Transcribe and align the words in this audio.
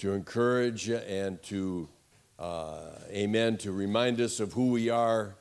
to 0.00 0.14
encourage 0.14 0.88
and 0.88 1.42
to, 1.42 1.86
uh, 2.38 2.86
amen, 3.10 3.58
to 3.58 3.70
remind 3.70 4.18
us 4.18 4.40
of 4.40 4.54
who 4.54 4.70
we 4.70 4.88
are. 4.88 5.34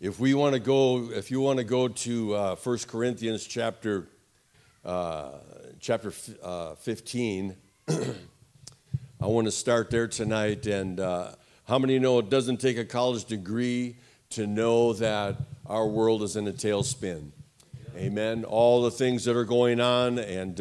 If 0.00 0.20
we 0.20 0.32
want 0.32 0.54
to 0.54 0.60
go, 0.60 1.10
if 1.10 1.28
you 1.28 1.40
want 1.40 1.58
to 1.58 1.64
go 1.64 1.88
to 1.88 2.34
uh, 2.34 2.54
1 2.54 2.78
Corinthians 2.86 3.44
chapter, 3.44 4.06
uh, 4.84 5.30
chapter 5.80 6.12
uh, 6.40 6.76
15, 6.76 7.56
I 7.88 7.96
want 9.26 9.48
to 9.48 9.52
start 9.52 9.90
there 9.90 10.06
tonight. 10.06 10.66
And 10.66 11.00
uh, 11.00 11.32
how 11.66 11.80
many 11.80 11.98
know 11.98 12.20
it 12.20 12.30
doesn't 12.30 12.58
take 12.58 12.78
a 12.78 12.84
college 12.84 13.24
degree 13.24 13.96
to 14.30 14.46
know 14.46 14.92
that 14.92 15.34
our 15.66 15.88
world 15.88 16.22
is 16.22 16.36
in 16.36 16.46
a 16.46 16.52
tailspin? 16.52 17.32
Amen. 17.96 18.44
All 18.44 18.82
the 18.82 18.92
things 18.92 19.24
that 19.24 19.36
are 19.36 19.44
going 19.44 19.80
on 19.80 20.20
and 20.20 20.60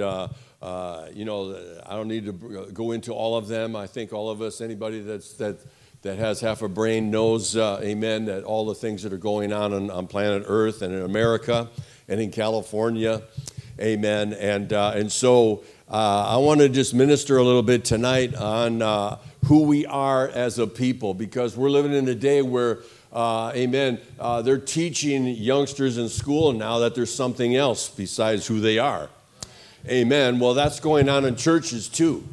uh, 0.62 0.66
uh, 0.66 1.08
you 1.14 1.26
know, 1.26 1.56
I 1.86 1.96
don't 1.96 2.08
need 2.08 2.26
to 2.26 2.34
go 2.74 2.92
into 2.92 3.14
all 3.14 3.38
of 3.38 3.48
them. 3.48 3.76
I 3.76 3.88
think 3.88 4.14
all 4.14 4.30
of 4.30 4.42
us, 4.42 4.62
anybody 4.62 5.00
that's, 5.00 5.34
that, 5.34 5.60
that 6.02 6.20
has 6.20 6.42
half 6.42 6.62
a 6.62 6.68
brain 6.68 7.12
knows, 7.12 7.56
uh, 7.56 7.80
amen, 7.82 8.26
that 8.26 8.44
all 8.44 8.66
the 8.66 8.76
things 8.76 9.04
that 9.04 9.14
are 9.14 9.18
going 9.18 9.54
on, 9.54 9.74
on 9.74 9.90
on, 9.90 10.08
planet 10.08 10.44
Earth 10.46 10.82
and 10.82 10.94
in 10.94 11.02
America 11.02 11.70
and 12.08 12.20
in 12.20 12.32
California, 12.32 13.22
amen. 13.80 14.34
And, 14.34 14.74
uh, 14.74 14.94
and 14.96 15.12
so 15.12 15.64
uh, 15.90 16.28
I 16.28 16.38
want 16.38 16.60
to 16.60 16.70
just 16.70 16.94
minister 16.94 17.38
a 17.38 17.44
little 17.44 17.64
bit 17.64 17.86
tonight 17.86 18.36
on 18.36 18.82
uh, 18.82 19.18
who 19.46 19.64
we 19.64 19.86
are 19.86 20.28
as 20.28 20.60
a 20.60 20.68
people 20.68 21.14
because 21.14 21.56
we're 21.56 21.70
living 21.70 21.94
in 21.94 22.08
a 22.08 22.16
day 22.16 22.42
where 22.42 22.80
uh, 23.12 23.52
amen. 23.56 24.00
Uh, 24.20 24.40
they're 24.44 24.60
teaching 24.60 25.26
youngsters 25.26 25.98
in 25.98 26.08
school 26.10 26.54
now 26.54 26.78
that 26.80 26.94
there's 26.94 27.12
something 27.12 27.56
else 27.56 27.90
besides 27.90 28.46
who 28.46 28.60
they 28.60 28.78
are. 28.78 29.10
Amen. 29.88 30.40
Well, 30.40 30.54
that's 30.54 30.80
going 30.80 31.08
on 31.08 31.26
in 31.26 31.36
churches 31.36 31.88
too. 31.88 32.28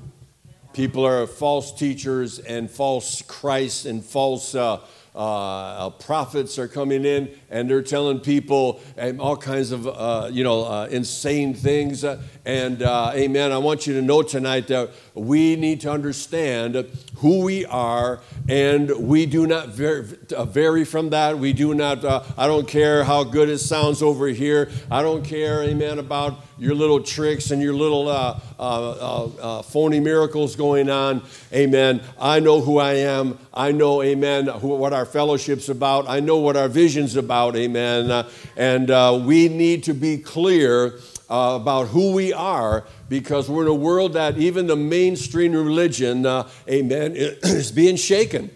People 0.73 1.06
are 1.06 1.27
false 1.27 1.72
teachers 1.72 2.38
and 2.38 2.70
false 2.70 3.22
Christ 3.22 3.86
and 3.86 4.05
false 4.05 4.55
uh, 4.55 4.80
uh, 5.16 5.89
prophets 5.91 6.58
are 6.58 6.69
coming 6.69 7.06
in 7.06 7.30
and 7.48 7.70
they're 7.70 7.80
telling 7.80 8.20
people 8.20 8.80
all 9.19 9.36
kinds 9.36 9.72
of 9.72 9.86
uh, 9.89 10.28
you 10.30 10.44
know 10.44 10.64
uh, 10.64 10.86
insane 10.91 11.55
things 11.55 12.05
uh, 12.05 12.20
and 12.44 12.83
uh, 12.83 13.12
amen 13.14 13.50
i 13.50 13.56
want 13.56 13.86
you 13.86 13.94
to 13.94 14.02
know 14.02 14.20
tonight 14.20 14.67
that 14.67 14.91
we 15.14 15.56
need 15.56 15.80
to 15.80 15.91
understand 15.91 16.86
who 17.17 17.42
we 17.42 17.64
are 17.64 18.20
and 18.50 18.91
we 19.08 19.24
do 19.24 19.47
not 19.47 19.80
uh, 19.80 20.44
vary 20.44 20.84
from 20.84 21.08
that 21.08 21.39
we 21.39 21.55
do 21.55 21.72
not 21.72 22.05
i 22.36 22.47
don't 22.47 22.69
care 22.69 23.02
how 23.02 23.24
good 23.24 23.48
it 23.48 23.58
sounds 23.58 24.02
over 24.02 24.27
here 24.27 24.70
i 24.91 25.00
don't 25.00 25.24
care 25.24 25.62
amen 25.62 25.98
about 25.98 26.45
your 26.58 26.74
little 26.74 27.02
tricks 27.02 27.50
and 27.50 27.60
your 27.60 27.74
little 27.74 28.08
uh, 28.08 28.40
uh, 28.58 29.24
uh, 29.24 29.62
phony 29.62 30.00
miracles 30.00 30.56
going 30.56 30.88
on. 30.88 31.22
Amen. 31.52 32.02
I 32.18 32.40
know 32.40 32.60
who 32.60 32.78
I 32.78 32.94
am. 32.94 33.38
I 33.52 33.72
know, 33.72 34.02
amen, 34.02 34.46
who, 34.46 34.68
what 34.68 34.92
our 34.92 35.04
fellowship's 35.04 35.68
about. 35.68 36.08
I 36.08 36.20
know 36.20 36.38
what 36.38 36.56
our 36.56 36.68
vision's 36.68 37.16
about. 37.16 37.56
Amen. 37.56 38.10
Uh, 38.10 38.28
and 38.56 38.90
uh, 38.90 39.20
we 39.22 39.48
need 39.48 39.84
to 39.84 39.94
be 39.94 40.18
clear 40.18 40.98
uh, 41.28 41.58
about 41.60 41.88
who 41.88 42.12
we 42.12 42.32
are 42.32 42.84
because 43.08 43.50
we're 43.50 43.62
in 43.62 43.68
a 43.68 43.74
world 43.74 44.14
that 44.14 44.38
even 44.38 44.66
the 44.66 44.77
mainstream 44.77 45.52
religion, 45.52 46.24
amen, 46.68 47.12
is 47.16 47.70
being 47.70 47.96
shaken. 47.96 48.50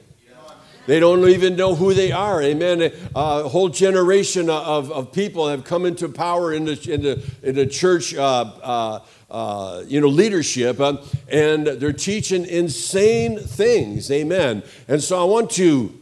They 0.87 0.99
don't 0.99 1.29
even 1.29 1.57
know 1.57 1.75
who 1.75 1.95
they 1.95 2.11
are. 2.11 2.43
Amen. 2.43 2.93
A 3.15 3.49
whole 3.49 3.69
generation 3.69 4.51
of, 4.51 4.91
of 4.91 5.13
people 5.13 5.49
have 5.49 5.65
come 5.65 5.85
into 5.85 6.09
power 6.09 6.53
in 6.53 6.65
the, 6.65 6.93
in 6.93 7.03
the, 7.03 7.23
in 7.43 7.55
the 7.55 7.67
church. 7.67 8.15
Uh, 8.15 8.45
uh, 8.63 9.01
uh, 9.31 9.85
you 9.87 10.01
know, 10.01 10.09
leadership, 10.09 10.81
uh, 10.81 10.97
and 11.29 11.65
they're 11.65 11.93
teaching 11.93 12.45
insane 12.45 13.39
things. 13.39 14.11
Amen. 14.11 14.65
And 14.89 15.01
so 15.01 15.21
I 15.21 15.25
want 15.25 15.51
to 15.53 15.97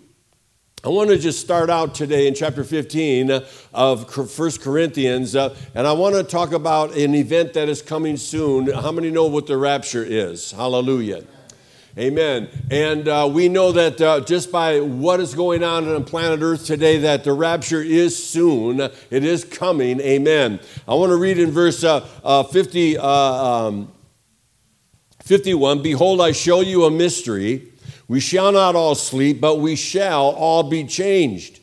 I 0.84 0.89
want 0.89 1.11
to 1.11 1.19
just 1.19 1.41
start 1.41 1.71
out 1.71 1.95
today 1.95 2.29
in 2.29 2.34
chapter 2.34 2.62
15 2.62 3.43
of 3.75 4.17
1 4.17 4.50
Corinthians, 4.61 5.34
uh, 5.34 5.56
and 5.75 5.88
I 5.88 5.93
want 5.93 6.15
to 6.15 6.22
talk 6.22 6.53
about 6.53 6.97
an 6.97 7.17
event 7.17 7.53
that 7.55 7.69
is 7.69 7.83
coming 7.83 8.17
soon. 8.17 8.71
How 8.72 8.93
many 8.93 9.11
know 9.11 9.27
what 9.27 9.49
the 9.49 9.56
rapture 9.56 10.05
is? 10.05 10.53
Hallelujah. 10.53 11.25
Amen. 11.97 12.49
And 12.71 13.09
uh, 13.09 13.28
we 13.32 13.49
know 13.49 13.72
that 13.72 14.00
uh, 14.00 14.21
just 14.21 14.53
by 14.53 14.81
what 14.81 15.21
is 15.21 15.34
going 15.34 15.65
on 15.65 15.88
on 15.88 16.04
planet 16.04 16.41
Earth 16.43 16.66
today, 16.66 16.99
that 16.99 17.25
the 17.25 17.32
rapture 17.32 17.81
is 17.81 18.22
soon. 18.22 18.81
It 18.81 19.25
is 19.25 19.44
coming. 19.44 20.00
Amen. 20.00 20.60
I 20.87 20.94
want 20.94 21.10
to 21.10 21.16
read 21.16 21.38
in 21.38 21.50
verse 21.50 21.82
uh, 21.82 22.06
uh 22.22 22.43
50, 22.43 22.99
uh, 22.99 23.09
um, 23.09 23.93
51 25.22 25.82
Behold, 25.82 26.21
I 26.21 26.32
show 26.32 26.60
you 26.60 26.84
a 26.84 26.91
mystery. 26.91 27.72
We 28.06 28.20
shall 28.20 28.53
not 28.53 28.76
all 28.76 28.94
sleep, 28.94 29.41
but 29.41 29.59
we 29.59 29.75
shall 29.75 30.31
all 30.31 30.62
be 30.62 30.84
changed. 30.84 31.60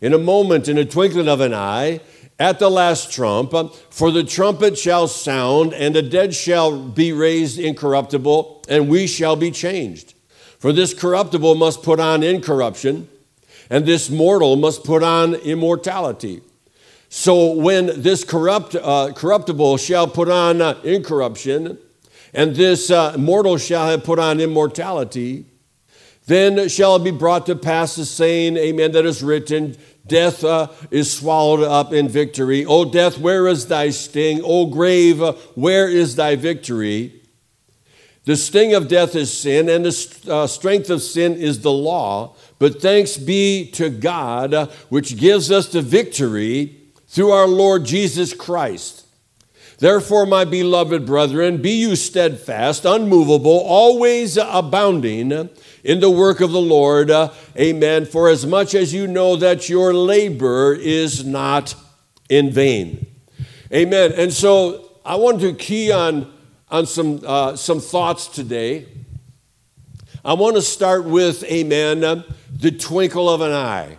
In 0.00 0.12
a 0.12 0.18
moment, 0.18 0.68
in 0.68 0.78
a 0.78 0.84
twinkling 0.84 1.28
of 1.28 1.40
an 1.40 1.54
eye, 1.54 2.00
at 2.38 2.58
the 2.58 2.70
last 2.70 3.10
trump, 3.10 3.54
for 3.90 4.10
the 4.10 4.24
trumpet 4.24 4.76
shall 4.76 5.08
sound, 5.08 5.72
and 5.72 5.94
the 5.94 6.02
dead 6.02 6.34
shall 6.34 6.78
be 6.78 7.12
raised 7.12 7.58
incorruptible, 7.58 8.64
and 8.68 8.88
we 8.88 9.06
shall 9.06 9.36
be 9.36 9.50
changed. 9.50 10.14
For 10.58 10.72
this 10.72 10.92
corruptible 10.92 11.54
must 11.54 11.82
put 11.82 11.98
on 11.98 12.22
incorruption, 12.22 13.08
and 13.70 13.86
this 13.86 14.10
mortal 14.10 14.56
must 14.56 14.84
put 14.84 15.02
on 15.02 15.34
immortality. 15.34 16.42
So 17.08 17.52
when 17.52 18.02
this 18.02 18.24
corrupt, 18.24 18.74
uh, 18.74 19.12
corruptible 19.14 19.78
shall 19.78 20.06
put 20.06 20.28
on 20.28 20.60
uh, 20.60 20.78
incorruption, 20.82 21.78
and 22.34 22.54
this 22.54 22.90
uh, 22.90 23.16
mortal 23.16 23.56
shall 23.56 23.88
have 23.88 24.04
put 24.04 24.18
on 24.18 24.40
immortality, 24.40 25.46
then 26.26 26.68
shall 26.68 26.96
it 26.96 27.04
be 27.04 27.12
brought 27.12 27.46
to 27.46 27.54
pass 27.54 27.96
the 27.96 28.04
saying, 28.04 28.56
Amen, 28.56 28.92
that 28.92 29.06
is 29.06 29.22
written 29.22 29.76
Death 30.06 30.44
uh, 30.44 30.68
is 30.90 31.12
swallowed 31.12 31.62
up 31.64 31.92
in 31.92 32.08
victory. 32.08 32.64
O 32.64 32.84
death, 32.84 33.18
where 33.18 33.46
is 33.46 33.66
thy 33.66 33.90
sting? 33.90 34.40
O 34.44 34.66
grave, 34.66 35.20
uh, 35.20 35.32
where 35.54 35.88
is 35.88 36.16
thy 36.16 36.36
victory? 36.36 37.22
The 38.24 38.36
sting 38.36 38.74
of 38.74 38.88
death 38.88 39.14
is 39.14 39.32
sin, 39.32 39.68
and 39.68 39.84
the 39.84 40.32
uh, 40.32 40.46
strength 40.48 40.90
of 40.90 41.00
sin 41.00 41.34
is 41.34 41.60
the 41.60 41.72
law. 41.72 42.34
But 42.58 42.82
thanks 42.82 43.16
be 43.16 43.70
to 43.72 43.88
God, 43.88 44.52
uh, 44.52 44.66
which 44.88 45.16
gives 45.16 45.50
us 45.50 45.68
the 45.68 45.82
victory 45.82 46.76
through 47.06 47.30
our 47.30 47.46
Lord 47.46 47.84
Jesus 47.84 48.34
Christ. 48.34 49.05
Therefore, 49.78 50.24
my 50.24 50.46
beloved 50.46 51.04
brethren, 51.04 51.60
be 51.60 51.72
you 51.72 51.96
steadfast, 51.96 52.86
unmovable, 52.86 53.58
always 53.58 54.38
abounding 54.38 55.50
in 55.84 56.00
the 56.00 56.10
work 56.10 56.40
of 56.40 56.50
the 56.50 56.60
Lord. 56.60 57.10
Amen. 57.58 58.06
For 58.06 58.30
as 58.30 58.46
much 58.46 58.74
as 58.74 58.94
you 58.94 59.06
know 59.06 59.36
that 59.36 59.68
your 59.68 59.92
labor 59.92 60.72
is 60.72 61.26
not 61.26 61.74
in 62.30 62.50
vain. 62.50 63.06
Amen. 63.72 64.12
And 64.12 64.32
so 64.32 64.92
I 65.04 65.16
want 65.16 65.40
to 65.40 65.52
key 65.52 65.92
on, 65.92 66.32
on 66.70 66.86
some, 66.86 67.20
uh, 67.26 67.54
some 67.54 67.80
thoughts 67.80 68.28
today. 68.28 68.86
I 70.24 70.32
want 70.32 70.56
to 70.56 70.62
start 70.62 71.04
with, 71.04 71.44
amen, 71.44 72.00
the 72.00 72.70
twinkle 72.70 73.28
of 73.28 73.42
an 73.42 73.52
eye. 73.52 73.98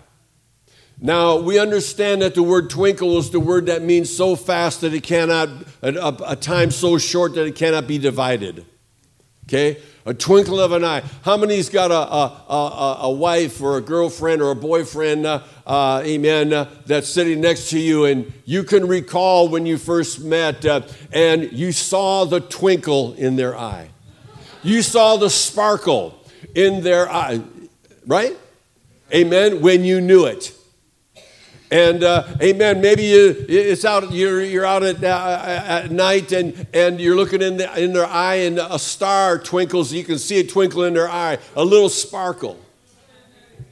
Now, 0.99 1.37
we 1.37 1.59
understand 1.59 2.21
that 2.23 2.33
the 2.33 2.43
word 2.43 2.69
twinkle 2.69 3.17
is 3.17 3.29
the 3.29 3.39
word 3.39 3.67
that 3.67 3.83
means 3.83 4.15
so 4.15 4.35
fast 4.35 4.81
that 4.81 4.93
it 4.93 5.03
cannot, 5.03 5.49
a, 5.81 5.93
a, 5.93 6.17
a 6.31 6.35
time 6.35 6.71
so 6.71 6.97
short 6.97 7.35
that 7.35 7.45
it 7.45 7.55
cannot 7.55 7.87
be 7.87 7.97
divided. 7.99 8.65
Okay? 9.45 9.77
a 10.07 10.13
twinkle 10.13 10.57
of 10.57 10.71
an 10.71 10.85
eye. 10.85 11.03
How 11.23 11.35
many's 11.35 11.67
got 11.67 11.91
a, 11.91 12.53
a, 12.53 12.97
a, 13.01 13.11
wife 13.11 13.61
or 13.61 13.77
a 13.77 13.81
girlfriend 13.81 14.41
or 14.41 14.51
a 14.51 14.55
boyfriend, 14.55 15.25
uh, 15.25 15.43
uh, 15.65 16.01
amen, 16.05 16.53
uh, 16.53 16.69
that's 16.85 17.09
sitting 17.09 17.41
next 17.41 17.69
to 17.71 17.79
you 17.79 18.05
and 18.05 18.31
you 18.45 18.63
can 18.63 18.87
recall 18.87 19.49
when 19.49 19.65
you 19.65 19.77
first 19.77 20.23
met 20.23 20.65
uh, 20.65 20.81
and 21.11 21.51
you 21.51 21.73
saw 21.73 22.23
the 22.23 22.39
twinkle 22.39 23.15
in 23.15 23.35
their 23.35 23.57
eye? 23.57 23.89
You 24.63 24.81
saw 24.81 25.17
the 25.17 25.29
sparkle 25.29 26.17
in 26.55 26.83
their 26.83 27.11
eye, 27.11 27.41
right? 28.05 28.37
Amen, 29.13 29.61
when 29.61 29.83
you 29.83 29.99
knew 29.99 30.25
it. 30.25 30.56
And 31.69 32.01
uh, 32.01 32.23
amen. 32.41 32.79
Maybe 32.79 33.03
you, 33.03 33.45
it's 33.49 33.83
out. 33.83 34.11
You're, 34.13 34.41
you're 34.41 34.65
out 34.65 34.83
at, 34.83 35.03
uh, 35.03 35.41
at 35.45 35.91
night, 35.91 36.31
and, 36.31 36.65
and 36.73 36.99
you're 36.99 37.15
looking 37.15 37.41
in, 37.41 37.57
the, 37.57 37.83
in 37.83 37.91
their 37.91 38.05
eye, 38.05 38.35
and 38.35 38.57
a 38.57 38.79
star 38.79 39.37
twinkles. 39.37 39.91
You 39.91 40.05
can 40.05 40.17
see 40.17 40.39
a 40.39 40.47
twinkle 40.47 40.85
in 40.85 40.93
their 40.93 41.09
eye, 41.09 41.39
a 41.57 41.65
little 41.65 41.89
sparkle. 41.89 42.57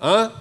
Huh? 0.01 0.31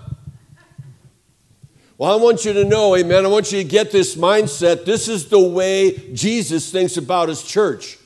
Well, 1.96 2.12
I 2.12 2.20
want 2.20 2.44
you 2.44 2.52
to 2.54 2.64
know, 2.64 2.96
amen. 2.96 3.24
I 3.24 3.28
want 3.28 3.52
you 3.52 3.62
to 3.62 3.68
get 3.68 3.92
this 3.92 4.16
mindset. 4.16 4.84
This 4.84 5.06
is 5.06 5.28
the 5.28 5.38
way 5.38 6.12
Jesus 6.12 6.72
thinks 6.72 6.96
about 6.96 7.28
his 7.28 7.40
church. 7.40 7.98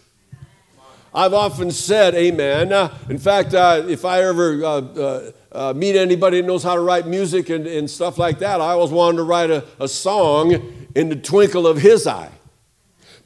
I've 1.15 1.33
often 1.33 1.71
said, 1.71 2.15
amen. 2.15 2.71
Uh, 2.71 2.95
in 3.09 3.17
fact, 3.19 3.55
uh, 3.55 3.83
if 3.89 4.05
I 4.05 4.25
ever 4.25 5.33
uh, 5.53 5.73
meet 5.75 5.97
anybody 5.97 6.41
that 6.41 6.47
knows 6.47 6.63
how 6.63 6.75
to 6.75 6.81
write 6.81 7.07
music 7.07 7.49
and, 7.51 7.67
and 7.67 7.91
stuff 7.91 8.19
like 8.19 8.39
that, 8.41 8.61
I 8.61 8.73
always 8.73 8.91
wanted 8.91 9.19
to 9.19 9.23
write 9.25 9.51
a, 9.51 9.65
a 9.81 9.89
song 9.89 10.53
in 10.95 11.09
the 11.09 11.17
twinkle 11.17 11.67
of 11.67 11.79
his 11.79 12.07
eye. 12.07 12.31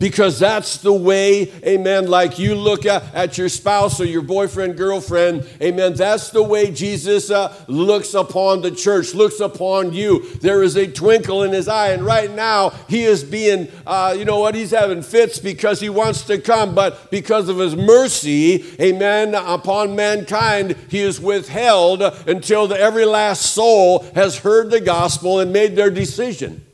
Because 0.03 0.41
that's 0.41 0.79
the 0.79 0.93
way, 0.93 1.43
amen, 1.65 2.09
like 2.09 2.37
you 2.37 2.57
look 2.57 2.85
at, 2.85 3.05
at 3.15 3.39
your 3.39 3.49
spouse 3.49 4.01
or 4.01 4.05
your 4.05 4.21
boyfriend, 4.21 4.77
girlfriend, 4.77 5.49
amen, 5.63 5.95
that's 5.95 6.31
the 6.31 6.43
way 6.43 6.73
Jesus 6.73 7.31
uh, 7.31 7.55
looks 7.69 8.13
upon 8.13 8.63
the 8.63 8.73
church, 8.73 9.15
looks 9.15 9.39
upon 9.39 9.93
you. 9.93 10.29
There 10.41 10.65
is 10.65 10.75
a 10.75 10.89
twinkle 10.89 11.45
in 11.45 11.53
his 11.53 11.69
eye, 11.69 11.91
and 11.91 12.05
right 12.05 12.29
now 12.29 12.71
he 12.89 13.05
is 13.05 13.23
being, 13.23 13.69
uh, 13.87 14.13
you 14.19 14.25
know 14.25 14.41
what, 14.41 14.57
he's 14.57 14.73
having 14.73 15.03
fits 15.03 15.39
because 15.39 15.79
he 15.79 15.89
wants 15.89 16.23
to 16.23 16.41
come, 16.41 16.75
but 16.75 17.09
because 17.13 17.49
of 17.49 17.59
his 17.59 17.77
mercy, 17.77 18.65
amen, 18.81 19.37
upon 19.37 19.95
mankind, 19.95 20.75
he 20.89 20.99
is 20.99 21.21
withheld 21.21 22.03
until 22.27 22.67
the, 22.67 22.77
every 22.77 23.05
last 23.05 23.53
soul 23.53 24.01
has 24.17 24.39
heard 24.39 24.73
the 24.73 24.81
gospel 24.81 25.39
and 25.39 25.53
made 25.53 25.77
their 25.77 25.91
decision. 25.91 26.67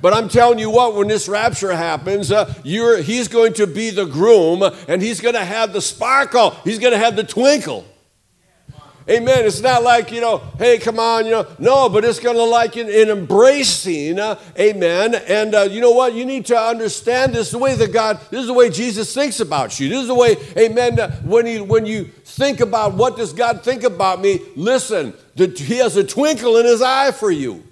But 0.00 0.14
I'm 0.14 0.28
telling 0.28 0.58
you 0.58 0.70
what, 0.70 0.94
when 0.94 1.08
this 1.08 1.28
rapture 1.28 1.74
happens, 1.74 2.30
uh, 2.30 2.52
he's 2.62 3.28
going 3.28 3.54
to 3.54 3.66
be 3.66 3.90
the 3.90 4.04
groom 4.04 4.62
and 4.86 5.02
he's 5.02 5.20
going 5.20 5.34
to 5.34 5.44
have 5.44 5.72
the 5.72 5.80
sparkle, 5.80 6.50
he's 6.64 6.78
going 6.78 6.92
to 6.92 6.98
have 6.98 7.16
the 7.16 7.24
twinkle. 7.24 7.84
Amen. 9.10 9.46
It's 9.46 9.62
not 9.62 9.82
like, 9.82 10.12
you 10.12 10.20
know, 10.20 10.42
hey, 10.58 10.76
come 10.78 10.98
on, 10.98 11.24
you 11.24 11.30
know. 11.30 11.46
No, 11.58 11.88
but 11.88 12.04
it's 12.04 12.20
going 12.20 12.36
to 12.36 12.44
like 12.44 12.76
in, 12.76 12.90
in 12.90 13.08
embracing, 13.08 14.18
uh, 14.18 14.38
amen. 14.58 15.14
And 15.14 15.54
uh, 15.54 15.62
you 15.62 15.80
know 15.80 15.92
what? 15.92 16.12
You 16.12 16.26
need 16.26 16.44
to 16.46 16.58
understand 16.58 17.32
this 17.32 17.50
the 17.50 17.56
way 17.56 17.74
that 17.74 17.90
God, 17.90 18.20
this 18.30 18.40
is 18.40 18.48
the 18.48 18.52
way 18.52 18.68
Jesus 18.68 19.14
thinks 19.14 19.40
about 19.40 19.80
you. 19.80 19.88
This 19.88 20.02
is 20.02 20.08
the 20.08 20.14
way, 20.14 20.36
amen, 20.58 21.00
uh, 21.00 21.10
when, 21.22 21.46
he, 21.46 21.58
when 21.58 21.86
you 21.86 22.04
think 22.04 22.60
about 22.60 22.94
what 22.94 23.16
does 23.16 23.32
God 23.32 23.64
think 23.64 23.82
about 23.82 24.20
me, 24.20 24.40
listen, 24.56 25.14
the, 25.36 25.46
he 25.46 25.78
has 25.78 25.96
a 25.96 26.04
twinkle 26.04 26.58
in 26.58 26.66
his 26.66 26.82
eye 26.82 27.10
for 27.10 27.30
you. 27.30 27.64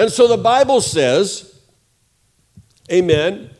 And 0.00 0.10
so 0.10 0.26
the 0.26 0.38
Bible 0.38 0.80
says, 0.80 1.60
Amen. 2.90 3.50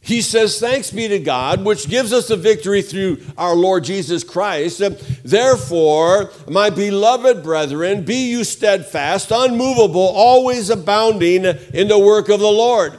He 0.00 0.22
says, 0.22 0.58
Thanks 0.58 0.90
be 0.90 1.06
to 1.06 1.20
God, 1.20 1.64
which 1.64 1.88
gives 1.88 2.12
us 2.12 2.26
the 2.26 2.36
victory 2.36 2.82
through 2.82 3.18
our 3.38 3.54
Lord 3.54 3.84
Jesus 3.84 4.24
Christ. 4.24 4.82
Therefore, 5.24 6.32
my 6.50 6.68
beloved 6.68 7.44
brethren, 7.44 8.04
be 8.04 8.28
you 8.28 8.42
steadfast, 8.42 9.30
unmovable, 9.30 10.00
always 10.00 10.68
abounding 10.68 11.44
in 11.44 11.86
the 11.86 11.98
work 11.98 12.28
of 12.28 12.40
the 12.40 12.46
Lord. 12.46 12.98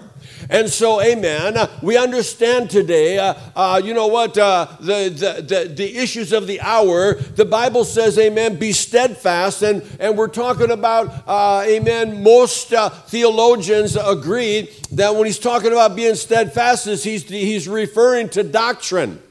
And 0.50 0.70
so, 0.70 1.02
amen, 1.02 1.58
we 1.82 1.98
understand 1.98 2.70
today, 2.70 3.18
uh, 3.18 3.34
uh, 3.56 3.82
you 3.84 3.94
know 3.94 4.08
what, 4.08 4.38
uh, 4.38 4.68
the, 4.80 5.10
the, 5.10 5.42
the, 5.42 5.74
the, 5.74 5.98
issues 5.98 6.32
of 6.32 6.46
the 6.46 6.62
hour. 6.62 7.16
The 7.16 7.46
Bible 7.46 7.84
says, 7.84 8.18
amen, 8.20 8.58
be 8.58 8.72
steadfast. 8.72 9.64
And, 9.64 9.82
and 10.00 10.18
we're 10.18 10.28
talking 10.28 10.72
about, 10.72 11.24
uh, 11.28 11.64
amen, 11.66 12.22
most 12.22 12.74
uh, 12.74 12.90
theologians 12.90 13.96
agree 13.96 14.70
that 14.92 15.16
when 15.16 15.26
he's 15.26 15.40
talking 15.40 15.72
about 15.72 15.96
being 15.96 16.16
steadfast, 16.16 16.86
he's, 16.86 17.24
he's 17.28 17.68
referring 17.68 18.30
to 18.30 18.44
doctrine. 18.44 19.22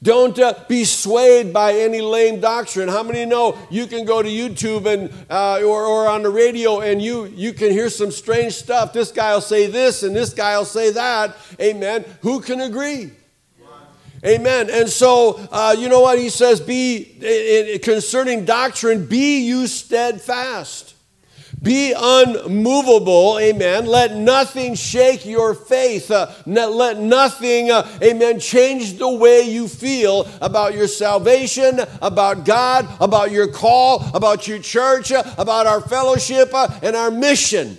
Don't 0.00 0.38
uh, 0.38 0.54
be 0.68 0.84
swayed 0.84 1.52
by 1.52 1.72
any 1.72 2.00
lame 2.00 2.40
doctrine. 2.40 2.88
How 2.88 3.02
many 3.02 3.24
know 3.24 3.58
you 3.68 3.86
can 3.86 4.04
go 4.04 4.22
to 4.22 4.28
YouTube 4.28 4.86
and 4.86 5.12
uh, 5.28 5.60
or, 5.64 5.84
or 5.84 6.08
on 6.08 6.22
the 6.22 6.30
radio 6.30 6.80
and 6.80 7.02
you 7.02 7.24
you 7.26 7.52
can 7.52 7.72
hear 7.72 7.90
some 7.90 8.12
strange 8.12 8.52
stuff. 8.52 8.92
This 8.92 9.10
guy 9.10 9.34
will 9.34 9.40
say 9.40 9.66
this 9.66 10.04
and 10.04 10.14
this 10.14 10.32
guy 10.32 10.56
will 10.56 10.64
say 10.64 10.92
that. 10.92 11.36
Amen. 11.60 12.04
Who 12.22 12.40
can 12.40 12.60
agree? 12.60 13.10
Amen. 14.24 14.68
And 14.70 14.88
so, 14.88 15.38
uh, 15.52 15.76
you 15.78 15.88
know 15.88 16.00
what 16.00 16.18
he 16.18 16.28
says? 16.28 16.60
Be 16.60 17.78
concerning 17.82 18.44
doctrine, 18.44 19.06
be 19.06 19.46
you 19.46 19.66
steadfast. 19.68 20.94
Be 21.60 21.92
unmovable, 21.96 23.38
amen. 23.40 23.86
Let 23.86 24.14
nothing 24.14 24.74
shake 24.74 25.26
your 25.26 25.54
faith. 25.54 26.10
Uh, 26.10 26.32
let 26.46 26.98
nothing, 26.98 27.70
uh, 27.70 27.88
amen, 28.02 28.38
change 28.38 28.98
the 28.98 29.08
way 29.08 29.42
you 29.42 29.66
feel 29.66 30.28
about 30.40 30.74
your 30.74 30.86
salvation, 30.86 31.80
about 32.00 32.44
God, 32.44 32.88
about 33.00 33.32
your 33.32 33.48
call, 33.48 34.04
about 34.14 34.46
your 34.46 34.60
church, 34.60 35.10
uh, 35.10 35.24
about 35.36 35.66
our 35.66 35.80
fellowship, 35.80 36.50
uh, 36.54 36.68
and 36.82 36.94
our 36.94 37.10
mission. 37.10 37.76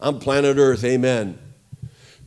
On 0.00 0.18
planet 0.18 0.56
Earth, 0.56 0.84
amen. 0.84 1.38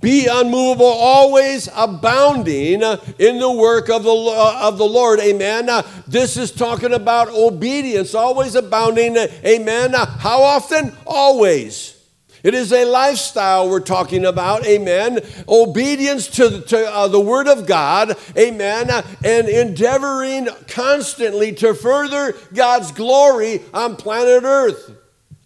Be 0.01 0.27
unmovable, 0.27 0.85
always 0.85 1.67
abounding 1.75 2.81
in 2.81 3.39
the 3.39 3.51
work 3.51 3.89
of 3.89 4.03
the, 4.03 4.13
uh, 4.13 4.59
of 4.61 4.77
the 4.77 4.85
Lord. 4.85 5.19
Amen. 5.19 5.69
Uh, 5.69 5.81
this 6.07 6.37
is 6.37 6.51
talking 6.51 6.93
about 6.93 7.27
obedience, 7.29 8.15
always 8.15 8.55
abounding. 8.55 9.17
Amen. 9.17 9.93
Uh, 9.93 10.05
how 10.05 10.41
often? 10.41 10.93
Always. 11.05 11.97
It 12.41 12.53
is 12.53 12.71
a 12.71 12.85
lifestyle 12.85 13.69
we're 13.69 13.81
talking 13.81 14.25
about, 14.25 14.65
amen. 14.65 15.19
Obedience 15.49 16.27
to, 16.27 16.61
to 16.61 16.89
uh, 16.89 17.09
the 17.09 17.19
Word 17.19 17.49
of 17.49 17.67
God, 17.67 18.17
amen, 18.37 18.89
and 19.25 19.49
endeavoring 19.49 20.47
constantly 20.69 21.51
to 21.55 21.73
further 21.73 22.33
God's 22.53 22.93
glory 22.93 23.61
on 23.73 23.97
planet 23.97 24.43
Earth. 24.43 24.95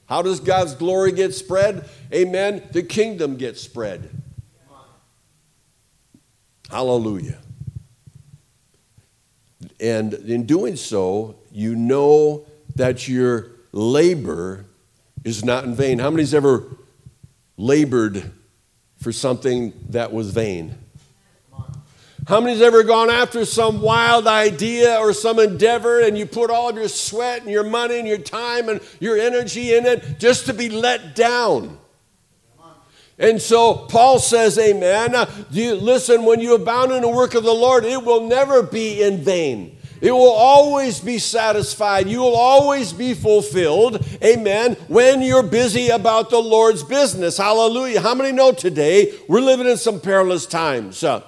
How 0.05 0.21
does 0.21 0.39
God's 0.39 0.75
glory 0.75 1.13
get 1.13 1.33
spread? 1.33 1.89
Amen. 2.13 2.61
The 2.71 2.83
kingdom 2.83 3.37
gets 3.37 3.61
spread. 3.61 4.22
Hallelujah. 6.73 7.37
And 9.79 10.11
in 10.15 10.47
doing 10.47 10.75
so, 10.75 11.35
you 11.51 11.75
know 11.75 12.47
that 12.73 13.07
your 13.07 13.51
labor 13.71 14.65
is 15.23 15.45
not 15.45 15.65
in 15.65 15.75
vain. 15.75 15.99
How 15.99 16.09
many's 16.09 16.33
ever 16.33 16.63
labored 17.57 18.31
for 18.97 19.11
something 19.11 19.71
that 19.89 20.11
was 20.11 20.31
vain? 20.31 20.75
How 22.27 22.41
many's 22.41 22.63
ever 22.63 22.81
gone 22.81 23.11
after 23.11 23.45
some 23.45 23.79
wild 23.79 24.25
idea 24.25 24.97
or 24.97 25.13
some 25.13 25.37
endeavor 25.37 25.99
and 25.99 26.17
you 26.17 26.25
put 26.25 26.49
all 26.49 26.69
of 26.69 26.75
your 26.75 26.87
sweat 26.87 27.43
and 27.43 27.51
your 27.51 27.65
money 27.65 27.99
and 27.99 28.07
your 28.07 28.17
time 28.17 28.67
and 28.67 28.81
your 28.99 29.15
energy 29.15 29.75
in 29.75 29.85
it 29.85 30.17
just 30.17 30.47
to 30.47 30.55
be 30.55 30.69
let 30.69 31.15
down? 31.15 31.77
And 33.19 33.41
so 33.41 33.73
Paul 33.75 34.19
says, 34.19 34.57
Amen. 34.57 35.15
You, 35.51 35.75
listen, 35.75 36.25
when 36.25 36.39
you 36.39 36.55
abound 36.55 36.91
in 36.91 37.01
the 37.01 37.09
work 37.09 37.35
of 37.35 37.43
the 37.43 37.53
Lord, 37.53 37.85
it 37.85 38.03
will 38.03 38.27
never 38.27 38.63
be 38.63 39.01
in 39.03 39.17
vain. 39.17 39.77
It 40.01 40.11
will 40.11 40.33
always 40.33 40.99
be 40.99 41.17
satisfied. 41.17 42.09
You 42.09 42.19
will 42.19 42.35
always 42.35 42.91
be 42.91 43.13
fulfilled. 43.13 44.05
Amen. 44.21 44.73
When 44.89 45.21
you're 45.21 45.43
busy 45.43 45.89
about 45.89 46.29
the 46.29 46.39
Lord's 46.39 46.83
business. 46.83 47.37
Hallelujah. 47.37 48.01
How 48.01 48.13
many 48.13 48.33
know 48.33 48.51
today 48.51 49.13
we're 49.29 49.39
living 49.39 49.65
in 49.65 49.77
some 49.77 50.01
perilous 50.01 50.45
times? 50.45 51.05
Uh, 51.05 51.21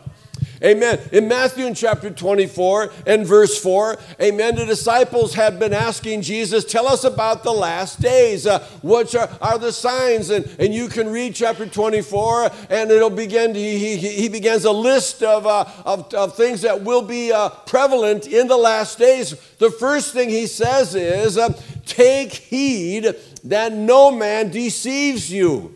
Amen. 0.63 0.99
In 1.11 1.27
Matthew 1.27 1.65
in 1.65 1.73
chapter 1.73 2.09
24 2.09 2.91
and 3.05 3.25
verse 3.25 3.59
4, 3.62 3.97
amen, 4.21 4.55
the 4.55 4.65
disciples 4.65 5.33
had 5.33 5.59
been 5.59 5.74
asking 5.74 6.21
Jesus, 6.21 6.63
Tell 6.63 6.88
us 6.88 7.03
about 7.03 7.43
the 7.43 7.51
last 7.51 8.01
days. 8.01 8.47
Uh, 8.47 8.59
what 8.81 9.13
are, 9.15 9.29
are, 9.41 9.59
the 9.59 9.71
signs? 9.71 10.29
And, 10.29 10.45
and 10.59 10.74
you 10.74 10.88
can 10.88 11.09
read 11.09 11.35
chapter 11.35 11.65
24, 11.65 12.51
and 12.69 12.89
it'll 12.89 13.09
begin, 13.09 13.53
he, 13.53 13.97
he, 13.97 13.97
he 13.97 14.29
begins 14.29 14.65
a 14.65 14.71
list 14.71 15.24
of, 15.24 15.45
uh, 15.45 15.65
of, 15.85 16.13
of, 16.13 16.35
things 16.35 16.62
that 16.62 16.81
will 16.81 17.01
be 17.01 17.31
uh, 17.31 17.50
prevalent 17.50 18.27
in 18.27 18.47
the 18.47 18.57
last 18.57 18.97
days. 18.97 19.35
The 19.57 19.71
first 19.71 20.13
thing 20.13 20.29
he 20.29 20.47
says 20.47 20.95
is, 20.95 21.38
uh, 21.38 21.53
Take 21.85 22.33
heed 22.33 23.13
that 23.43 23.74
no 23.74 24.12
man 24.12 24.50
deceives 24.50 25.31
you. 25.31 25.75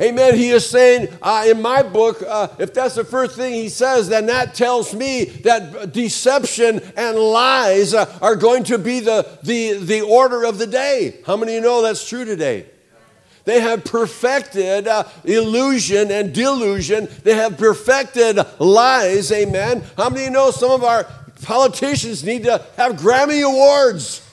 Amen. 0.00 0.34
He 0.34 0.48
is 0.48 0.68
saying 0.68 1.08
uh, 1.20 1.44
in 1.46 1.60
my 1.60 1.82
book, 1.82 2.22
uh, 2.26 2.48
if 2.58 2.72
that's 2.72 2.94
the 2.94 3.04
first 3.04 3.36
thing 3.36 3.52
he 3.52 3.68
says, 3.68 4.08
then 4.08 4.26
that 4.26 4.54
tells 4.54 4.94
me 4.94 5.24
that 5.24 5.92
deception 5.92 6.80
and 6.96 7.18
lies 7.18 7.92
uh, 7.92 8.18
are 8.22 8.34
going 8.34 8.64
to 8.64 8.78
be 8.78 9.00
the, 9.00 9.28
the, 9.42 9.74
the 9.74 10.00
order 10.00 10.44
of 10.44 10.56
the 10.56 10.66
day. 10.66 11.18
How 11.26 11.36
many 11.36 11.52
of 11.52 11.56
you 11.56 11.68
know 11.68 11.82
that's 11.82 12.08
true 12.08 12.24
today? 12.24 12.66
They 13.44 13.60
have 13.60 13.84
perfected 13.84 14.88
uh, 14.88 15.04
illusion 15.24 16.10
and 16.10 16.32
delusion. 16.32 17.08
They 17.22 17.34
have 17.34 17.58
perfected 17.58 18.38
lies. 18.58 19.30
Amen. 19.32 19.84
How 19.98 20.08
many 20.08 20.22
of 20.22 20.28
you 20.28 20.32
know 20.32 20.50
some 20.50 20.70
of 20.70 20.82
our 20.82 21.04
politicians 21.42 22.24
need 22.24 22.44
to 22.44 22.64
have 22.76 22.92
Grammy 22.92 23.46
Awards? 23.46 24.26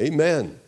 Amen. 0.00 0.58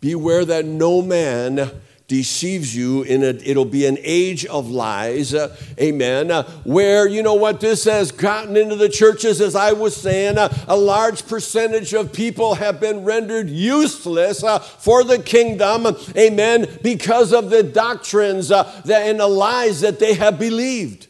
Beware 0.00 0.44
that 0.46 0.64
no 0.64 1.02
man 1.02 1.70
deceives 2.10 2.74
you 2.74 3.02
in 3.02 3.22
a, 3.22 3.28
it'll 3.28 3.64
be 3.64 3.86
an 3.86 3.96
age 4.02 4.44
of 4.46 4.68
lies. 4.68 5.32
Uh, 5.32 5.56
amen. 5.78 6.28
Uh, 6.28 6.42
where 6.64 7.06
you 7.06 7.22
know 7.22 7.34
what 7.34 7.60
this 7.60 7.84
has 7.84 8.10
gotten 8.10 8.56
into 8.56 8.74
the 8.74 8.88
churches 8.88 9.40
as 9.40 9.54
i 9.54 9.70
was 9.70 9.96
saying 9.96 10.36
uh, 10.36 10.52
a 10.66 10.76
large 10.76 11.24
percentage 11.28 11.94
of 11.94 12.12
people 12.12 12.56
have 12.56 12.80
been 12.80 13.04
rendered 13.04 13.48
useless 13.48 14.42
uh, 14.42 14.58
for 14.58 15.04
the 15.04 15.22
kingdom. 15.22 15.86
Amen. 16.16 16.66
Because 16.82 17.32
of 17.32 17.48
the 17.48 17.62
doctrines 17.62 18.50
uh, 18.50 18.64
that, 18.86 19.02
and 19.02 19.20
the 19.20 19.28
lies 19.28 19.80
that 19.82 20.00
they 20.00 20.14
have 20.14 20.36
believed. 20.36 21.06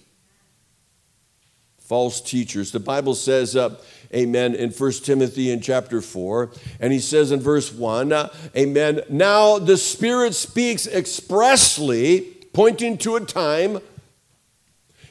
False 1.78 2.20
teachers. 2.20 2.72
The 2.72 2.78
bible 2.78 3.14
says 3.14 3.56
uh, 3.56 3.76
amen, 4.14 4.54
in 4.54 4.70
1 4.70 4.92
Timothy 5.04 5.50
in 5.50 5.60
chapter 5.60 6.00
4. 6.00 6.50
And 6.80 6.92
he 6.92 6.98
says 6.98 7.32
in 7.32 7.40
verse 7.40 7.72
1, 7.72 8.12
uh, 8.12 8.32
amen, 8.56 9.02
now 9.08 9.58
the 9.58 9.76
Spirit 9.76 10.34
speaks 10.34 10.86
expressly, 10.86 12.36
pointing 12.52 12.98
to 12.98 13.16
a 13.16 13.20
time 13.20 13.80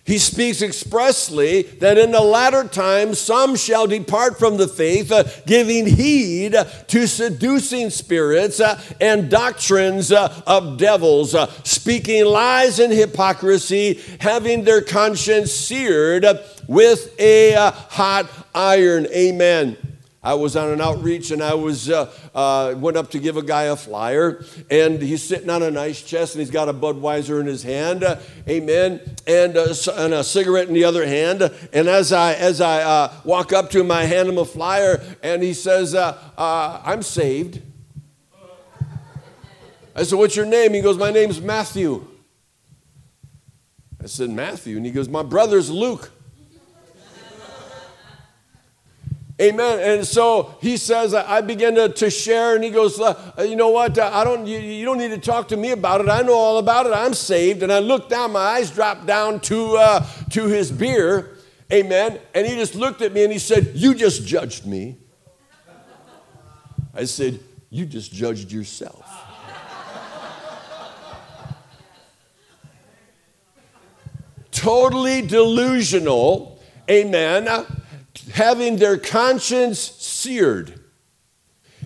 he 0.10 0.18
speaks 0.18 0.64
expressly 0.64 1.62
that 1.62 2.00
in 2.00 2.10
the 2.10 2.20
latter 2.20 2.68
times 2.68 3.20
some 3.20 3.56
shall 3.56 3.86
depart 3.86 4.40
from 4.40 4.58
the 4.58 4.68
faith, 4.68 5.12
uh, 5.12 5.24
giving 5.46 5.86
heed 5.86 6.56
to 6.88 7.08
seducing 7.08 7.92
spirits 7.92 8.60
uh, 8.60 8.82
and 9.00 9.30
doctrines 9.30 10.12
uh, 10.12 10.42
of 10.48 10.80
devils, 10.80 11.36
uh, 11.36 11.46
speaking 11.64 12.26
lies 12.26 12.80
and 12.80 12.92
hypocrisy, 12.92 14.02
having 14.20 14.64
their 14.64 14.82
conscience 14.82 15.52
seared 15.52 16.26
with 16.68 17.14
a 17.20 17.54
uh, 17.54 17.70
hot 17.70 18.28
iron. 18.56 19.06
Amen. 19.14 19.78
I 20.22 20.34
was 20.34 20.58
on 20.58 20.70
an 20.70 20.82
outreach 20.82 21.32
and 21.32 21.42
I 21.42 21.54
was 21.54 21.90
uh, 21.90 22.12
uh, 22.36 22.76
went 22.78 22.98
up 22.98 23.12
to 23.12 23.20
give 23.20 23.38
a 23.38 23.42
guy 23.42 23.64
a 23.64 23.76
flyer, 23.78 24.44
and 24.70 25.02
he's 25.02 25.24
sitting 25.24 25.50
on 25.50 25.64
a 25.64 25.72
nice 25.72 26.02
chest 26.02 26.36
and 26.36 26.42
he's 26.42 26.52
got 26.52 26.68
a 26.68 26.74
Budweiser 26.74 27.40
in 27.40 27.46
his 27.46 27.64
hand, 27.64 28.04
uh, 28.04 28.20
amen, 28.48 29.00
and, 29.26 29.56
uh, 29.56 29.74
and, 29.96 30.14
a 30.14 30.24
cigarette 30.24 30.68
in 30.68 30.74
the 30.74 30.84
other 30.84 31.08
hand. 31.08 31.42
And 31.72 31.88
as 31.88 32.12
I 32.12 32.34
as 32.34 32.60
I 32.60 32.82
uh, 32.82 33.14
walk 33.24 33.54
up 33.54 33.70
to 33.72 33.80
him, 33.80 33.92
I 33.92 34.04
hand 34.04 34.28
him 34.28 34.38
a 34.38 34.46
flyer, 34.46 35.02
and 35.24 35.42
he 35.42 35.54
says, 35.54 35.96
uh, 35.96 36.18
"I'm 36.38 37.02
saved." 37.02 37.62
I 39.96 40.04
said, 40.04 40.20
"What's 40.20 40.36
your 40.36 40.46
name?" 40.46 40.74
He 40.74 40.82
goes, 40.82 40.98
"My 40.98 41.12
name's 41.12 41.40
Matthew." 41.40 42.06
I 44.04 44.08
said, 44.08 44.30
"Matthew," 44.32 44.76
and 44.76 44.86
he 44.86 44.92
goes, 44.92 45.08
"My 45.08 45.24
brother's 45.24 45.70
Luke." 45.70 46.12
Amen. 49.42 49.80
And 49.80 50.06
so 50.06 50.58
he 50.60 50.76
says, 50.76 51.14
I 51.14 51.40
begin 51.40 51.76
to, 51.76 51.88
to 51.88 52.10
share, 52.10 52.56
and 52.56 52.64
he 52.64 52.70
goes, 52.70 53.00
uh, 53.00 53.16
You 53.40 53.56
know 53.56 53.70
what? 53.70 53.98
Uh, 53.98 54.10
I 54.12 54.26
don't, 54.26 54.46
you, 54.46 54.60
you, 54.60 54.84
don't 54.84 54.98
need 54.98 55.12
to 55.12 55.18
talk 55.18 55.48
to 55.50 55.58
me 55.58 55.72
about 55.72 56.02
it. 56.02 56.10
I 56.10 56.22
know 56.24 56.34
all 56.34 56.58
about 56.58 56.88
it. 56.88 56.94
I'm 56.94 57.14
saved. 57.14 57.64
And 57.64 57.72
I 57.72 57.80
looked 57.80 58.10
down, 58.10 58.34
my 58.34 58.40
eyes 58.40 58.70
dropped 58.70 59.06
down 59.06 59.40
to, 59.42 59.78
uh, 59.78 60.06
to 60.32 60.48
his 60.48 60.72
beer. 60.72 61.38
Amen. 61.72 62.20
And 62.36 62.46
he 62.46 62.56
just 62.56 62.76
looked 62.76 63.02
at 63.02 63.14
me 63.14 63.24
and 63.24 63.32
he 63.32 63.40
said, 63.40 63.72
You 63.76 63.94
just 63.94 64.28
judged 64.28 64.66
me. 64.66 64.98
I 66.94 67.06
said, 67.06 67.40
You 67.70 67.86
just 67.86 68.12
judged 68.12 68.52
yourself. 68.52 69.06
totally 74.52 75.22
delusional. 75.22 76.60
Amen 76.90 77.48
having 78.34 78.78
their 78.78 78.98
conscience 78.98 79.80
seared. 79.80 80.79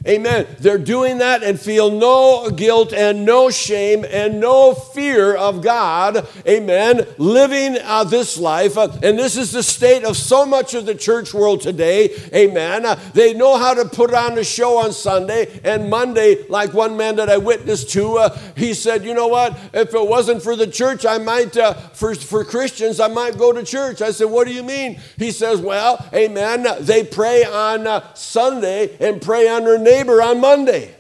Amen. 0.06 0.46
They're 0.60 0.78
doing 0.78 1.20
that 1.20 1.44
and 1.44 1.58
feel 1.58 1.90
no 1.90 2.50
guilt 2.50 2.92
and 2.92 3.24
no 3.24 3.50
shame 3.50 4.04
and 4.04 4.38
no 4.42 4.74
fear 4.74 5.34
of 5.34 5.62
God. 5.62 6.28
Amen. 6.46 7.08
Living 7.18 7.78
uh, 7.82 8.04
this 8.04 8.38
life. 8.38 8.78
Uh, 8.78 8.90
and 9.02 9.18
this 9.18 9.38
is 9.38 9.54
the 9.54 9.64
state 9.64 10.04
of 10.04 10.18
so 10.18 10.46
much 10.46 10.74
of 10.74 10.86
the 10.86 10.94
church 10.94 11.34
world 11.34 11.62
today. 11.62 12.10
Amen. 12.34 12.86
Uh, 12.86 13.00
they 13.14 13.34
know 13.34 13.58
how 13.58 13.74
to 13.74 13.86
put 13.86 14.14
on 14.14 14.38
a 14.38 14.44
show 14.44 14.78
on 14.78 14.92
Sunday 14.92 15.62
and 15.64 15.90
Monday, 15.90 16.46
like 16.50 16.74
one 16.74 16.98
man 16.98 17.16
that 17.16 17.30
I 17.30 17.38
witnessed 17.38 17.90
to, 17.92 18.18
uh, 18.18 18.38
he 18.58 18.74
said, 18.74 19.06
You 19.06 19.14
know 19.14 19.28
what? 19.28 19.58
If 19.74 19.94
it 19.94 20.08
wasn't 20.08 20.44
for 20.44 20.58
the 20.58 20.68
church, 20.68 21.06
I 21.06 21.18
might, 21.18 21.56
uh, 21.56 21.76
for, 21.94 22.14
for 22.14 22.44
Christians, 22.44 23.00
I 23.00 23.08
might 23.08 23.38
go 23.38 23.54
to 23.54 23.64
church. 23.64 24.02
I 24.02 24.12
said, 24.12 24.26
What 24.26 24.48
do 24.48 24.54
you 24.54 24.64
mean? 24.64 25.00
He 25.18 25.32
says, 25.32 25.62
Well, 25.62 26.06
amen. 26.14 26.68
They 26.82 27.06
pray 27.06 27.46
on 27.46 27.88
uh, 27.88 28.14
Sunday 28.16 28.98
and 29.00 29.22
prey 29.22 29.48
on 29.48 29.64
neighbor 29.94 30.22
on 30.24 30.42
Monday. 30.42 30.96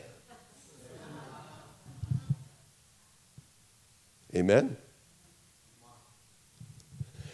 Amen. 4.35 4.77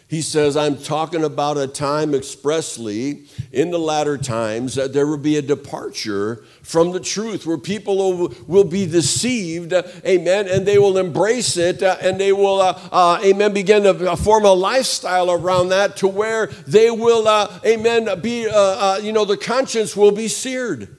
He 0.08 0.22
says, 0.22 0.56
I'm 0.56 0.76
talking 0.76 1.22
about 1.22 1.56
a 1.56 1.68
time 1.68 2.14
expressly 2.14 3.26
in 3.52 3.70
the 3.70 3.78
latter 3.78 4.18
times 4.18 4.74
that 4.74 4.92
there 4.92 5.06
will 5.06 5.18
be 5.18 5.36
a 5.36 5.42
departure 5.42 6.44
from 6.62 6.90
the 6.90 6.98
truth 6.98 7.46
where 7.46 7.56
people 7.56 8.28
will, 8.48 8.64
be 8.64 8.86
deceived, 8.86 9.72
amen, 9.72 10.48
and 10.48 10.66
they 10.66 10.78
will 10.78 10.98
embrace 10.98 11.56
it 11.56 11.82
uh, 11.82 11.96
and 12.00 12.18
they 12.18 12.32
will, 12.32 12.60
uh, 12.60 12.76
uh, 12.90 13.20
amen, 13.24 13.52
begin 13.52 13.84
to 13.84 14.16
form 14.16 14.44
a 14.44 14.52
lifestyle 14.52 15.30
around 15.30 15.68
that 15.68 15.96
to 15.98 16.08
where 16.08 16.48
they 16.66 16.90
will, 16.90 17.28
uh, 17.28 17.60
amen, 17.64 18.20
be, 18.20 18.48
uh, 18.48 18.52
uh, 18.52 19.00
you 19.00 19.12
know, 19.12 19.24
the 19.24 19.36
conscience 19.36 19.96
will 19.96 20.12
be 20.12 20.26
seared. 20.26 20.96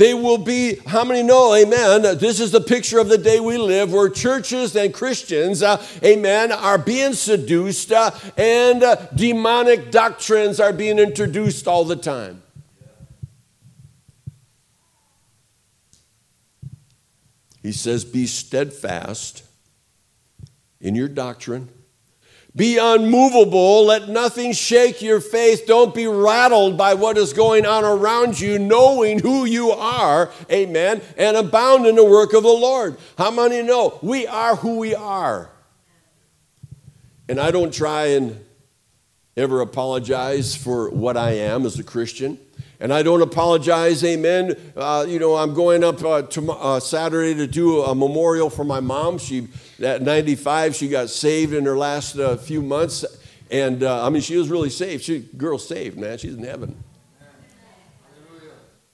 They 0.00 0.14
will 0.14 0.38
be, 0.38 0.76
how 0.86 1.04
many 1.04 1.22
know, 1.22 1.54
amen? 1.54 2.16
This 2.16 2.40
is 2.40 2.52
the 2.52 2.60
picture 2.62 2.98
of 3.00 3.10
the 3.10 3.18
day 3.18 3.38
we 3.38 3.58
live 3.58 3.92
where 3.92 4.08
churches 4.08 4.74
and 4.74 4.94
Christians, 4.94 5.62
uh, 5.62 5.76
amen, 6.02 6.52
are 6.52 6.78
being 6.78 7.12
seduced 7.12 7.92
uh, 7.92 8.10
and 8.34 8.82
uh, 8.82 8.96
demonic 9.14 9.90
doctrines 9.90 10.58
are 10.58 10.72
being 10.72 10.98
introduced 10.98 11.68
all 11.68 11.84
the 11.84 11.96
time. 11.96 12.42
He 17.62 17.70
says, 17.70 18.02
Be 18.06 18.26
steadfast 18.26 19.42
in 20.80 20.94
your 20.94 21.08
doctrine 21.08 21.68
be 22.54 22.78
unmovable. 22.78 23.84
Let 23.84 24.08
nothing 24.08 24.52
shake 24.52 25.02
your 25.02 25.20
faith. 25.20 25.66
Don't 25.66 25.94
be 25.94 26.06
rattled 26.06 26.76
by 26.76 26.94
what 26.94 27.16
is 27.16 27.32
going 27.32 27.64
on 27.64 27.84
around 27.84 28.40
you, 28.40 28.58
knowing 28.58 29.20
who 29.20 29.44
you 29.44 29.70
are. 29.70 30.30
Amen. 30.50 31.00
And 31.16 31.36
abound 31.36 31.86
in 31.86 31.94
the 31.94 32.04
work 32.04 32.32
of 32.32 32.42
the 32.42 32.48
Lord. 32.48 32.96
How 33.16 33.30
many 33.30 33.62
know 33.62 33.98
we 34.02 34.26
are 34.26 34.56
who 34.56 34.78
we 34.78 34.94
are? 34.94 35.50
And 37.28 37.38
I 37.38 37.52
don't 37.52 37.72
try 37.72 38.06
and 38.06 38.44
ever 39.36 39.60
apologize 39.60 40.56
for 40.56 40.90
what 40.90 41.16
I 41.16 41.32
am 41.32 41.64
as 41.64 41.78
a 41.78 41.84
Christian. 41.84 42.38
And 42.80 42.92
I 42.92 43.02
don't 43.02 43.22
apologize, 43.22 44.02
amen. 44.02 44.56
Uh, 44.74 45.04
you 45.06 45.18
know, 45.18 45.36
I'm 45.36 45.54
going 45.54 45.84
up 45.84 46.02
uh, 46.02 46.22
uh, 46.24 46.80
Saturday 46.80 47.34
to 47.34 47.46
do 47.46 47.82
a 47.82 47.94
memorial 47.94 48.48
for 48.48 48.64
my 48.64 48.80
mom. 48.80 49.18
She, 49.18 49.48
at 49.82 50.02
95, 50.02 50.74
she 50.74 50.88
got 50.88 51.08
saved 51.10 51.54
in 51.54 51.64
her 51.64 51.76
last 51.76 52.16
uh, 52.16 52.36
few 52.36 52.62
months. 52.62 53.04
And 53.50 53.82
uh, 53.82 54.06
I 54.06 54.10
mean, 54.10 54.22
she 54.22 54.36
was 54.36 54.48
really 54.48 54.70
saved. 54.70 55.04
She, 55.04 55.20
girl 55.20 55.58
saved, 55.58 55.98
man. 55.98 56.18
She's 56.18 56.34
in 56.34 56.44
heaven. 56.44 56.82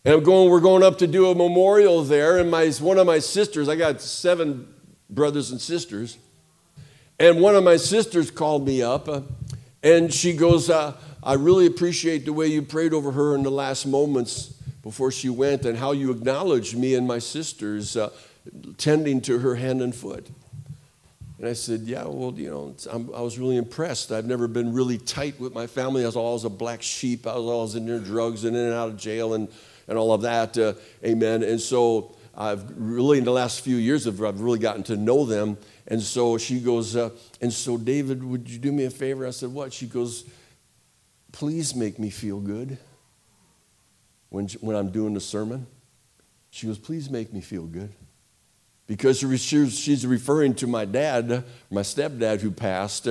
And 0.04 0.14
I'm 0.14 0.22
going, 0.22 0.50
we're 0.50 0.60
going 0.60 0.84
up 0.84 0.98
to 0.98 1.06
do 1.06 1.30
a 1.30 1.34
memorial 1.34 2.04
there. 2.04 2.38
And 2.38 2.50
my, 2.50 2.68
one 2.80 2.96
of 2.96 3.06
my 3.06 3.18
sisters, 3.18 3.68
I 3.68 3.74
got 3.74 4.00
seven 4.00 4.72
brothers 5.10 5.50
and 5.50 5.60
sisters. 5.60 6.16
And 7.18 7.40
one 7.40 7.56
of 7.56 7.64
my 7.64 7.76
sisters 7.76 8.30
called 8.30 8.66
me 8.66 8.82
up 8.82 9.08
uh, 9.08 9.22
and 9.82 10.12
she 10.12 10.32
goes, 10.32 10.70
I 10.70 10.94
really 11.34 11.66
appreciate 11.66 12.24
the 12.24 12.32
way 12.32 12.46
you 12.46 12.62
prayed 12.62 12.92
over 12.92 13.12
her 13.12 13.34
in 13.34 13.42
the 13.42 13.50
last 13.50 13.86
moments 13.86 14.54
before 14.82 15.10
she 15.10 15.28
went 15.28 15.64
and 15.64 15.78
how 15.78 15.92
you 15.92 16.12
acknowledged 16.12 16.76
me 16.76 16.94
and 16.94 17.06
my 17.06 17.18
sisters 17.18 17.96
uh, 17.96 18.10
tending 18.78 19.20
to 19.22 19.40
her 19.40 19.56
hand 19.56 19.82
and 19.82 19.94
foot. 19.94 20.28
And 21.38 21.48
I 21.48 21.52
said, 21.52 21.80
Yeah, 21.80 22.04
well, 22.04 22.32
you 22.36 22.50
know, 22.50 22.74
i 22.92 23.20
was 23.20 23.38
really 23.38 23.56
impressed. 23.56 24.12
I've 24.12 24.26
never 24.26 24.48
been 24.48 24.72
really 24.72 24.98
tight 24.98 25.38
with 25.38 25.54
my 25.54 25.66
family. 25.66 26.02
I 26.02 26.06
was 26.06 26.16
always 26.16 26.44
a 26.44 26.50
black 26.50 26.82
sheep. 26.82 27.26
I 27.26 27.36
was 27.36 27.44
always 27.44 27.74
in 27.74 27.86
their 27.86 27.98
drugs 27.98 28.44
and 28.44 28.56
in 28.56 28.62
and 28.62 28.74
out 28.74 28.88
of 28.88 28.96
jail 28.96 29.34
and, 29.34 29.48
and 29.88 29.98
all 29.98 30.12
of 30.12 30.22
that. 30.22 30.56
Uh, 30.56 30.74
amen. 31.04 31.42
And 31.42 31.60
so 31.60 32.14
I've 32.34 32.64
really, 32.76 33.18
in 33.18 33.24
the 33.24 33.32
last 33.32 33.60
few 33.60 33.76
years, 33.76 34.06
I've, 34.06 34.22
I've 34.22 34.40
really 34.40 34.58
gotten 34.58 34.82
to 34.84 34.96
know 34.96 35.24
them. 35.24 35.58
And 35.88 36.02
so 36.02 36.38
she 36.38 36.60
goes, 36.60 36.96
uh, 36.96 37.10
And 37.40 37.52
so, 37.52 37.76
David, 37.76 38.24
would 38.24 38.48
you 38.48 38.58
do 38.58 38.72
me 38.72 38.84
a 38.84 38.90
favor? 38.90 39.26
I 39.26 39.30
said, 39.30 39.50
What? 39.50 39.72
She 39.72 39.86
goes, 39.86 40.24
please 41.36 41.74
make 41.74 41.98
me 41.98 42.08
feel 42.08 42.40
good 42.40 42.78
when, 44.30 44.48
when 44.62 44.74
I'm 44.74 44.90
doing 44.90 45.12
the 45.12 45.20
sermon. 45.20 45.66
She 46.48 46.66
goes, 46.66 46.78
please 46.78 47.10
make 47.10 47.30
me 47.30 47.42
feel 47.42 47.66
good. 47.66 47.92
Because 48.86 49.18
she's 49.18 50.06
referring 50.06 50.54
to 50.56 50.66
my 50.66 50.84
dad, 50.84 51.44
my 51.70 51.80
stepdad 51.80 52.40
who 52.40 52.50
passed, 52.50 53.08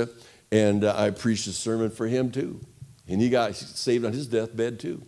and 0.51 0.86
I 0.86 1.12
preached 1.12 1.48
a 1.48 1.51
sermon 1.51 1.89
for 1.89 2.08
him 2.08 2.32
too. 2.32 2.62
And 3.08 3.22
he 3.22 3.29
got 3.29 3.55
saved 3.55 4.05
on 4.05 4.13
his 4.13 4.27
deathbed 4.27 4.79
too. 4.79 5.03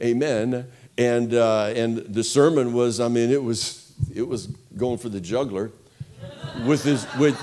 Amen. 0.00 0.66
And, 0.96 1.34
uh, 1.34 1.72
and 1.74 1.98
the 1.98 2.24
sermon 2.24 2.72
was, 2.72 3.00
I 3.00 3.08
mean, 3.08 3.30
it 3.30 3.42
was, 3.42 3.92
it 4.14 4.26
was 4.26 4.46
going 4.76 4.98
for 4.98 5.08
the 5.08 5.20
juggler 5.20 5.70
with, 6.66 6.84
his, 6.84 7.06
with, 7.18 7.40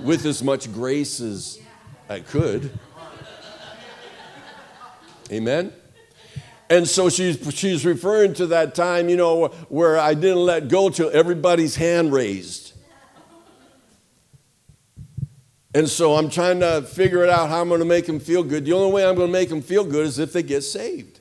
with 0.00 0.24
as 0.24 0.42
much 0.42 0.72
grace 0.72 1.20
as 1.20 1.58
I 2.08 2.20
could. 2.20 2.70
Amen? 5.30 5.72
And 6.68 6.88
so 6.88 7.08
she's, 7.08 7.38
she's 7.54 7.86
referring 7.86 8.34
to 8.34 8.46
that 8.48 8.74
time, 8.74 9.08
you 9.08 9.16
know, 9.16 9.48
where 9.68 9.98
I 9.98 10.14
didn't 10.14 10.44
let 10.44 10.68
go 10.68 10.88
till 10.88 11.10
everybody's 11.12 11.76
hand 11.76 12.12
raised. 12.12 12.72
And 15.74 15.88
so 15.88 16.16
I'm 16.16 16.30
trying 16.30 16.60
to 16.60 16.82
figure 16.82 17.22
it 17.22 17.28
out 17.28 17.50
how 17.50 17.60
I'm 17.60 17.68
going 17.68 17.80
to 17.80 17.86
make 17.86 18.06
them 18.06 18.18
feel 18.18 18.42
good. 18.42 18.64
The 18.64 18.72
only 18.72 18.90
way 18.90 19.06
I'm 19.06 19.14
going 19.14 19.28
to 19.28 19.32
make 19.32 19.50
them 19.50 19.60
feel 19.60 19.84
good 19.84 20.06
is 20.06 20.18
if 20.18 20.32
they 20.32 20.42
get 20.42 20.62
saved. 20.62 21.20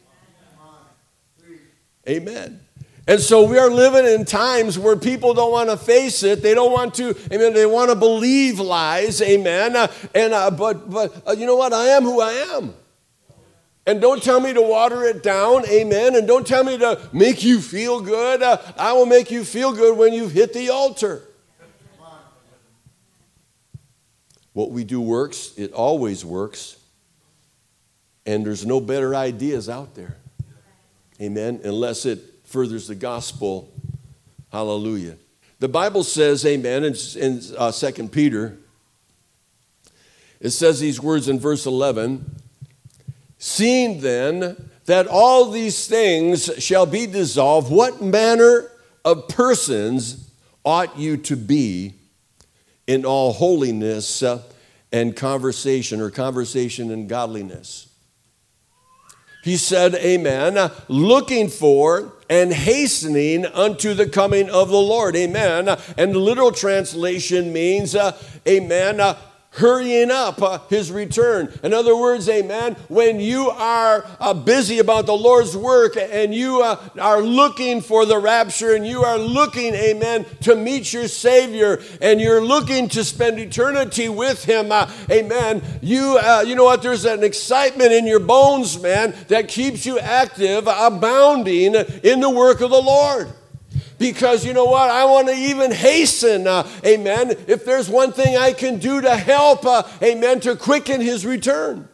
Amen. 2.07 2.61
And 3.07 3.19
so 3.19 3.43
we 3.47 3.59
are 3.59 3.69
living 3.69 4.05
in 4.05 4.25
times 4.25 4.79
where 4.79 4.95
people 4.95 5.33
don't 5.33 5.51
want 5.51 5.69
to 5.69 5.77
face 5.77 6.23
it. 6.23 6.41
They 6.41 6.55
don't 6.55 6.71
want 6.71 6.95
to, 6.95 7.15
amen, 7.31 7.53
they 7.53 7.65
want 7.67 7.91
to 7.91 7.95
believe 7.95 8.59
lies, 8.59 9.21
amen. 9.21 9.75
Uh, 9.75 9.91
and, 10.15 10.33
uh, 10.33 10.49
but, 10.49 10.89
but 10.89 11.27
uh, 11.27 11.33
you 11.33 11.45
know 11.45 11.55
what? 11.55 11.71
I 11.71 11.87
am 11.87 12.03
who 12.03 12.19
I 12.21 12.31
am. 12.31 12.73
And 13.87 14.01
don't 14.01 14.21
tell 14.21 14.39
me 14.39 14.51
to 14.51 14.61
water 14.61 15.03
it 15.03 15.21
down, 15.21 15.67
amen. 15.67 16.15
And 16.15 16.27
don't 16.27 16.45
tell 16.45 16.63
me 16.63 16.77
to 16.79 16.99
make 17.13 17.43
you 17.43 17.61
feel 17.61 18.01
good. 18.01 18.41
Uh, 18.41 18.57
I 18.77 18.93
will 18.93 19.05
make 19.05 19.29
you 19.29 19.43
feel 19.43 19.71
good 19.73 19.95
when 19.95 20.11
you've 20.11 20.31
hit 20.31 20.53
the 20.53 20.69
altar. 20.69 21.21
What 24.53 24.71
we 24.71 24.83
do 24.83 25.01
works, 25.01 25.53
it 25.57 25.73
always 25.73 26.25
works. 26.25 26.77
And 28.25 28.43
there's 28.43 28.65
no 28.65 28.79
better 28.79 29.13
ideas 29.13 29.69
out 29.69 29.93
there. 29.93 30.15
Amen. 31.21 31.61
Unless 31.63 32.05
it 32.05 32.19
furthers 32.45 32.87
the 32.87 32.95
gospel. 32.95 33.71
Hallelujah. 34.51 35.17
The 35.59 35.67
Bible 35.67 36.03
says, 36.03 36.45
amen, 36.45 36.83
in, 36.83 36.95
in 37.17 37.41
uh, 37.57 37.71
2 37.71 38.07
Peter, 38.07 38.57
it 40.39 40.49
says 40.51 40.79
these 40.79 40.99
words 40.99 41.29
in 41.29 41.39
verse 41.39 41.65
11 41.65 42.41
Seeing 43.47 44.01
then 44.01 44.71
that 44.85 45.05
all 45.05 45.51
these 45.51 45.87
things 45.87 46.49
shall 46.57 46.87
be 46.87 47.05
dissolved, 47.05 47.71
what 47.71 48.01
manner 48.01 48.71
of 49.05 49.27
persons 49.27 50.31
ought 50.65 50.97
you 50.97 51.15
to 51.17 51.35
be 51.35 51.93
in 52.87 53.05
all 53.05 53.33
holiness 53.33 54.23
and 54.91 55.15
conversation, 55.15 56.01
or 56.01 56.09
conversation 56.09 56.89
and 56.89 57.07
godliness. 57.07 57.87
He 59.43 59.57
said, 59.57 59.93
Amen, 59.93 60.71
looking 60.87 61.49
for 61.49 62.13
and 62.27 62.51
hastening 62.51 63.45
unto 63.45 63.93
the 63.93 64.09
coming 64.09 64.49
of 64.49 64.69
the 64.69 64.75
Lord. 64.75 65.15
Amen. 65.15 65.67
And 65.99 66.15
the 66.15 66.19
literal 66.19 66.51
translation 66.51 67.53
means, 67.53 67.93
uh, 67.93 68.19
Amen, 68.47 68.99
uh, 68.99 69.15
hurrying 69.55 70.11
up 70.11 70.41
uh, 70.41 70.59
his 70.69 70.91
return. 70.91 71.51
In 71.63 71.73
other 71.73 71.95
words, 71.95 72.27
amen, 72.29 72.75
when 72.87 73.19
you 73.19 73.49
are 73.49 74.05
uh, 74.19 74.33
busy 74.33 74.79
about 74.79 75.05
the 75.05 75.15
Lord's 75.15 75.55
work 75.55 75.95
and 75.97 76.33
you 76.33 76.61
uh, 76.61 76.79
are 76.99 77.21
looking 77.21 77.81
for 77.81 78.05
the 78.05 78.17
rapture 78.17 78.75
and 78.75 78.85
you 78.85 79.03
are 79.03 79.17
looking, 79.17 79.73
amen, 79.73 80.25
to 80.41 80.55
meet 80.55 80.91
your 80.91 81.07
Savior 81.07 81.81
and 82.01 82.19
you're 82.19 82.43
looking 82.43 82.89
to 82.89 83.03
spend 83.03 83.39
eternity 83.39 84.09
with 84.09 84.43
him, 84.43 84.71
uh, 84.71 84.91
amen, 85.09 85.61
you, 85.81 86.17
uh, 86.21 86.43
you 86.45 86.55
know 86.55 86.65
what, 86.65 86.81
there's 86.81 87.05
an 87.05 87.23
excitement 87.23 87.91
in 87.91 88.05
your 88.05 88.19
bones, 88.19 88.81
man, 88.81 89.15
that 89.29 89.47
keeps 89.47 89.85
you 89.85 89.99
active, 89.99 90.67
abounding 90.67 91.75
in 92.03 92.19
the 92.19 92.29
work 92.29 92.61
of 92.61 92.69
the 92.69 92.81
Lord 92.81 93.31
because 93.97 94.45
you 94.45 94.53
know 94.53 94.65
what? 94.65 94.89
I 94.89 95.05
want 95.05 95.27
to 95.27 95.33
even 95.33 95.71
hasten, 95.71 96.47
uh, 96.47 96.67
amen. 96.85 97.31
If 97.47 97.65
there's 97.65 97.89
one 97.89 98.11
thing 98.11 98.37
I 98.37 98.53
can 98.53 98.77
do 98.77 99.01
to 99.01 99.15
help, 99.15 99.65
uh, 99.65 99.83
amen, 100.01 100.41
to 100.41 100.55
quicken 100.55 101.01
his 101.01 101.25
return. 101.25 101.87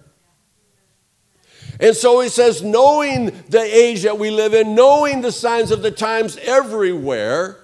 And 1.80 1.96
so 1.96 2.20
he 2.22 2.30
says, 2.30 2.62
knowing 2.62 3.32
the 3.50 3.62
age 3.62 4.04
that 4.04 4.20
we 4.20 4.30
live 4.30 4.54
in, 4.54 4.76
knowing 4.76 5.22
the 5.22 5.32
signs 5.32 5.72
of 5.72 5.82
the 5.82 5.90
times 5.90 6.38
everywhere, 6.38 7.58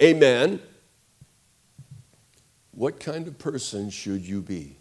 amen. 0.00 0.60
What 2.70 3.00
kind 3.00 3.26
of 3.26 3.36
person 3.36 3.90
should 3.90 4.26
you 4.26 4.40
be? 4.40 4.76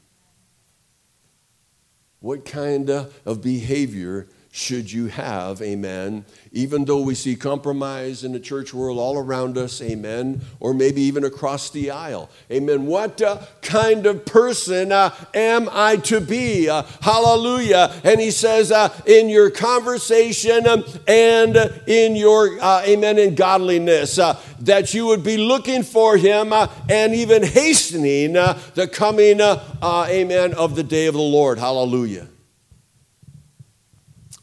What 2.20 2.46
kind 2.46 2.90
of 2.90 3.42
behavior 3.42 4.28
should 4.60 4.92
you 4.92 5.08
have, 5.08 5.62
amen, 5.62 6.26
even 6.52 6.84
though 6.84 7.00
we 7.00 7.16
see 7.16 7.36
compromise 7.36 8.26
in 8.26 8.34
the 8.34 8.40
church 8.40 8.74
world 8.74 9.00
all 9.00 9.18
around 9.18 9.58
us, 9.58 9.82
amen, 9.82 10.42
or 10.60 10.74
maybe 10.74 11.02
even 11.02 11.24
across 11.24 11.70
the 11.70 11.90
aisle, 11.92 12.30
amen. 12.52 12.86
What 12.86 13.22
uh, 13.22 13.42
kind 13.62 14.06
of 14.06 14.26
person 14.26 14.92
uh, 14.92 15.16
am 15.34 15.70
I 15.72 15.96
to 15.98 16.20
be? 16.20 16.68
Uh, 16.68 16.84
hallelujah. 17.02 17.94
And 18.04 18.20
he 18.20 18.32
says, 18.32 18.72
uh, 18.72 18.94
in 19.06 19.30
your 19.30 19.50
conversation 19.50 20.68
um, 20.68 20.84
and 21.08 21.56
in 21.88 22.18
your, 22.18 22.62
uh, 22.62 22.84
amen, 22.86 23.18
in 23.18 23.36
godliness, 23.36 24.20
uh, 24.20 24.40
that 24.60 24.94
you 24.94 25.06
would 25.06 25.24
be 25.24 25.38
looking 25.38 25.84
for 25.84 26.18
him 26.18 26.52
and 26.52 27.16
even 27.16 27.44
hastening 27.44 28.34
the 28.34 28.90
coming, 28.92 29.40
amen, 29.40 30.54
of 30.54 30.76
the 30.76 30.84
day 30.84 31.06
of 31.06 31.14
the 31.14 31.22
Lord. 31.22 31.60
Hallelujah 31.60 32.28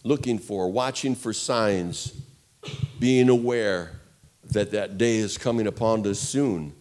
looking 0.07 0.39
for, 0.39 0.71
watching 0.71 1.17
for 1.17 1.33
signs, 1.33 2.13
being 3.01 3.29
aware 3.29 3.91
that 4.45 4.71
that 4.71 4.97
day 4.97 5.17
is 5.17 5.37
coming 5.37 5.67
upon 5.67 6.07
us 6.07 6.21
soon, 6.21 6.73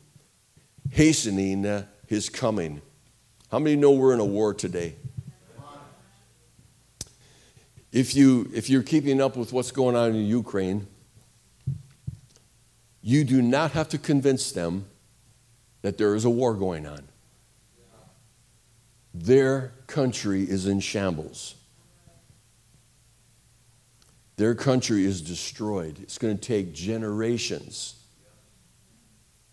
hastening 0.92 1.66
uh, 1.66 1.84
his 2.06 2.30
coming. 2.30 2.80
How 3.50 3.58
many 3.58 3.76
know 3.78 3.94
we're 3.94 4.14
in 4.14 4.20
a 4.20 4.26
war 4.26 4.54
today? 4.54 4.94
If, 7.92 8.16
you, 8.16 8.48
if 8.54 8.70
you're 8.70 8.84
keeping 8.84 9.20
up 9.20 9.36
with 9.36 9.52
what's 9.52 9.72
going 9.72 9.96
on 9.96 10.14
in 10.14 10.26
Ukraine, 10.26 10.86
you 13.02 13.24
do 13.24 13.42
not 13.42 13.72
have 13.72 13.90
to 13.90 13.98
convince 13.98 14.52
them 14.52 14.86
that 15.82 15.98
there 15.98 16.14
is 16.14 16.26
a 16.26 16.30
war 16.30 16.54
going 16.54 16.86
on. 16.86 17.08
Their 19.16 19.74
country 19.88 20.44
is 20.44 20.68
in 20.68 20.80
shambles. 20.80 21.56
Their 24.38 24.56
country 24.56 25.06
is 25.06 25.22
destroyed. 25.22 26.00
It's 26.02 26.18
going 26.18 26.38
to 26.38 26.42
take 26.42 26.74
generations 26.74 27.96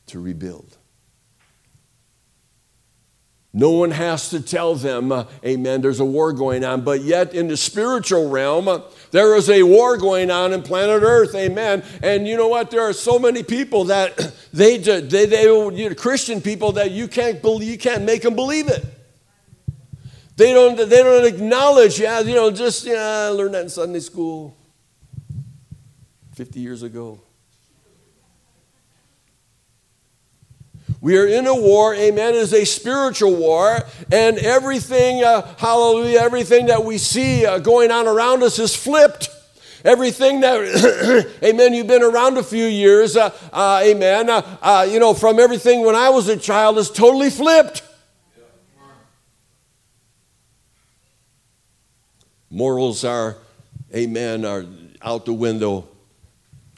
to 0.07 0.21
rebuild. 0.21 0.77
No 3.55 3.73
one 3.73 3.90
has 3.90 4.31
to 4.31 4.40
tell 4.40 4.75
them, 4.75 5.12
uh, 5.12 5.27
amen, 5.45 5.83
there's 5.83 6.01
a 6.01 6.05
war 6.07 6.33
going 6.33 6.64
on. 6.64 6.81
But 6.81 7.03
yet, 7.03 7.35
in 7.35 7.49
the 7.49 7.57
spiritual 7.57 8.31
realm, 8.31 8.66
uh, 8.66 8.81
there 9.11 9.37
is 9.37 9.51
a 9.51 9.62
war 9.62 9.99
going 9.99 10.31
on 10.31 10.55
in 10.55 10.62
planet 10.62 11.03
Earth, 11.03 11.35
amen. 11.35 11.85
And 12.03 12.27
you 12.27 12.38
know 12.38 12.49
what? 12.49 12.71
There 12.71 12.81
are 12.81 12.95
so 12.95 13.18
many 13.18 13.42
people 13.42 13.85
that 13.85 14.16
they, 14.55 14.79
they, 14.79 15.27
they 15.27 15.42
you 15.42 15.71
know, 15.71 15.95
Christian 15.95 16.40
people 16.40 16.73
that 16.73 16.92
you 16.92 17.07
can't, 17.09 17.42
believe, 17.42 17.68
you 17.68 17.79
can't 17.79 18.05
make 18.05 18.23
them 18.23 18.35
believe 18.35 18.68
it. 18.68 18.85
They 20.37 20.55
don't, 20.55 20.77
they 20.77 21.03
don't 21.03 21.27
acknowledge, 21.27 22.01
yeah, 22.01 22.21
you 22.21 22.35
know, 22.35 22.51
just, 22.51 22.87
yeah, 22.87 23.27
I 23.27 23.29
learned 23.29 23.53
that 23.53 23.64
in 23.64 23.68
Sunday 23.68 24.01
school. 24.01 24.57
50 26.35 26.61
years 26.61 26.83
ago. 26.83 27.21
We 31.01 31.18
are 31.18 31.27
in 31.27 31.47
a 31.47 31.55
war, 31.55 31.95
amen, 31.95 32.35
it 32.35 32.37
is 32.37 32.55
a 32.55 32.64
spiritual 32.64 33.35
war, 33.35 33.81
and 34.11 34.38
everything, 34.38 35.23
uh, 35.23 35.55
hallelujah, 35.59 36.21
everything 36.21 36.66
that 36.66 36.85
we 36.85 36.97
see 36.97 37.45
uh, 37.45 37.59
going 37.59 37.90
on 37.90 38.07
around 38.07 38.42
us 38.42 38.59
is 38.59 38.75
flipped. 38.75 39.29
Everything 39.85 40.40
that, 40.40 41.37
amen, 41.42 41.75
you've 41.75 41.88
been 41.88 42.05
around 42.05 42.38
a 42.38 42.42
few 42.42 42.64
years, 42.64 43.16
uh, 43.16 43.31
uh 43.53 43.83
amen, 43.85 44.31
uh, 44.31 44.59
uh, 44.62 44.88
you 44.88 45.01
know, 45.01 45.12
from 45.12 45.38
everything 45.38 45.85
when 45.85 45.97
I 45.97 46.11
was 46.11 46.29
a 46.29 46.37
child 46.37 46.79
is 46.79 46.88
totally 46.88 47.31
flipped. 47.31 47.83
Morals 52.49 53.05
are, 53.05 53.37
amen, 53.95 54.45
are 54.45 54.64
out 55.03 55.25
the 55.25 55.33
window 55.33 55.88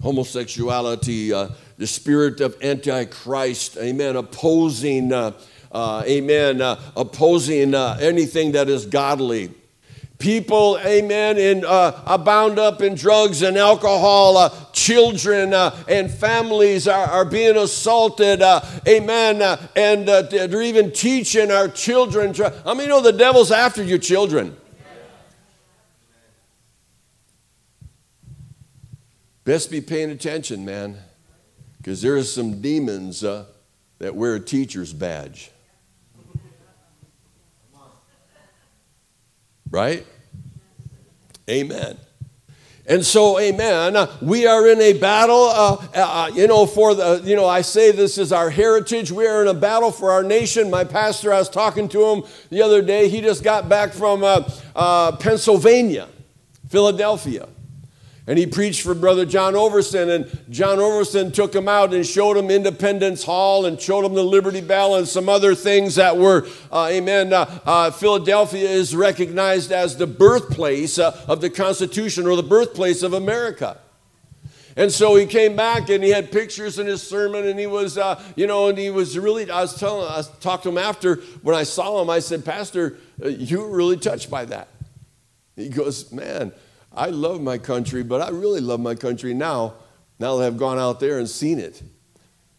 homosexuality, 0.05 1.33
uh, 1.33 1.49
the 1.79 1.87
spirit 1.87 2.43
of 2.43 2.63
Antichrist, 2.63 3.79
amen, 3.79 4.17
opposing, 4.17 5.11
uh, 5.13 5.33
uh, 5.73 6.03
amen, 6.07 6.61
uh, 6.61 6.79
opposing 6.95 7.75
uh, 7.75 7.97
anything 8.01 8.53
that 8.53 8.69
is 8.69 8.85
godly. 8.85 9.51
People, 10.19 10.79
amen, 10.85 11.39
in, 11.39 11.65
uh, 11.65 12.03
are 12.05 12.19
bound 12.19 12.59
up 12.59 12.83
in 12.83 12.95
drugs 12.95 13.41
and 13.41 13.57
alcohol. 13.57 14.71
children 14.73 15.55
and 15.55 16.11
families 16.11 16.87
are, 16.87 17.07
are 17.07 17.25
being 17.25 17.57
assaulted, 17.57 18.43
amen, 18.87 19.59
and 19.75 20.07
they're 20.07 20.63
even 20.63 20.93
teaching 20.93 21.51
our 21.51 21.69
children. 21.69 22.35
I 22.67 22.75
mean, 22.75 22.83
you 22.83 22.89
know, 22.89 23.01
the 23.01 23.13
devil's 23.13 23.51
after 23.51 23.83
your 23.83 23.99
children. 23.99 24.55
Best 29.45 29.71
be 29.71 29.83
paying 29.83 30.11
attention, 30.11 30.65
man, 30.65 30.97
because 31.77 32.01
there 32.01 32.17
are 32.17 32.23
some 32.23 32.63
demons 32.63 33.23
uh, 33.23 33.45
that 33.99 34.15
wear 34.15 34.37
a 34.37 34.41
teacher's 34.41 34.95
badge. 34.95 35.51
Right? 39.71 40.07
Amen. 41.49 41.99
And 42.87 43.05
so, 43.05 43.39
amen, 43.39 43.97
we 44.21 44.47
are 44.47 44.69
in 44.69 44.81
a 44.81 44.93
battle, 44.95 45.45
uh, 45.49 45.87
uh, 45.95 46.31
you 46.35 46.47
know, 46.47 46.67
for 46.67 46.95
the, 46.95 47.23
you 47.25 47.35
know, 47.35 47.47
I 47.47 47.63
say 47.63 47.91
this 47.93 48.19
is 48.19 48.31
our 48.31 48.51
heritage. 48.51 49.11
We 49.11 49.27
are 49.27 49.43
in 49.43 49.49
a 49.49 49.55
battle 49.55 49.91
for 49.91 50.11
our 50.11 50.23
nation. 50.23 50.71
My 50.71 50.85
pastor, 50.85 51.33
I 51.33 51.39
was 51.39 51.49
talking 51.49 51.89
to 51.91 52.05
him 52.05 52.23
the 52.51 52.61
other 52.61 52.83
day. 52.83 53.09
He 53.09 53.23
just 53.23 53.43
got 53.43 53.69
back 53.71 53.93
from 53.93 54.23
uh, 54.23 54.49
uh 54.77 55.17
Pennsylvania, 55.17 56.09
Philadelphia. 56.69 57.49
And 58.27 58.39
he 58.39 58.47
preached 58.47 58.81
for 58.81 58.95
Brother 58.95 59.27
John 59.27 59.53
Overson, 59.53 60.09
and 60.09 60.51
John 60.51 60.79
Overson 60.79 61.33
took 61.33 61.55
him 61.55 61.69
out 61.69 61.93
and 61.93 62.07
showed 62.07 62.39
him 62.39 62.51
Independence 62.51 63.23
Hall 63.23 63.67
and 63.67 63.79
showed 63.79 64.03
him 64.03 64.15
the 64.15 64.25
Liberty 64.25 64.63
Bell 64.63 64.95
and 64.95 65.07
some 65.07 65.29
other 65.29 65.55
things 65.55 65.97
that 65.97 66.17
were, 66.17 66.47
uh, 66.73 66.89
amen. 66.91 67.35
Uh, 67.35 67.61
uh, 67.67 67.91
Philadelphia 67.91 68.67
is 68.67 68.97
recognized 68.97 69.73
as 69.73 69.99
the 69.99 70.07
birthplace 70.07 70.99
uh, 70.99 71.23
of 71.29 71.43
the 71.43 71.51
Constitution 71.51 72.27
or 72.27 72.35
the 72.35 72.43
birthplace 72.43 73.03
of 73.03 73.13
America. 73.13 73.79
And 74.77 74.91
so 74.91 75.15
he 75.17 75.27
came 75.27 75.55
back 75.55 75.89
and 75.91 76.03
he 76.03 76.11
had 76.11 76.33
pictures 76.33 76.79
in 76.79 76.87
his 76.87 77.03
sermon, 77.03 77.47
and 77.47 77.59
he 77.59 77.67
was, 77.67 77.99
uh, 77.99 78.21
you 78.37 78.47
know, 78.47 78.69
and 78.69 78.79
he 78.79 78.89
was 78.89 79.19
really, 79.19 79.51
I 79.51 79.61
was 79.61 79.79
telling, 79.79 80.09
I 80.09 80.23
talked 80.41 80.63
to 80.63 80.71
him 80.71 80.79
after 80.79 81.17
when 81.43 81.55
I 81.55 81.63
saw 81.63 82.01
him, 82.01 82.09
I 82.09 82.21
said, 82.21 82.45
Pastor, 82.45 82.97
uh, 83.23 83.29
you 83.29 83.61
were 83.61 83.71
really 83.71 83.99
touched 83.99 84.31
by 84.31 84.47
that. 84.47 84.69
He 85.57 85.69
goes, 85.69 86.11
Man, 86.11 86.53
I 86.97 87.09
love 87.09 87.41
my 87.41 87.59
country, 87.59 88.03
but 88.03 88.21
I 88.21 88.31
really 88.31 88.61
love 88.61 88.81
my 88.81 88.95
country 88.95 89.35
now, 89.35 89.75
now 90.19 90.37
that 90.37 90.47
I've 90.47 90.57
gone 90.57 90.79
out 90.79 91.01
there 91.01 91.19
and 91.19 91.29
seen 91.29 91.59
it. 91.59 91.83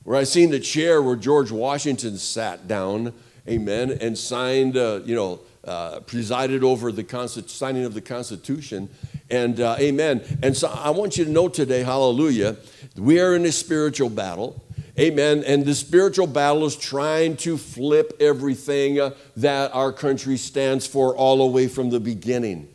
Where 0.04 0.17
I 0.17 0.24
seen 0.24 0.52
the 0.52 0.60
chair 0.60 1.02
where 1.02 1.15
George 1.15 1.52
Washington 1.52 2.17
sat 2.17 2.67
down, 2.67 3.13
amen, 3.48 3.98
and 4.02 4.17
signed, 4.17 4.78
uh, 4.78 5.00
you 5.06 5.15
know, 5.15 5.39
uh, 5.63 6.02
presided 6.02 6.63
over 6.63 6.91
the 6.91 7.43
signing 7.48 7.86
of 7.86 7.93
the 7.93 8.02
Constitution, 8.02 8.89
and 9.32 9.60
uh, 9.60 9.78
amen. 9.80 10.21
And 10.43 10.56
so 10.56 10.67
I 10.67 10.91
want 10.91 11.17
you 11.17 11.26
to 11.26 11.32
know 11.32 11.48
today, 11.48 11.82
hallelujah, 11.82 12.58
we 12.95 13.19
are 13.19 13.36
in 13.36 13.45
a 13.45 13.52
spiritual 13.52 14.10
battle. 14.10 14.62
Amen. 14.98 15.43
And 15.45 15.65
the 15.65 15.76
spiritual 15.76 16.28
battle 16.28 16.65
is 16.65 16.76
trying 16.78 17.36
to 17.38 17.58
flip 17.58 18.15
everything 18.21 19.00
uh, 19.00 19.12
that 19.36 19.74
our 19.74 19.91
country 19.91 20.38
stands 20.38 20.88
for 20.88 21.13
all 21.13 21.39
the 21.39 21.45
way 21.45 21.67
from 21.67 21.89
the 21.89 22.00
beginning 22.00 22.69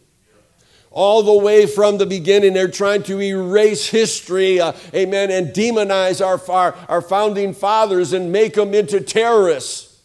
all 0.91 1.23
the 1.23 1.39
way 1.45 1.67
from 1.67 1.99
the 1.99 2.07
beginning. 2.07 2.53
They're 2.53 2.69
trying 2.69 3.03
to 3.05 3.21
erase 3.21 3.87
history, 3.87 4.61
uh, 4.61 4.73
amen, 4.95 5.31
and 5.31 5.49
demonize 5.49 6.25
our, 6.25 6.41
our, 6.51 6.75
our 6.89 7.03
founding 7.03 7.55
fathers 7.55 8.13
and 8.13 8.33
make 8.33 8.55
them 8.55 8.75
into 8.75 9.01
terrorists. 9.01 10.03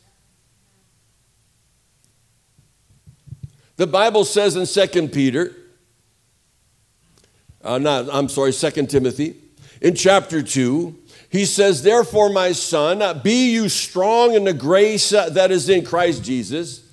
The 3.78 3.88
Bible 3.88 4.24
says 4.24 4.56
in 4.56 4.89
2 4.89 5.10
Peter, 5.10 5.54
uh, 7.63 7.78
not, 7.78 8.08
I'm 8.12 8.30
sorry, 8.30 8.54
2 8.54 8.86
Timothy, 8.86 9.36
in 9.82 9.95
chapter 9.95 10.41
2, 10.41 10.95
he 11.30 11.45
says, 11.45 11.84
Therefore, 11.84 12.30
my 12.30 12.54
son, 12.54 13.21
be 13.21 13.52
you 13.52 13.67
strong 13.67 14.34
in 14.34 14.45
the 14.45 14.54
grace 14.54 15.12
uh, 15.12 15.30
that 15.30 15.52
is 15.52 15.67
in 15.67 15.84
Christ 15.84 16.24
Jesus, 16.24 16.84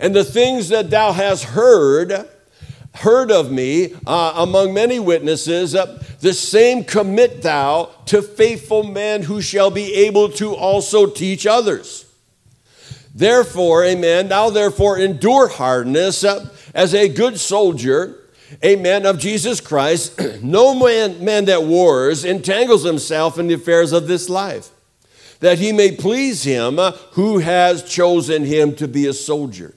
and 0.00 0.14
the 0.14 0.24
things 0.24 0.70
that 0.70 0.88
thou 0.88 1.12
hast 1.12 1.44
heard, 1.44 2.28
heard 2.94 3.30
of 3.30 3.50
me 3.50 3.92
uh, 4.06 4.34
among 4.36 4.72
many 4.72 4.98
witnesses, 4.98 5.74
uh, 5.74 6.02
the 6.20 6.32
same 6.32 6.84
commit 6.84 7.42
thou 7.42 7.90
to 8.06 8.22
faithful 8.22 8.84
men 8.84 9.22
who 9.22 9.40
shall 9.40 9.70
be 9.70 9.94
able 9.94 10.28
to 10.30 10.54
also 10.54 11.06
teach 11.06 11.46
others. 11.46 12.04
Therefore, 13.14 13.84
amen, 13.84 14.28
now 14.28 14.50
therefore 14.50 14.98
endure 14.98 15.48
hardness 15.48 16.24
uh, 16.24 16.48
as 16.74 16.94
a 16.94 17.08
good 17.08 17.38
soldier, 17.38 18.20
amen, 18.64 19.06
of 19.06 19.18
Jesus 19.18 19.60
Christ. 19.60 20.20
no 20.42 20.74
man, 20.74 21.24
man 21.24 21.44
that 21.46 21.64
wars 21.64 22.24
entangles 22.24 22.84
himself 22.84 23.38
in 23.38 23.48
the 23.48 23.54
affairs 23.54 23.92
of 23.92 24.06
this 24.06 24.28
life, 24.28 24.70
that 25.40 25.58
he 25.58 25.72
may 25.72 25.92
please 25.92 26.44
him 26.44 26.78
uh, 26.78 26.92
who 27.12 27.38
has 27.38 27.82
chosen 27.82 28.44
him 28.44 28.74
to 28.76 28.88
be 28.88 29.06
a 29.06 29.12
soldier. 29.12 29.74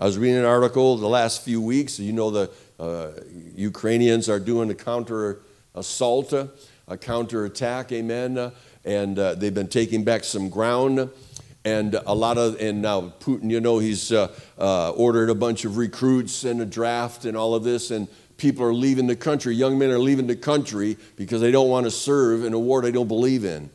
I 0.00 0.04
was 0.04 0.16
reading 0.16 0.36
an 0.36 0.44
article 0.44 0.96
the 0.96 1.08
last 1.08 1.42
few 1.42 1.60
weeks. 1.60 1.98
You 1.98 2.12
know, 2.12 2.30
the 2.30 2.50
uh, 2.78 3.10
Ukrainians 3.56 4.28
are 4.28 4.38
doing 4.38 4.70
a 4.70 4.74
counter 4.74 5.40
assault, 5.74 6.32
a 6.32 6.96
counter 6.96 7.46
attack, 7.46 7.90
amen. 7.90 8.52
And 8.84 9.18
uh, 9.18 9.34
they've 9.34 9.52
been 9.52 9.66
taking 9.66 10.04
back 10.04 10.22
some 10.22 10.50
ground. 10.50 11.10
And 11.64 11.94
a 12.06 12.14
lot 12.14 12.38
of, 12.38 12.60
and 12.60 12.80
now 12.80 13.12
Putin, 13.18 13.50
you 13.50 13.60
know, 13.60 13.80
he's 13.80 14.12
uh, 14.12 14.32
uh, 14.56 14.90
ordered 14.90 15.30
a 15.30 15.34
bunch 15.34 15.64
of 15.64 15.76
recruits 15.76 16.44
and 16.44 16.60
a 16.60 16.66
draft 16.66 17.24
and 17.24 17.36
all 17.36 17.56
of 17.56 17.64
this. 17.64 17.90
And 17.90 18.06
people 18.36 18.64
are 18.64 18.74
leaving 18.74 19.08
the 19.08 19.16
country. 19.16 19.56
Young 19.56 19.80
men 19.80 19.90
are 19.90 19.98
leaving 19.98 20.28
the 20.28 20.36
country 20.36 20.96
because 21.16 21.40
they 21.40 21.50
don't 21.50 21.70
want 21.70 21.86
to 21.86 21.90
serve 21.90 22.44
in 22.44 22.52
a 22.52 22.58
war 22.58 22.82
they 22.82 22.92
don't 22.92 23.08
believe 23.08 23.44
in. 23.44 23.68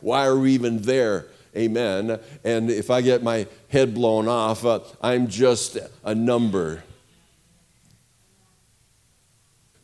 Why 0.00 0.24
are 0.24 0.38
we 0.38 0.52
even 0.52 0.80
there? 0.80 1.26
Amen. 1.56 2.20
And 2.44 2.70
if 2.70 2.90
I 2.90 3.00
get 3.00 3.22
my 3.22 3.46
head 3.68 3.94
blown 3.94 4.28
off, 4.28 4.64
uh, 4.64 4.80
I'm 5.00 5.28
just 5.28 5.78
a 6.04 6.14
number. 6.14 6.82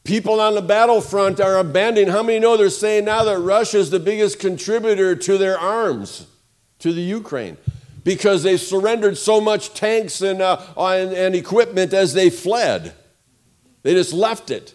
People 0.05 0.39
on 0.39 0.55
the 0.55 0.63
battlefront 0.63 1.41
are 1.41 1.59
abandoning. 1.59 2.11
How 2.11 2.23
many 2.23 2.39
know 2.39 2.59
they're 2.59 2.69
saying 2.69 3.07
now 3.07 3.25
that 3.25 3.39
Russia 3.39 3.79
is 3.79 3.89
the 3.89 3.99
biggest 3.99 4.39
contributor 4.39 5.17
to 5.17 5.39
their 5.39 5.59
arms, 5.59 6.27
to 6.81 6.93
the 6.93 7.01
Ukraine? 7.01 7.57
Because 8.05 8.43
they 8.43 8.59
surrendered 8.59 9.17
so 9.17 9.41
much 9.41 9.73
tanks 9.73 10.21
and, 10.21 10.43
uh, 10.43 10.61
and, 10.77 11.15
and 11.15 11.35
equipment 11.35 11.95
as 11.95 12.13
they 12.13 12.29
fled. 12.29 12.93
They 13.83 13.95
just 13.95 14.13
left 14.13 14.51
it. 14.51 14.75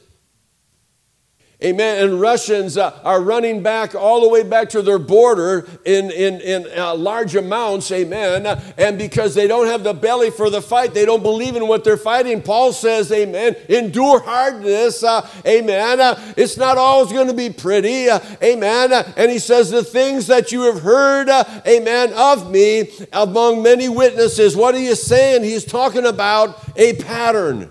Amen. 1.61 2.01
And 2.01 2.21
Russians 2.21 2.77
uh, 2.77 2.97
are 3.03 3.21
running 3.21 3.61
back 3.61 3.93
all 3.93 4.21
the 4.21 4.29
way 4.29 4.43
back 4.43 4.69
to 4.69 4.81
their 4.81 4.97
border 4.97 5.67
in, 5.83 6.09
in, 6.09 6.39
in 6.39 6.65
uh, 6.79 6.95
large 6.95 7.35
amounts. 7.35 7.91
Amen. 7.91 8.45
And 8.77 8.97
because 8.97 9.35
they 9.35 9.45
don't 9.45 9.67
have 9.67 9.83
the 9.83 9.93
belly 9.93 10.29
for 10.31 10.49
the 10.49 10.61
fight, 10.61 10.93
they 10.93 11.03
don't 11.03 11.21
believe 11.21 11.57
in 11.57 11.67
what 11.67 11.83
they're 11.83 11.97
fighting. 11.97 12.41
Paul 12.41 12.71
says, 12.71 13.11
Amen. 13.11 13.57
Endure 13.67 14.21
hardness. 14.21 15.03
Uh, 15.03 15.29
amen. 15.45 15.99
Uh, 15.99 16.33
it's 16.37 16.55
not 16.55 16.77
always 16.77 17.11
going 17.11 17.27
to 17.27 17.33
be 17.33 17.49
pretty. 17.49 18.09
Uh, 18.09 18.21
amen. 18.41 18.93
And 19.17 19.29
he 19.29 19.37
says, 19.37 19.69
The 19.69 19.83
things 19.83 20.27
that 20.27 20.53
you 20.53 20.61
have 20.61 20.79
heard, 20.79 21.27
uh, 21.27 21.43
amen, 21.67 22.13
of 22.13 22.49
me 22.49 22.89
among 23.11 23.63
many 23.63 23.89
witnesses. 23.89 24.55
What 24.55 24.75
are 24.75 24.79
you 24.79 24.95
saying? 24.95 25.43
He's 25.43 25.65
talking 25.65 26.05
about 26.05 26.57
a 26.77 26.93
pattern. 26.93 27.69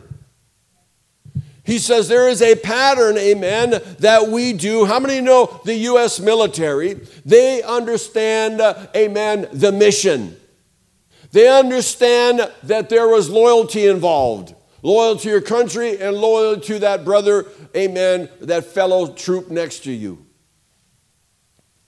He 1.69 1.79
says 1.79 2.09
there 2.09 2.31
is 2.31 2.41
a 2.41 2.57
pattern, 2.57 3.19
amen, 3.19 3.83
that 3.99 4.29
we 4.29 4.55
do. 4.55 4.87
How 4.87 4.99
many 4.99 5.21
know 5.21 5.61
the 5.67 5.75
U.S. 5.75 6.19
military? 6.19 6.95
They 7.27 7.63
understand, 7.63 8.63
uh, 8.63 8.87
amen, 8.97 9.49
the 9.53 9.71
mission. 9.71 10.35
They 11.31 11.47
understand 11.47 12.51
that 12.63 12.89
there 12.89 13.07
was 13.07 13.29
loyalty 13.29 13.87
involved 13.87 14.55
loyal 14.81 15.17
to 15.17 15.29
your 15.29 15.43
country 15.43 16.01
and 16.01 16.17
loyal 16.17 16.59
to 16.59 16.79
that 16.79 17.05
brother, 17.05 17.45
amen, 17.77 18.31
that 18.41 18.65
fellow 18.65 19.13
troop 19.13 19.51
next 19.51 19.81
to 19.81 19.93
you. 19.93 20.25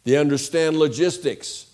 They 0.05 0.19
understand 0.19 0.77
logistics, 0.77 1.73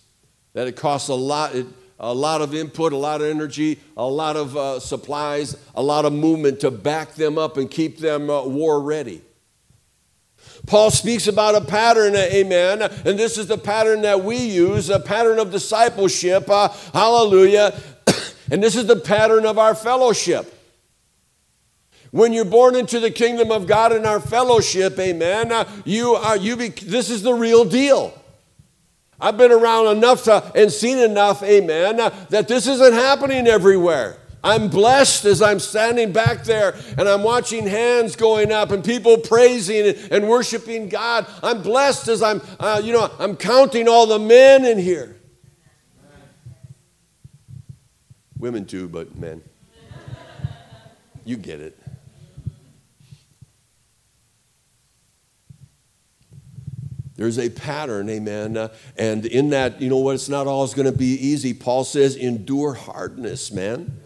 that 0.53 0.69
it 0.69 0.77
costs 0.77 1.09
a 1.09 1.15
lot. 1.15 1.57
It, 1.57 1.67
a 1.99 2.13
lot 2.13 2.43
of 2.43 2.55
input, 2.55 2.93
a 2.93 2.97
lot 2.97 3.21
of 3.21 3.29
energy, 3.29 3.79
a 3.97 4.07
lot 4.07 4.37
of 4.37 4.57
uh, 4.57 4.79
supplies, 4.81 5.57
a 5.75 5.83
lot 5.83 6.05
of 6.05 6.13
movement 6.13 6.61
to 6.61 6.71
back 6.71 7.15
them 7.15 7.39
up 7.39 7.57
and 7.57 7.71
keep 7.71 7.99
them 7.99 8.29
uh, 8.29 8.43
war 8.45 8.81
ready. 8.81 9.23
Paul 10.67 10.91
speaks 10.91 11.27
about 11.27 11.55
a 11.55 11.61
pattern, 11.61 12.17
amen, 12.17 12.83
and 12.83 13.19
this 13.19 13.39
is 13.39 13.47
the 13.47 13.59
pattern 13.59 14.03
that 14.03 14.25
we 14.25 14.37
use, 14.37 14.91
a 14.91 14.99
pattern 14.99 15.39
of 15.39 15.51
discipleship, 15.51 16.49
uh, 16.51 16.69
hallelujah, 16.93 17.79
and 18.51 18.63
this 18.63 18.75
is 18.75 18.87
the 18.87 18.97
pattern 18.97 19.47
of 19.47 19.59
our 19.59 19.75
fellowship. 19.75 20.53
When 22.11 22.33
you're 22.33 22.45
born 22.45 22.77
into 22.77 22.99
the 22.99 23.11
kingdom 23.11 23.51
of 23.51 23.67
God 23.67 23.93
in 23.93 24.07
our 24.07 24.21
fellowship, 24.21 24.99
amen, 24.99 25.53
uh, 25.53 25.69
you 25.85 26.15
are, 26.15 26.37
you 26.37 26.57
be, 26.57 26.69
this 26.69 27.11
is 27.11 27.23
the 27.23 27.35
real 27.35 27.65
deal. 27.65 28.15
I've 29.21 29.37
been 29.37 29.53
around 29.53 29.97
enough 29.97 30.25
to, 30.25 30.53
and 30.55 30.71
seen 30.71 30.99
enough, 30.99 31.43
amen, 31.43 31.97
that 31.97 32.49
this 32.49 32.67
isn't 32.67 32.93
happening 32.93 33.47
everywhere. 33.47 34.19
I'm 34.45 34.69
blessed 34.69 35.25
as 35.25 35.43
I'm 35.43 35.59
standing 35.59 36.13
back 36.13 36.45
there 36.45 36.77
and 36.97 37.09
I'm 37.09 37.25
watching 37.25 37.67
hands 37.67 38.15
going 38.15 38.53
up 38.53 38.71
and 38.71 38.85
people 38.85 39.19
praising 39.19 39.97
and 40.11 40.29
worshiping 40.29 40.89
God. 40.89 41.27
I'm 41.43 41.63
blessed 41.63 42.07
as 42.09 42.23
I'm, 42.23 42.41
uh, 42.61 42.81
you 42.85 42.93
know, 42.93 43.11
I'm 43.19 43.37
counting 43.37 43.89
all 43.89 44.07
the 44.07 44.21
men 44.21 44.65
in 44.65 44.79
here. 44.79 45.17
Women 48.39 48.67
too, 48.67 48.89
but 48.89 49.17
men. 49.17 49.43
You 51.25 51.37
get 51.37 51.61
it. 51.61 51.77
There's 57.17 57.39
a 57.39 57.49
pattern, 57.49 58.11
amen. 58.11 58.57
Uh, 58.57 58.69
and 58.97 59.25
in 59.25 59.51
that, 59.51 59.81
you 59.81 59.89
know 59.89 59.99
what? 59.99 60.17
It's 60.17 60.29
not 60.29 60.47
always 60.47 60.75
going 60.75 60.91
to 60.91 60.97
be 60.97 61.15
easy. 61.15 61.55
Paul 61.55 61.85
says, 61.85 62.15
endure 62.15 62.75
hardness, 62.75 63.51
man. 63.51 64.01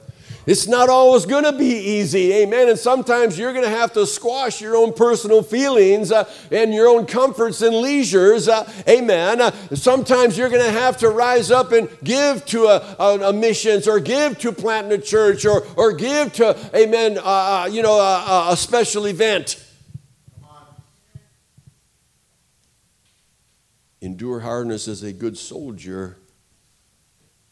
It's 0.46 0.66
not 0.66 0.88
always 0.88 1.26
going 1.26 1.44
to 1.44 1.52
be 1.52 1.76
easy, 1.76 2.32
amen. 2.32 2.68
And 2.68 2.78
sometimes 2.78 3.38
you're 3.38 3.52
going 3.52 3.64
to 3.64 3.70
have 3.70 3.92
to 3.92 4.06
squash 4.06 4.60
your 4.60 4.74
own 4.74 4.94
personal 4.94 5.42
feelings 5.42 6.10
uh, 6.10 6.28
and 6.50 6.72
your 6.72 6.88
own 6.88 7.06
comforts 7.06 7.62
and 7.62 7.76
leisures, 7.76 8.48
uh, 8.48 8.70
amen. 8.88 9.40
Uh, 9.40 9.50
sometimes 9.74 10.38
you're 10.38 10.48
going 10.48 10.64
to 10.64 10.72
have 10.72 10.96
to 10.98 11.10
rise 11.10 11.50
up 11.50 11.72
and 11.72 11.88
give 12.02 12.44
to 12.46 12.66
a, 12.66 12.96
a, 12.98 13.28
a, 13.28 13.32
missions 13.32 13.86
or 13.86 14.00
give 14.00 14.38
to 14.38 14.50
planting 14.50 14.98
a 14.98 15.02
church 15.02 15.44
or, 15.44 15.66
or 15.76 15.92
give 15.92 16.32
to, 16.34 16.56
amen, 16.74 17.18
uh, 17.18 17.22
uh 17.22 17.68
you 17.70 17.82
know, 17.82 18.00
a, 18.00 18.52
a 18.52 18.56
special 18.56 19.06
event. 19.06 19.62
Endure 24.00 24.40
hardness 24.40 24.88
as 24.88 25.02
a 25.02 25.12
good 25.12 25.36
soldier 25.36 26.16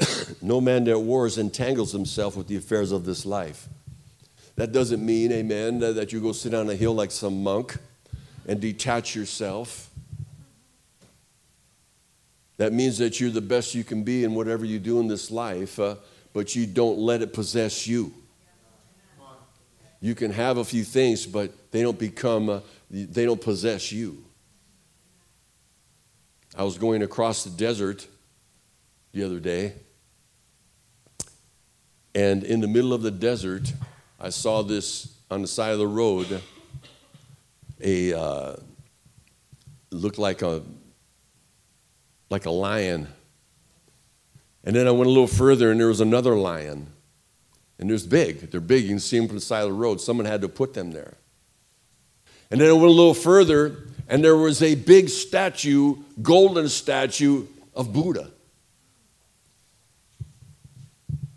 no 0.42 0.60
man 0.60 0.84
that 0.84 0.98
wars 0.98 1.38
entangles 1.38 1.92
himself 1.92 2.36
with 2.36 2.46
the 2.46 2.56
affairs 2.56 2.92
of 2.92 3.04
this 3.04 3.26
life. 3.26 3.68
That 4.56 4.72
doesn't 4.72 5.04
mean, 5.04 5.30
amen, 5.32 5.80
that 5.80 6.12
you 6.12 6.20
go 6.20 6.32
sit 6.32 6.52
on 6.52 6.68
a 6.68 6.74
hill 6.74 6.94
like 6.94 7.10
some 7.10 7.42
monk 7.42 7.76
and 8.46 8.60
detach 8.60 9.14
yourself. 9.14 9.90
That 12.56 12.72
means 12.72 12.98
that 12.98 13.20
you're 13.20 13.30
the 13.30 13.40
best 13.40 13.74
you 13.74 13.84
can 13.84 14.02
be 14.02 14.24
in 14.24 14.34
whatever 14.34 14.64
you 14.64 14.80
do 14.80 14.98
in 14.98 15.06
this 15.06 15.30
life, 15.30 15.78
uh, 15.78 15.94
but 16.32 16.56
you 16.56 16.66
don't 16.66 16.98
let 16.98 17.22
it 17.22 17.32
possess 17.32 17.86
you. 17.86 18.12
You 20.00 20.14
can 20.14 20.32
have 20.32 20.58
a 20.58 20.64
few 20.64 20.82
things, 20.82 21.24
but 21.26 21.52
they 21.70 21.82
don't 21.82 21.98
become, 21.98 22.48
uh, 22.48 22.60
they 22.90 23.24
don't 23.24 23.40
possess 23.40 23.92
you. 23.92 24.24
I 26.58 26.64
was 26.64 26.76
going 26.76 27.02
across 27.02 27.44
the 27.44 27.50
desert 27.50 28.06
the 29.12 29.24
other 29.24 29.40
day 29.40 29.72
and 32.18 32.42
in 32.42 32.60
the 32.60 32.66
middle 32.66 32.92
of 32.92 33.02
the 33.02 33.12
desert, 33.12 33.72
I 34.18 34.30
saw 34.30 34.62
this 34.62 35.14
on 35.30 35.40
the 35.40 35.46
side 35.46 35.70
of 35.70 35.78
the 35.78 35.86
road. 35.86 36.42
A 37.80 38.12
uh, 38.12 38.56
looked 39.90 40.18
like 40.18 40.42
a 40.42 40.62
like 42.28 42.46
a 42.46 42.50
lion. 42.50 43.06
And 44.64 44.74
then 44.74 44.88
I 44.88 44.90
went 44.90 45.06
a 45.06 45.10
little 45.10 45.28
further, 45.28 45.70
and 45.70 45.78
there 45.78 45.86
was 45.86 46.00
another 46.00 46.34
lion. 46.34 46.92
And 47.78 47.88
there's 47.88 48.04
big. 48.04 48.50
They're 48.50 48.60
big. 48.60 48.82
You 48.82 48.90
can 48.90 48.98
see 48.98 49.16
them 49.16 49.28
from 49.28 49.36
the 49.36 49.40
side 49.40 49.62
of 49.62 49.68
the 49.68 49.74
road. 49.74 50.00
Someone 50.00 50.26
had 50.26 50.40
to 50.40 50.48
put 50.48 50.74
them 50.74 50.90
there. 50.90 51.14
And 52.50 52.60
then 52.60 52.68
I 52.68 52.72
went 52.72 52.86
a 52.86 52.90
little 52.90 53.14
further, 53.14 53.87
and 54.08 54.24
there 54.24 54.36
was 54.36 54.62
a 54.62 54.74
big 54.74 55.10
statue, 55.10 55.96
golden 56.22 56.68
statue 56.68 57.46
of 57.74 57.92
Buddha. 57.92 58.30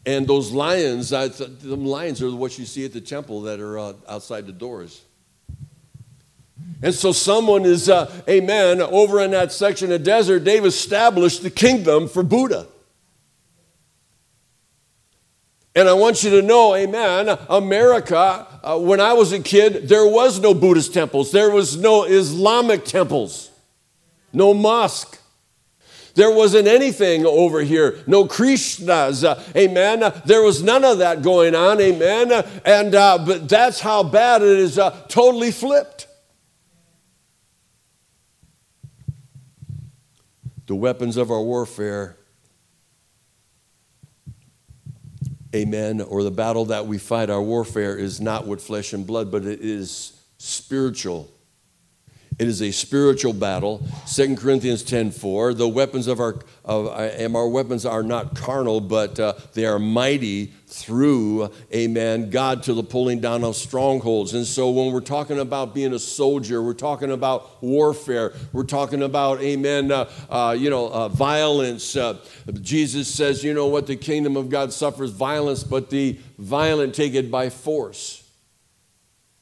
And 0.06 0.26
those 0.26 0.52
lions, 0.52 1.10
the 1.10 1.76
lions 1.76 2.22
are 2.24 2.32
what 2.32 2.58
you 2.58 2.66
see 2.66 2.86
at 2.86 2.94
the 2.94 3.02
temple 3.02 3.42
that 3.42 3.60
are 3.60 3.78
uh, 3.78 3.94
outside 4.08 4.48
the 4.48 4.54
doors. 4.54 5.02
And 6.82 6.94
so 6.94 7.12
someone 7.12 7.66
is, 7.66 7.90
uh, 7.90 8.12
amen, 8.28 8.82
over 8.82 9.20
in 9.20 9.32
that 9.32 9.52
section 9.52 9.92
of 9.92 10.04
desert, 10.04 10.44
they've 10.44 10.66
established 10.66 11.44
the 11.44 11.52
kingdom 11.52 12.08
for 12.08 12.24
Buddha. 12.24 12.68
And 15.74 15.88
I 15.88 15.94
want 15.94 16.24
you 16.24 16.32
to 16.32 16.42
know, 16.42 16.76
amen, 16.76 17.38
America, 17.50 18.46
uh, 18.62 18.78
when 18.78 19.00
I 19.00 19.14
was 19.14 19.32
a 19.32 19.40
kid, 19.40 19.88
there 19.88 20.06
was 20.06 20.40
no 20.40 20.54
Buddhist 20.54 20.94
temples. 20.94 21.32
There 21.32 21.50
was 21.50 21.78
no 21.78 22.04
Islamic 22.04 22.84
temples, 22.84 23.50
no 24.34 24.54
mosque. 24.54 25.18
There 26.14 26.30
wasn't 26.30 26.68
anything 26.68 27.26
over 27.26 27.62
here, 27.62 28.00
no 28.06 28.26
Krishnas, 28.26 29.24
uh, 29.24 29.42
amen. 29.56 30.12
There 30.26 30.42
was 30.42 30.62
none 30.62 30.84
of 30.84 30.98
that 30.98 31.22
going 31.22 31.56
on, 31.56 31.80
amen. 31.80 32.32
And 32.66 32.94
uh, 32.94 33.24
but 33.26 33.48
that's 33.48 33.80
how 33.80 34.04
bad 34.04 34.42
it 34.42 34.60
is, 34.60 34.78
uh, 34.78 34.90
totally 35.08 35.52
flipped. 35.52 36.08
The 40.68 40.76
weapons 40.76 41.16
of 41.16 41.32
our 41.32 41.42
warfare, 41.42 42.18
amen, 45.56 46.02
or 46.02 46.24
the 46.24 46.32
battle 46.32 46.66
that 46.66 46.86
we 46.88 46.98
fight, 46.98 47.30
our 47.30 47.42
warfare 47.42 47.98
is 47.98 48.22
not 48.22 48.48
with 48.48 48.62
flesh 48.62 48.94
and 48.94 49.06
blood, 49.06 49.32
but 49.32 49.46
it 49.46 49.62
is 49.62 50.14
spiritual 50.38 51.30
it 52.40 52.48
is 52.48 52.62
a 52.62 52.72
spiritual 52.72 53.34
battle. 53.34 53.86
2 54.08 54.36
Corinthians 54.36 54.84
10:4. 54.84 55.54
The 55.54 55.68
weapons 55.68 56.08
of 56.08 56.20
our 56.20 56.40
of 56.66 56.88
and 56.88 57.36
our 57.36 57.48
weapons 57.48 57.86
are 57.86 58.04
not 58.04 58.36
carnal, 58.36 58.82
but 58.82 59.20
uh, 59.20 59.34
they 59.54 59.66
are 59.66 59.80
mighty 59.80 60.54
through, 60.72 61.52
amen, 61.74 62.30
God 62.30 62.64
to 62.64 62.74
the 62.74 62.84
pulling 62.84 63.20
down 63.20 63.44
of 63.44 63.58
strongholds. 63.58 64.34
And 64.34 64.46
so 64.48 64.72
when 64.72 64.94
we're 64.94 65.02
talking 65.02 65.38
about 65.38 65.76
being 65.76 65.94
a 65.94 66.00
soldier, 66.00 66.62
we're 66.64 66.74
talking 66.74 67.12
about 67.12 67.62
warfare, 67.62 68.34
we're 68.54 68.64
talking 68.64 69.04
about, 69.04 69.42
amen, 69.42 69.92
uh, 69.92 70.10
uh, 70.30 70.56
you 70.58 70.70
know, 70.70 70.90
uh, 70.90 71.10
violence. 71.10 71.98
Uh, 71.98 72.18
Jesus 72.62 73.14
says, 73.14 73.44
you 73.44 73.54
know 73.54 73.68
what, 73.68 73.86
the 73.86 73.98
kingdom 73.98 74.38
of 74.38 74.50
God 74.50 74.72
suffers 74.72 75.12
violence, 75.12 75.64
but 75.64 75.90
the 75.90 76.18
violent 76.38 76.96
take 76.96 77.16
it 77.16 77.30
by 77.30 77.50
force. 77.50 78.24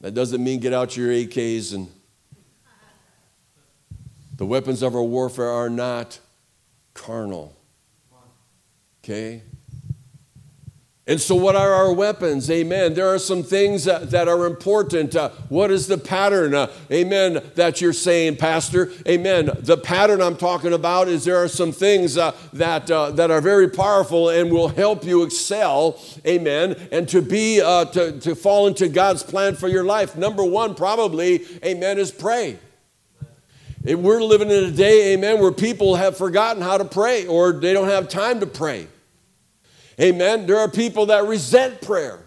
That 0.00 0.14
doesn't 0.14 0.42
mean 0.42 0.58
get 0.58 0.72
out 0.72 0.96
your 0.96 1.10
AKs 1.10 1.74
and 1.74 1.88
the 4.40 4.46
weapons 4.46 4.82
of 4.82 4.94
our 4.94 5.02
warfare 5.02 5.50
are 5.50 5.68
not 5.68 6.18
carnal. 6.94 7.54
Okay? 9.04 9.42
And 11.06 11.20
so, 11.20 11.34
what 11.34 11.56
are 11.56 11.74
our 11.74 11.92
weapons? 11.92 12.50
Amen. 12.50 12.94
There 12.94 13.06
are 13.08 13.18
some 13.18 13.42
things 13.42 13.84
that, 13.84 14.10
that 14.12 14.28
are 14.28 14.46
important. 14.46 15.14
Uh, 15.14 15.28
what 15.50 15.70
is 15.70 15.88
the 15.88 15.98
pattern? 15.98 16.54
Uh, 16.54 16.72
amen. 16.90 17.42
That 17.56 17.82
you're 17.82 17.92
saying, 17.92 18.36
Pastor. 18.36 18.90
Amen. 19.06 19.50
The 19.58 19.76
pattern 19.76 20.22
I'm 20.22 20.38
talking 20.38 20.72
about 20.72 21.08
is 21.08 21.26
there 21.26 21.36
are 21.36 21.48
some 21.48 21.70
things 21.70 22.16
uh, 22.16 22.34
that, 22.54 22.90
uh, 22.90 23.10
that 23.10 23.30
are 23.30 23.42
very 23.42 23.68
powerful 23.68 24.30
and 24.30 24.50
will 24.50 24.68
help 24.68 25.04
you 25.04 25.22
excel. 25.22 26.00
Amen. 26.26 26.76
And 26.90 27.06
to 27.10 27.20
be, 27.20 27.60
uh, 27.60 27.84
to, 27.86 28.18
to 28.20 28.34
fall 28.34 28.68
into 28.68 28.88
God's 28.88 29.22
plan 29.22 29.54
for 29.54 29.68
your 29.68 29.84
life. 29.84 30.16
Number 30.16 30.44
one, 30.44 30.74
probably, 30.74 31.44
amen, 31.62 31.98
is 31.98 32.10
pray. 32.10 32.58
We're 33.82 34.22
living 34.22 34.50
in 34.50 34.64
a 34.64 34.70
day, 34.70 35.14
amen, 35.14 35.40
where 35.40 35.52
people 35.52 35.96
have 35.96 36.16
forgotten 36.16 36.62
how 36.62 36.76
to 36.76 36.84
pray 36.84 37.26
or 37.26 37.52
they 37.52 37.72
don't 37.72 37.88
have 37.88 38.08
time 38.08 38.40
to 38.40 38.46
pray. 38.46 38.88
Amen. 39.98 40.46
There 40.46 40.58
are 40.58 40.68
people 40.68 41.06
that 41.06 41.24
resent 41.24 41.80
prayer. 41.80 42.20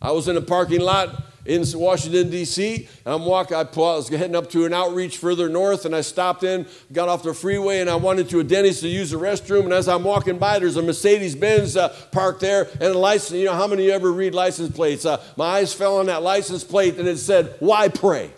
I 0.00 0.12
was 0.12 0.28
in 0.28 0.36
a 0.36 0.40
parking 0.40 0.80
lot 0.80 1.24
in 1.46 1.64
Washington, 1.74 2.30
D.C. 2.30 2.88
I'm 3.04 3.26
walking, 3.26 3.56
I 3.56 3.64
was 3.64 4.08
heading 4.08 4.34
up 4.34 4.48
to 4.50 4.64
an 4.64 4.72
outreach 4.72 5.18
further 5.18 5.48
north, 5.48 5.84
and 5.84 5.94
I 5.94 6.00
stopped 6.00 6.42
in, 6.42 6.66
got 6.92 7.10
off 7.10 7.22
the 7.22 7.34
freeway, 7.34 7.80
and 7.80 7.90
I 7.90 7.96
wanted 7.96 8.30
to 8.30 8.40
a 8.40 8.44
Denny's 8.44 8.80
to 8.80 8.88
use 8.88 9.10
the 9.10 9.18
restroom. 9.18 9.64
And 9.64 9.72
as 9.72 9.88
I'm 9.88 10.04
walking 10.04 10.38
by, 10.38 10.58
there's 10.58 10.76
a 10.76 10.82
Mercedes 10.82 11.34
Benz 11.34 11.76
uh, 11.76 11.90
parked 12.12 12.40
there, 12.40 12.68
and 12.74 12.82
a 12.82 12.98
license. 12.98 13.38
You 13.38 13.46
know, 13.46 13.54
how 13.54 13.66
many 13.66 13.82
of 13.82 13.88
you 13.88 13.92
ever 13.92 14.10
read 14.10 14.34
license 14.34 14.74
plates? 14.74 15.04
Uh, 15.04 15.22
my 15.36 15.46
eyes 15.46 15.74
fell 15.74 15.98
on 15.98 16.06
that 16.06 16.22
license 16.22 16.64
plate, 16.64 16.98
and 16.98 17.06
it 17.06 17.18
said, 17.18 17.56
Why 17.60 17.88
pray? 17.88 18.30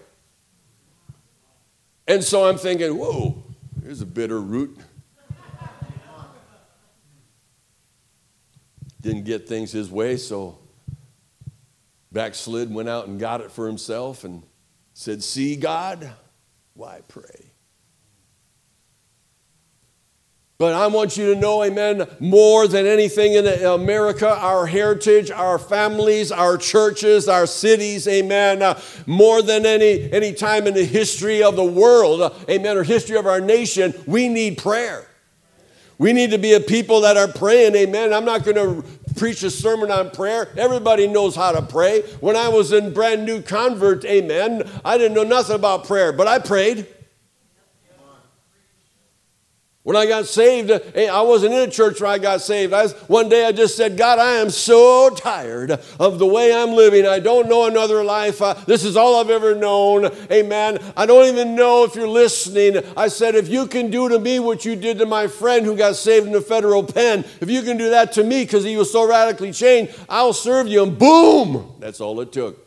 And 2.08 2.22
so 2.22 2.48
I'm 2.48 2.56
thinking, 2.56 2.96
whoa, 2.96 3.42
here's 3.82 4.00
a 4.00 4.06
bitter 4.06 4.40
root. 4.40 4.78
Didn't 9.00 9.24
get 9.24 9.48
things 9.48 9.72
his 9.72 9.90
way, 9.90 10.16
so 10.16 10.58
backslid, 12.12 12.72
went 12.72 12.88
out 12.88 13.08
and 13.08 13.20
got 13.20 13.40
it 13.40 13.52
for 13.52 13.66
himself 13.66 14.24
and 14.24 14.42
said, 14.94 15.22
See, 15.22 15.54
God, 15.54 16.12
why 16.74 17.02
pray? 17.06 17.52
But 20.58 20.72
I 20.72 20.86
want 20.86 21.18
you 21.18 21.34
to 21.34 21.38
know, 21.38 21.62
amen, 21.62 22.08
more 22.18 22.66
than 22.66 22.86
anything 22.86 23.34
in 23.34 23.46
America, 23.46 24.26
our 24.26 24.66
heritage, 24.66 25.30
our 25.30 25.58
families, 25.58 26.32
our 26.32 26.56
churches, 26.56 27.28
our 27.28 27.46
cities, 27.46 28.08
amen, 28.08 28.62
uh, 28.62 28.80
more 29.06 29.42
than 29.42 29.66
any, 29.66 30.10
any 30.12 30.32
time 30.32 30.66
in 30.66 30.72
the 30.72 30.84
history 30.84 31.42
of 31.42 31.56
the 31.56 31.64
world, 31.64 32.22
uh, 32.22 32.30
amen, 32.48 32.78
or 32.78 32.84
history 32.84 33.18
of 33.18 33.26
our 33.26 33.40
nation, 33.40 33.92
we 34.06 34.30
need 34.30 34.56
prayer. 34.56 35.06
We 35.98 36.14
need 36.14 36.30
to 36.30 36.38
be 36.38 36.54
a 36.54 36.60
people 36.60 37.02
that 37.02 37.18
are 37.18 37.28
praying, 37.28 37.74
amen. 37.74 38.14
I'm 38.14 38.24
not 38.24 38.42
going 38.42 38.56
to 38.56 38.88
preach 39.14 39.42
a 39.42 39.50
sermon 39.50 39.90
on 39.90 40.10
prayer. 40.10 40.48
Everybody 40.56 41.06
knows 41.06 41.36
how 41.36 41.52
to 41.52 41.60
pray. 41.60 42.00
When 42.20 42.34
I 42.34 42.48
was 42.48 42.72
in 42.72 42.94
brand 42.94 43.26
new 43.26 43.42
convert, 43.42 44.06
amen, 44.06 44.62
I 44.86 44.96
didn't 44.96 45.14
know 45.14 45.22
nothing 45.22 45.56
about 45.56 45.84
prayer, 45.84 46.14
but 46.14 46.26
I 46.26 46.38
prayed. 46.38 46.86
When 49.86 49.94
I 49.94 50.04
got 50.04 50.26
saved, 50.26 50.68
eh, 50.96 51.06
I 51.06 51.20
wasn't 51.20 51.54
in 51.54 51.60
a 51.60 51.70
church 51.70 52.00
where 52.00 52.10
I 52.10 52.18
got 52.18 52.40
saved. 52.40 52.72
I, 52.72 52.88
one 53.06 53.28
day 53.28 53.46
I 53.46 53.52
just 53.52 53.76
said, 53.76 53.96
God, 53.96 54.18
I 54.18 54.32
am 54.32 54.50
so 54.50 55.10
tired 55.10 55.78
of 56.00 56.18
the 56.18 56.26
way 56.26 56.52
I'm 56.52 56.72
living. 56.72 57.06
I 57.06 57.20
don't 57.20 57.48
know 57.48 57.66
another 57.66 58.02
life. 58.02 58.42
Uh, 58.42 58.54
this 58.66 58.82
is 58.82 58.96
all 58.96 59.20
I've 59.20 59.30
ever 59.30 59.54
known. 59.54 60.06
Amen. 60.32 60.80
I 60.96 61.06
don't 61.06 61.26
even 61.26 61.54
know 61.54 61.84
if 61.84 61.94
you're 61.94 62.08
listening. 62.08 62.82
I 62.96 63.06
said, 63.06 63.36
if 63.36 63.46
you 63.46 63.68
can 63.68 63.88
do 63.88 64.08
to 64.08 64.18
me 64.18 64.40
what 64.40 64.64
you 64.64 64.74
did 64.74 64.98
to 64.98 65.06
my 65.06 65.28
friend 65.28 65.64
who 65.64 65.76
got 65.76 65.94
saved 65.94 66.26
in 66.26 66.32
the 66.32 66.40
federal 66.40 66.82
pen, 66.82 67.20
if 67.40 67.48
you 67.48 67.62
can 67.62 67.76
do 67.76 67.90
that 67.90 68.10
to 68.14 68.24
me 68.24 68.42
because 68.42 68.64
he 68.64 68.76
was 68.76 68.90
so 68.90 69.08
radically 69.08 69.52
changed, 69.52 69.94
I'll 70.08 70.32
serve 70.32 70.66
you. 70.66 70.82
And 70.82 70.98
boom, 70.98 71.76
that's 71.78 72.00
all 72.00 72.20
it 72.22 72.32
took. 72.32 72.58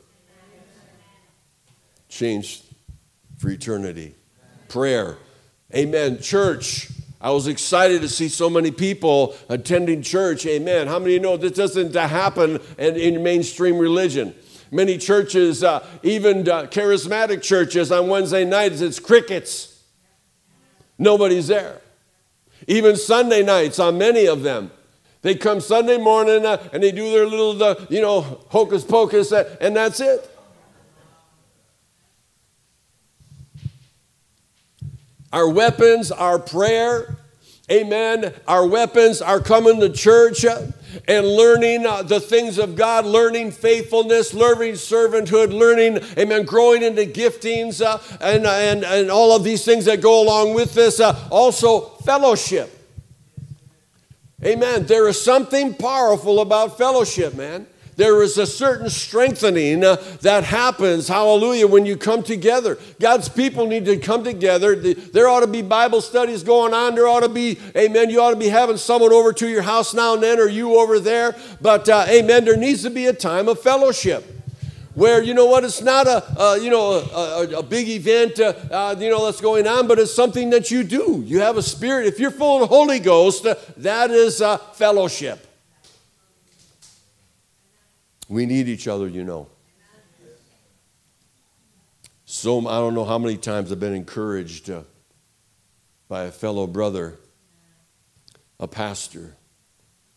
Changed 2.08 2.64
for 3.38 3.50
eternity. 3.50 4.16
Prayer. 4.70 5.18
Amen. 5.76 6.22
Church. 6.22 6.90
I 7.22 7.32
was 7.32 7.48
excited 7.48 8.02
to 8.02 8.08
see 8.10 8.30
so 8.30 8.50
many 8.50 8.72
people 8.72 9.36
attending 9.50 10.02
church. 10.02 10.46
Amen. 10.46 10.88
How 10.88 11.00
many 11.00 11.20
know 11.20 11.36
this 11.36 11.52
doesn't 11.52 11.94
happen 11.94 12.60
in, 12.78 12.96
in 12.96 13.24
mainstream 13.24 13.78
religion? 13.78 14.34
Many 14.72 14.98
churches, 14.98 15.64
uh, 15.64 15.86
even 16.04 16.48
uh, 16.48 16.68
charismatic 16.68 17.42
churches, 17.42 17.92
on 17.92 18.08
Wednesday 18.08 18.46
nights, 18.46 18.82
it's 18.82 19.00
crickets. 19.00 19.84
Nobody's 20.98 21.48
there. 21.48 21.82
Even 22.68 22.96
Sunday 22.96 23.44
nights, 23.44 23.80
on 23.80 23.98
many 23.98 24.26
of 24.28 24.44
them, 24.44 24.72
they 25.22 25.36
come 25.36 25.60
Sunday 25.60 25.98
morning 25.98 26.46
uh, 26.46 26.70
and 26.72 26.82
they 26.82 26.92
do 26.92 27.12
their 27.12 27.26
little, 27.26 27.62
uh, 27.62 27.76
you 27.90 28.02
know, 28.02 28.22
hocus 28.50 28.86
pocus, 28.86 29.32
uh, 29.32 29.58
and 29.60 29.76
that's 29.76 30.00
it. 30.00 30.30
Our 35.32 35.48
weapons, 35.48 36.12
our 36.12 36.40
prayer, 36.40 37.18
amen. 37.72 38.34
Our 38.48 38.66
weapons 38.66 39.22
are 39.22 39.40
coming 39.40 39.80
to 39.80 39.90
church 39.90 40.44
and 40.44 41.28
learning 41.28 41.86
uh, 41.86 42.02
the 42.02 42.20
things 42.20 42.58
of 42.58 42.76
God, 42.76 43.06
learning 43.06 43.52
faithfulness, 43.52 44.34
learning 44.34 44.74
servanthood, 44.74 45.54
learning, 45.54 46.00
amen, 46.18 46.46
growing 46.46 46.82
into 46.82 47.06
giftings 47.06 47.86
uh, 47.86 48.00
and, 48.22 48.46
and, 48.48 48.84
and 48.84 49.12
all 49.12 49.36
of 49.36 49.44
these 49.44 49.64
things 49.64 49.86
that 49.86 50.02
go 50.02 50.24
along 50.24 50.56
with 50.56 50.74
this. 50.74 51.00
Uh, 51.00 51.28
also, 51.30 51.82
fellowship. 51.82 52.76
Amen. 54.44 54.86
There 54.86 55.08
is 55.08 55.22
something 55.22 55.76
powerful 55.76 56.40
about 56.40 56.78
fellowship, 56.78 57.36
man 57.36 57.68
there 58.00 58.24
is 58.24 58.38
a 58.38 58.48
certain 58.48 58.90
strengthening 58.90 59.84
uh, 59.84 59.98
that 60.22 60.46
happens, 60.46 61.10
hallelujah, 61.10 61.68
when 61.68 61.86
you 61.86 61.98
come 61.98 62.24
together. 62.24 62.78
God's 62.98 63.28
people 63.28 63.68
need 63.68 63.84
to 63.86 63.98
come 63.98 64.24
together. 64.24 64.74
There 64.74 65.28
ought 65.28 65.42
to 65.42 65.48
be 65.48 65.62
Bible 65.62 66.00
studies 66.00 66.42
going 66.42 66.74
on. 66.74 66.96
There 66.96 67.10
ought 67.10 67.24
to 67.24 67.30
be, 67.30 67.60
amen, 67.76 68.10
you 68.10 68.22
ought 68.22 68.30
to 68.30 68.38
be 68.38 68.48
having 68.48 68.78
someone 68.78 69.12
over 69.12 69.34
to 69.34 69.50
your 69.50 69.64
house 69.64 69.94
now 69.94 70.14
and 70.14 70.24
then, 70.24 70.40
or 70.40 70.48
you 70.48 70.80
over 70.80 70.98
there. 70.98 71.36
But, 71.60 71.90
uh, 71.90 72.06
amen, 72.08 72.46
there 72.46 72.56
needs 72.56 72.84
to 72.84 72.90
be 72.90 73.08
a 73.08 73.14
time 73.14 73.50
of 73.50 73.60
fellowship 73.60 74.26
where 74.96 75.22
you 75.22 75.34
know 75.34 75.46
what 75.46 75.66
it's 75.66 75.82
not 75.82 76.08
a, 76.08 76.42
a 76.42 76.58
you 76.58 76.70
know 76.70 76.94
a, 76.94 77.58
a, 77.58 77.64
big 77.64 77.88
event 77.88 78.40
uh, 78.40 78.54
uh, 78.72 78.96
you 78.98 79.10
know 79.10 79.24
that's 79.24 79.40
going 79.40 79.68
on 79.68 79.88
but 79.88 80.00
it's 80.00 80.14
something 80.14 80.50
that 80.50 80.72
you 80.72 80.84
do 80.84 81.24
you 81.28 81.40
have 81.40 81.58
a 81.58 81.62
spirit 81.62 82.08
if 82.08 82.20
you're 82.20 82.32
full 82.32 82.56
of 82.56 82.62
the 82.62 82.76
holy 82.76 83.00
ghost 83.00 83.46
uh, 83.46 83.54
that 83.78 84.10
is 84.10 84.44
fellowship 84.74 85.49
we 88.30 88.46
need 88.46 88.70
each 88.70 88.88
other, 88.88 89.08
you 89.08 89.24
know. 89.24 89.48
So 92.26 92.60
I 92.68 92.78
don't 92.78 92.94
know 92.94 93.06
how 93.06 93.18
many 93.18 93.38
times 93.38 93.72
I've 93.72 93.80
been 93.80 93.96
encouraged 93.96 94.70
uh, 94.70 94.84
by 96.08 96.26
a 96.26 96.32
fellow 96.32 96.68
brother, 96.68 97.18
a 98.60 98.68
pastor, 98.68 99.36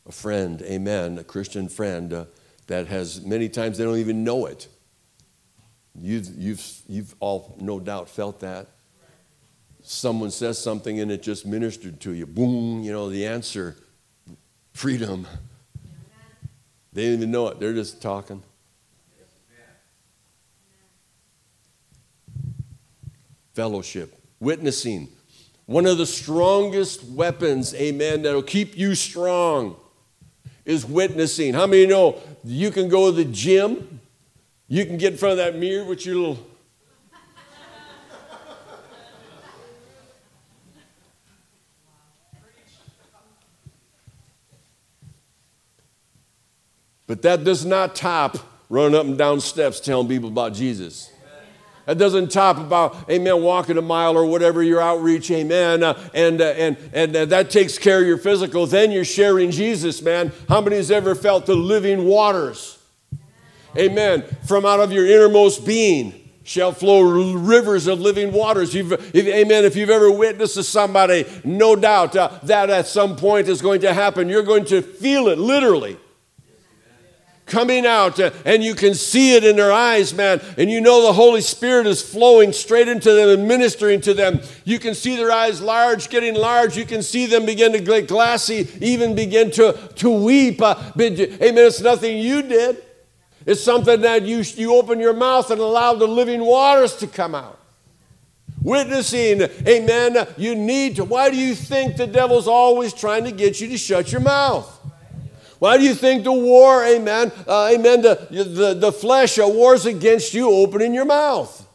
a 0.07 0.13
friend, 0.13 0.61
amen, 0.63 1.17
a 1.19 1.25
Christian 1.25 1.69
friend 1.69 2.13
uh, 2.13 2.25
that 2.67 2.87
has 2.89 3.23
many 3.23 3.49
times 3.49 3.79
they 3.79 3.85
don't 3.85 3.97
even 3.97 4.25
know 4.25 4.45
it. 4.45 4.69
You've, 5.99 6.29
you've, 6.37 6.63
you've 6.87 7.15
all 7.19 7.57
no 7.59 7.81
doubt 7.81 8.11
felt 8.11 8.41
that. 8.41 8.69
Someone 9.83 10.31
says 10.31 10.59
something 10.59 11.01
and 11.01 11.11
it 11.11 11.23
just 11.23 11.47
ministered 11.47 11.99
to 12.03 12.13
you. 12.13 12.27
Boom, 12.27 12.83
you 12.83 12.93
know, 12.93 13.09
the 13.09 13.27
answer 13.27 13.77
freedom. 14.75 15.27
They 16.93 17.03
didn't 17.03 17.21
even 17.21 17.31
know 17.31 17.49
it, 17.49 17.59
they're 17.59 17.73
just 17.73 18.03
talking. 18.03 18.43
Fellowship, 23.55 24.19
witnessing. 24.41 25.09
One 25.67 25.87
of 25.87 25.99
the 25.99 26.07
strongest 26.07 27.05
weapons, 27.05 27.75
amen, 27.75 28.23
that'll 28.23 28.43
keep 28.43 28.77
you 28.77 28.95
strong 28.95 29.77
is 30.65 30.85
witnessing. 30.85 31.55
How 31.55 31.67
many 31.67 31.87
know 31.87 32.21
you 32.45 32.71
can 32.71 32.89
go 32.89 33.11
to 33.11 33.17
the 33.17 33.25
gym, 33.25 34.01
you 34.69 34.87
can 34.87 34.97
get 34.97 35.13
in 35.13 35.19
front 35.19 35.33
of 35.33 35.39
that 35.39 35.59
mirror 35.59 35.85
with 35.85 36.07
your 36.07 36.17
little 36.17 36.47
But 47.13 47.21
that 47.21 47.45
does 47.45 47.67
not 47.67 47.95
top 47.95 48.39
running 48.71 48.99
up 48.99 49.05
and 49.05 49.19
down 49.19 49.43
steps 49.43 49.81
telling 49.81 50.09
people 50.09 50.31
about 50.31 50.55
Jesus. 50.55 51.13
That 51.85 51.99
doesn't 51.99 52.33
top 52.33 52.57
about, 52.57 53.11
amen, 53.11 53.43
walking 53.43 53.77
a 53.77 53.83
mile 53.83 54.17
or 54.17 54.25
whatever 54.25 54.63
your 54.63 54.81
outreach, 54.81 55.31
amen. 55.31 55.83
Uh, 55.83 56.09
and 56.15 56.41
uh, 56.41 56.45
and, 56.45 56.79
and 56.95 57.15
uh, 57.15 57.25
that 57.27 57.51
takes 57.51 57.77
care 57.77 58.01
of 58.01 58.07
your 58.07 58.17
physical. 58.17 58.67
Then 58.67 58.91
you're 58.91 59.05
sharing 59.05 59.51
Jesus, 59.51 60.01
man. 60.01 60.33
How 60.49 60.63
many 60.63 60.77
has 60.77 60.91
ever 60.91 61.15
felt 61.15 61.45
the 61.45 61.55
living 61.55 62.07
waters? 62.07 62.79
Amen. 63.77 64.25
From 64.47 64.65
out 64.65 64.81
of 64.81 64.91
your 64.91 65.05
innermost 65.07 65.67
being 65.67 66.31
shall 66.45 66.73
flow 66.73 67.03
rivers 67.03 67.89
of 67.89 68.01
living 68.01 68.33
waters. 68.33 68.75
You've, 68.75 68.93
if, 69.15 69.27
amen. 69.27 69.67
If 69.67 69.77
you've 69.77 69.91
ever 69.91 70.11
witnessed 70.11 70.55
to 70.55 70.63
somebody, 70.63 71.27
no 71.45 71.77
doubt 71.77 72.17
uh, 72.17 72.31
that 72.45 72.71
at 72.71 72.87
some 72.87 73.17
point 73.17 73.49
is 73.49 73.61
going 73.61 73.83
to 73.83 73.93
happen. 73.93 74.31
You're 74.31 74.43
going 74.43 74.65
to 74.65 74.81
feel 74.81 75.29
it 75.29 75.37
literally 75.37 75.99
coming 77.47 77.85
out 77.85 78.19
uh, 78.19 78.31
and 78.45 78.63
you 78.63 78.75
can 78.75 78.95
see 78.95 79.35
it 79.35 79.45
in 79.45 79.57
their 79.57 79.73
eyes, 79.73 80.15
man. 80.15 80.41
And 80.57 80.71
you 80.71 80.81
know 80.81 81.03
the 81.03 81.13
Holy 81.13 81.41
Spirit 81.41 81.87
is 81.87 82.03
flowing 82.03 82.53
straight 82.53 82.89
into 82.89 83.13
them 83.13 83.29
and 83.29 83.49
ministering 83.49 84.01
to 84.03 84.15
them. 84.15 84.41
You 84.65 84.79
can 84.79 84.95
see 84.95 85.17
their 85.17 85.31
eyes 85.31 85.61
large, 85.61 86.09
getting 86.09 86.35
large. 86.35 86.77
You 86.77 86.87
can 86.87 87.03
see 87.03 87.27
them 87.27 87.47
begin 87.47 87.73
to 87.73 87.81
get 87.81 88.09
glassy, 88.09 88.69
even 88.81 89.15
begin 89.15 89.51
to, 89.53 89.73
to 89.97 90.11
weep. 90.11 90.63
Uh, 90.63 90.93
amen. 90.99 91.33
It's 91.41 91.81
nothing 91.81 92.19
you 92.19 92.43
did. 92.43 92.83
It's 93.45 93.63
something 93.63 94.01
that 94.03 94.23
you, 94.23 94.39
you 94.55 94.75
open 94.75 95.01
your 95.01 95.15
mouth 95.15 95.51
and 95.51 95.61
allow 95.61 95.95
the 95.95 96.07
living 96.07 96.45
waters 96.45 96.97
to 96.97 97.07
come 97.07 97.35
out. 97.35 97.59
Witnessing, 98.63 99.43
amen. 99.67 100.29
You 100.37 100.55
need 100.55 100.97
to. 100.97 101.05
Why 101.05 101.31
do 101.31 101.37
you 101.37 101.55
think 101.55 101.97
the 101.97 102.07
devil's 102.07 102.47
always 102.47 102.93
trying 102.93 103.25
to 103.25 103.33
get 103.33 103.61
you 103.61 103.69
to 103.69 103.77
shut 103.77 104.13
your 104.13 104.21
mouth? 104.21 104.79
Why 105.63 105.79
do 105.79 105.85
you 105.85 105.95
think 105.95 106.25
the 106.25 106.33
war, 106.33 106.85
amen, 106.85 107.31
uh, 107.47 107.71
amen, 107.73 108.03
the, 108.03 108.27
the, 108.33 108.75
the 108.75 108.91
flesh 108.91 109.39
uh, 109.39 109.47
wars 109.47 109.87
against 109.87 110.35
you 110.35 110.51
opening 110.51 110.93
your 110.93 111.05
mouth? 111.05 111.69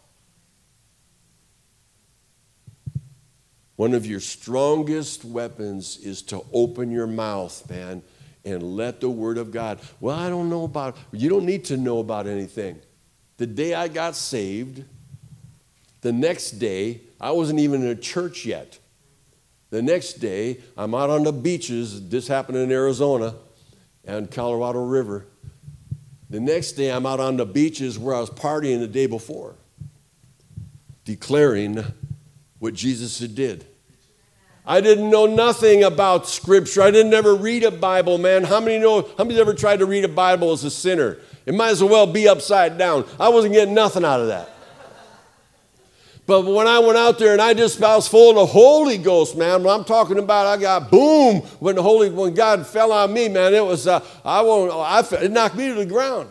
One 3.77 3.93
of 3.93 4.05
your 4.05 4.19
strongest 4.19 5.23
weapons 5.23 5.99
is 5.99 6.21
to 6.23 6.43
open 6.51 6.91
your 6.91 7.07
mouth, 7.07 7.69
man, 7.69 8.03
and 8.43 8.61
let 8.61 8.99
the 8.99 9.09
word 9.09 9.37
of 9.37 9.51
God. 9.51 9.79
Well, 10.01 10.17
I 10.17 10.27
don't 10.27 10.49
know 10.49 10.65
about, 10.65 10.97
you 11.13 11.29
don't 11.29 11.45
need 11.45 11.63
to 11.65 11.77
know 11.77 11.99
about 11.99 12.27
anything. 12.27 12.81
The 13.37 13.47
day 13.47 13.73
I 13.73 13.87
got 13.87 14.17
saved, 14.17 14.83
the 16.01 16.11
next 16.11 16.59
day, 16.59 17.03
I 17.21 17.31
wasn't 17.31 17.61
even 17.61 17.83
in 17.83 17.87
a 17.87 17.95
church 17.95 18.45
yet. 18.45 18.79
The 19.69 19.81
next 19.81 20.15
day, 20.15 20.59
I'm 20.75 20.93
out 20.93 21.09
on 21.09 21.23
the 21.23 21.31
beaches. 21.31 22.09
This 22.09 22.27
happened 22.27 22.57
in 22.57 22.69
Arizona 22.69 23.33
and 24.07 24.31
Colorado 24.31 24.83
River. 24.83 25.27
The 26.29 26.39
next 26.39 26.73
day, 26.73 26.91
I'm 26.91 27.05
out 27.05 27.19
on 27.19 27.37
the 27.37 27.45
beaches 27.45 27.99
where 27.99 28.15
I 28.15 28.19
was 28.19 28.29
partying 28.29 28.79
the 28.79 28.87
day 28.87 29.05
before, 29.05 29.55
declaring 31.05 31.83
what 32.59 32.73
Jesus 32.73 33.19
had 33.19 33.35
did. 33.35 33.65
I 34.65 34.81
didn't 34.81 35.09
know 35.09 35.25
nothing 35.25 35.83
about 35.83 36.27
Scripture. 36.27 36.81
I 36.81 36.91
didn't 36.91 37.13
ever 37.13 37.35
read 37.35 37.63
a 37.63 37.71
Bible, 37.71 38.17
man. 38.17 38.43
How 38.43 38.59
many 38.59 38.79
know? 38.79 39.07
How 39.17 39.23
many 39.23 39.39
ever 39.39 39.53
tried 39.53 39.79
to 39.79 39.85
read 39.85 40.03
a 40.03 40.09
Bible 40.09 40.51
as 40.51 40.65
a 40.65 40.71
sinner? 40.71 41.19
It 41.45 41.53
might 41.53 41.69
as 41.69 41.81
well 41.81 42.05
be 42.05 42.27
upside 42.27 42.77
down. 42.77 43.05
I 43.17 43.29
wasn't 43.29 43.53
getting 43.53 43.73
nothing 43.73 44.03
out 44.03 44.19
of 44.19 44.27
that. 44.27 44.49
But 46.27 46.41
when 46.41 46.67
I 46.67 46.77
went 46.79 46.97
out 46.97 47.17
there 47.17 47.31
and 47.31 47.41
I 47.41 47.53
just 47.53 47.81
I 47.81 47.95
was 47.95 48.07
full 48.07 48.31
of 48.31 48.35
the 48.35 48.45
Holy 48.45 48.97
Ghost, 48.97 49.37
man. 49.37 49.63
When 49.63 49.73
I'm 49.73 49.85
talking 49.85 50.19
about, 50.19 50.45
I 50.45 50.61
got 50.61 50.91
boom 50.91 51.37
when 51.59 51.75
the 51.75 51.81
Holy 51.81 52.09
when 52.09 52.33
God 52.33 52.67
fell 52.67 52.91
on 52.91 53.13
me, 53.13 53.29
man. 53.29 53.53
It 53.53 53.65
was 53.65 53.87
uh, 53.87 54.05
I 54.25 54.41
won't 54.41 54.71
I 54.71 55.23
it 55.23 55.31
knocked 55.31 55.55
me 55.55 55.69
to 55.69 55.73
the 55.73 55.85
ground. 55.85 56.29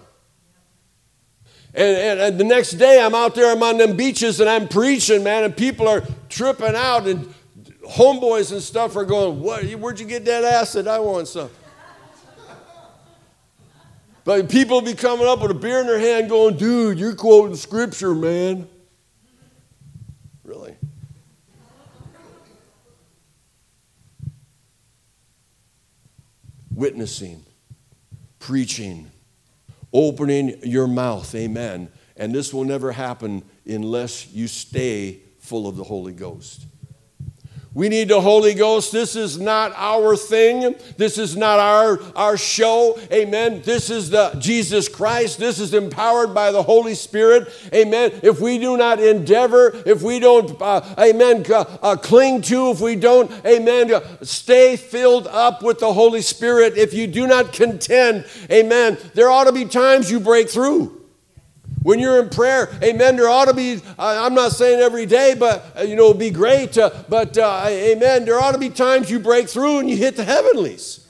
And, 1.72 1.96
and, 1.96 2.20
and, 2.20 2.40
the 2.40 2.44
next 2.44 2.72
day 2.72 3.02
I'm 3.02 3.14
out 3.14 3.34
there, 3.34 3.52
I'm 3.52 3.62
on 3.62 3.76
them 3.76 3.98
beaches 3.98 4.40
and 4.40 4.48
I'm 4.48 4.66
preaching, 4.66 5.22
man, 5.22 5.44
and 5.44 5.54
people 5.54 5.86
are 5.88 6.02
tripping 6.30 6.74
out 6.74 7.06
and 7.06 7.34
homeboys 7.86 8.50
and 8.50 8.62
stuff 8.62 8.96
are 8.96 9.04
going, 9.04 9.40
what, 9.40 9.62
where'd 9.74 10.00
you 10.00 10.06
get 10.06 10.24
that 10.24 10.42
acid? 10.42 10.88
I 10.88 10.98
want 10.98 11.28
some. 11.28 11.50
But 14.24 14.48
people 14.48 14.80
be 14.80 14.94
coming 14.94 15.26
up 15.26 15.42
with 15.42 15.50
a 15.50 15.54
beer 15.54 15.80
in 15.80 15.86
their 15.86 15.98
hand 15.98 16.30
going, 16.30 16.56
dude, 16.56 16.98
you're 16.98 17.14
quoting 17.14 17.56
scripture, 17.56 18.14
man. 18.14 18.66
Really? 20.42 20.76
Witnessing, 26.76 27.42
preaching, 28.38 29.10
opening 29.94 30.60
your 30.62 30.86
mouth, 30.86 31.34
amen. 31.34 31.90
And 32.18 32.34
this 32.34 32.52
will 32.52 32.64
never 32.64 32.92
happen 32.92 33.42
unless 33.66 34.30
you 34.30 34.46
stay 34.46 35.20
full 35.40 35.66
of 35.66 35.76
the 35.76 35.84
Holy 35.84 36.12
Ghost. 36.12 36.66
We 37.76 37.90
need 37.90 38.08
the 38.08 38.22
Holy 38.22 38.54
Ghost. 38.54 38.90
This 38.90 39.16
is 39.16 39.38
not 39.38 39.70
our 39.76 40.16
thing. 40.16 40.76
This 40.96 41.18
is 41.18 41.36
not 41.36 41.58
our, 41.58 42.00
our 42.16 42.38
show. 42.38 42.98
Amen. 43.12 43.60
This 43.66 43.90
is 43.90 44.08
the 44.08 44.34
Jesus 44.38 44.88
Christ. 44.88 45.38
This 45.38 45.60
is 45.60 45.74
empowered 45.74 46.32
by 46.32 46.52
the 46.52 46.62
Holy 46.62 46.94
Spirit. 46.94 47.52
Amen. 47.74 48.18
If 48.22 48.40
we 48.40 48.58
do 48.58 48.78
not 48.78 48.98
endeavor, 48.98 49.76
if 49.84 50.00
we 50.00 50.20
don't, 50.20 50.58
uh, 50.58 50.94
amen, 50.98 51.44
uh, 51.52 51.96
cling 51.96 52.40
to, 52.42 52.70
if 52.70 52.80
we 52.80 52.96
don't, 52.96 53.30
amen, 53.44 53.92
uh, 53.92 54.00
stay 54.22 54.76
filled 54.76 55.26
up 55.26 55.62
with 55.62 55.78
the 55.78 55.92
Holy 55.92 56.22
Spirit, 56.22 56.78
if 56.78 56.94
you 56.94 57.06
do 57.06 57.26
not 57.26 57.52
contend, 57.52 58.24
amen, 58.50 58.96
there 59.12 59.28
ought 59.28 59.44
to 59.44 59.52
be 59.52 59.66
times 59.66 60.10
you 60.10 60.18
break 60.18 60.48
through. 60.48 61.05
When 61.86 62.00
you're 62.00 62.20
in 62.20 62.30
prayer, 62.30 62.68
amen, 62.82 63.14
there 63.14 63.28
ought 63.28 63.44
to 63.44 63.54
be, 63.54 63.80
I'm 63.96 64.34
not 64.34 64.50
saying 64.50 64.80
every 64.80 65.06
day, 65.06 65.36
but, 65.38 65.64
uh, 65.78 65.82
you 65.82 65.94
know, 65.94 66.12
be 66.12 66.30
great, 66.30 66.76
uh, 66.76 66.90
but, 67.08 67.38
uh, 67.38 67.64
amen, 67.68 68.24
there 68.24 68.40
ought 68.40 68.50
to 68.50 68.58
be 68.58 68.70
times 68.70 69.08
you 69.08 69.20
break 69.20 69.48
through 69.48 69.78
and 69.78 69.88
you 69.88 69.96
hit 69.96 70.16
the 70.16 70.24
heavenlies. 70.24 71.06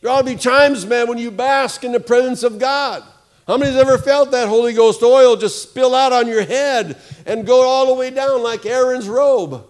There 0.00 0.12
ought 0.12 0.20
to 0.20 0.24
be 0.24 0.36
times, 0.36 0.86
man, 0.86 1.08
when 1.08 1.18
you 1.18 1.32
bask 1.32 1.82
in 1.82 1.90
the 1.90 1.98
presence 1.98 2.44
of 2.44 2.60
God. 2.60 3.02
How 3.48 3.56
many's 3.56 3.74
ever 3.74 3.98
felt 3.98 4.30
that 4.30 4.46
Holy 4.46 4.72
Ghost 4.72 5.02
oil 5.02 5.34
just 5.34 5.60
spill 5.60 5.96
out 5.96 6.12
on 6.12 6.28
your 6.28 6.44
head 6.44 6.96
and 7.26 7.44
go 7.44 7.68
all 7.68 7.86
the 7.86 7.94
way 7.94 8.10
down 8.10 8.44
like 8.44 8.64
Aaron's 8.66 9.08
robe? 9.08 9.66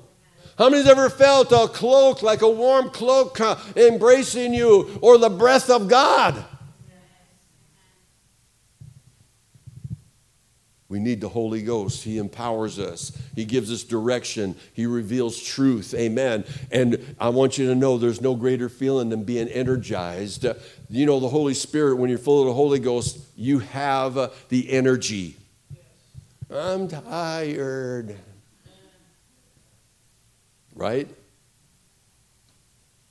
How 0.58 0.68
many's 0.68 0.88
ever 0.88 1.08
felt 1.08 1.52
a 1.52 1.68
cloak, 1.68 2.22
like 2.22 2.42
a 2.42 2.50
warm 2.50 2.90
cloak, 2.90 3.40
uh, 3.40 3.56
embracing 3.74 4.52
you, 4.52 4.98
or 5.00 5.16
the 5.16 5.30
breath 5.30 5.70
of 5.70 5.88
God? 5.88 6.44
We 10.88 11.00
need 11.00 11.20
the 11.20 11.28
Holy 11.28 11.62
Ghost. 11.62 12.04
He 12.04 12.18
empowers 12.18 12.78
us. 12.78 13.10
He 13.34 13.44
gives 13.44 13.72
us 13.72 13.82
direction. 13.82 14.54
He 14.72 14.86
reveals 14.86 15.42
truth. 15.42 15.92
Amen. 15.94 16.44
And 16.70 17.16
I 17.18 17.30
want 17.30 17.58
you 17.58 17.66
to 17.66 17.74
know 17.74 17.98
there's 17.98 18.20
no 18.20 18.36
greater 18.36 18.68
feeling 18.68 19.08
than 19.08 19.24
being 19.24 19.48
energized. 19.48 20.46
You 20.88 21.06
know, 21.06 21.18
the 21.18 21.28
Holy 21.28 21.54
Spirit, 21.54 21.96
when 21.96 22.08
you're 22.08 22.20
full 22.20 22.42
of 22.42 22.46
the 22.46 22.54
Holy 22.54 22.78
Ghost, 22.78 23.18
you 23.34 23.58
have 23.58 24.16
uh, 24.16 24.28
the 24.48 24.70
energy. 24.70 25.36
I'm 26.48 26.86
tired. 26.86 28.16
Right? 30.76 31.08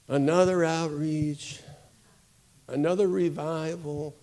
Another 0.07 0.63
outreach, 0.63 1.59
another 2.69 3.07
revival. 3.07 4.15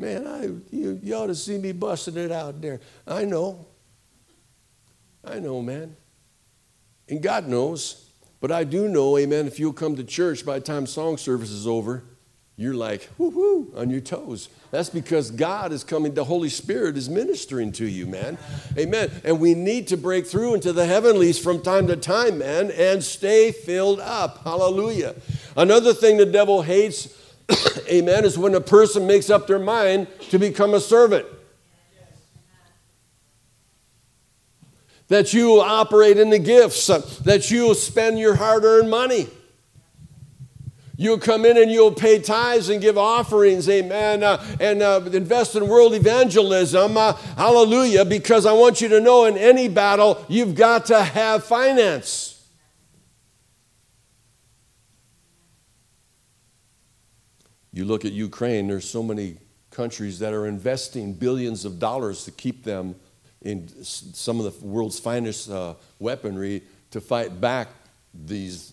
Man, 0.00 0.26
I, 0.26 0.44
you, 0.74 0.98
you 1.02 1.14
ought 1.14 1.26
to 1.26 1.34
see 1.34 1.58
me 1.58 1.72
busting 1.72 2.16
it 2.16 2.32
out 2.32 2.60
there. 2.60 2.80
I 3.06 3.24
know. 3.24 3.66
I 5.24 5.38
know, 5.38 5.60
man. 5.60 5.96
And 7.08 7.22
God 7.22 7.46
knows. 7.46 8.06
But 8.40 8.50
I 8.50 8.64
do 8.64 8.88
know, 8.88 9.18
amen, 9.18 9.46
if 9.46 9.60
you'll 9.60 9.74
come 9.74 9.96
to 9.96 10.04
church 10.04 10.46
by 10.46 10.58
the 10.58 10.64
time 10.64 10.86
song 10.86 11.18
service 11.18 11.50
is 11.50 11.66
over, 11.66 12.04
you're 12.56 12.74
like, 12.74 13.08
whoo 13.18 13.28
whoo, 13.28 13.72
on 13.76 13.90
your 13.90 14.00
toes. 14.00 14.48
That's 14.70 14.88
because 14.88 15.30
God 15.30 15.72
is 15.72 15.84
coming, 15.84 16.14
the 16.14 16.24
Holy 16.24 16.48
Spirit 16.48 16.96
is 16.96 17.08
ministering 17.08 17.72
to 17.72 17.86
you, 17.86 18.06
man. 18.06 18.38
Amen. 18.78 19.10
And 19.24 19.40
we 19.40 19.54
need 19.54 19.88
to 19.88 19.96
break 19.96 20.26
through 20.26 20.54
into 20.54 20.72
the 20.72 20.86
heavenlies 20.86 21.38
from 21.38 21.62
time 21.62 21.86
to 21.88 21.96
time, 21.96 22.38
man, 22.38 22.70
and 22.70 23.04
stay 23.04 23.52
filled 23.52 24.00
up. 24.00 24.42
Hallelujah. 24.44 25.16
Another 25.56 25.92
thing 25.92 26.16
the 26.16 26.26
devil 26.26 26.62
hates 26.62 27.14
amen, 27.88 28.24
is 28.24 28.38
when 28.38 28.54
a 28.54 28.60
person 28.60 29.06
makes 29.06 29.30
up 29.30 29.46
their 29.46 29.58
mind 29.58 30.06
to 30.30 30.38
become 30.38 30.74
a 30.74 30.80
servant. 30.80 31.26
That 35.08 35.32
you 35.32 35.60
operate 35.60 36.18
in 36.18 36.30
the 36.30 36.38
gifts, 36.38 36.88
uh, 36.88 36.98
that 37.24 37.50
you 37.50 37.74
spend 37.74 38.18
your 38.18 38.36
hard 38.36 38.64
earned 38.64 38.90
money. 38.90 39.26
You'll 41.00 41.18
come 41.18 41.46
in 41.46 41.56
and 41.56 41.70
you'll 41.70 41.94
pay 41.94 42.18
tithes 42.18 42.68
and 42.68 42.78
give 42.78 42.98
offerings, 42.98 43.70
amen, 43.70 44.22
uh, 44.22 44.44
and 44.60 44.82
uh, 44.82 45.00
invest 45.10 45.56
in 45.56 45.66
world 45.66 45.94
evangelism. 45.94 46.94
Uh, 46.94 47.14
hallelujah, 47.38 48.04
because 48.04 48.44
I 48.44 48.52
want 48.52 48.82
you 48.82 48.88
to 48.88 49.00
know 49.00 49.24
in 49.24 49.38
any 49.38 49.66
battle, 49.66 50.22
you've 50.28 50.54
got 50.54 50.84
to 50.86 51.02
have 51.02 51.42
finance. 51.42 52.29
You 57.72 57.84
look 57.84 58.04
at 58.04 58.12
Ukraine, 58.12 58.68
there's 58.68 58.88
so 58.88 59.02
many 59.02 59.36
countries 59.70 60.18
that 60.18 60.32
are 60.32 60.46
investing 60.46 61.12
billions 61.12 61.64
of 61.64 61.78
dollars 61.78 62.24
to 62.24 62.30
keep 62.32 62.64
them 62.64 62.96
in 63.42 63.68
some 63.84 64.40
of 64.40 64.44
the 64.44 64.66
world's 64.66 64.98
finest 64.98 65.50
uh, 65.50 65.74
weaponry 65.98 66.62
to 66.90 67.00
fight 67.00 67.40
back 67.40 67.68
these, 68.12 68.72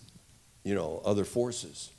you 0.64 0.76
know, 0.76 1.02
other 1.06 1.24
forces. 1.24 1.92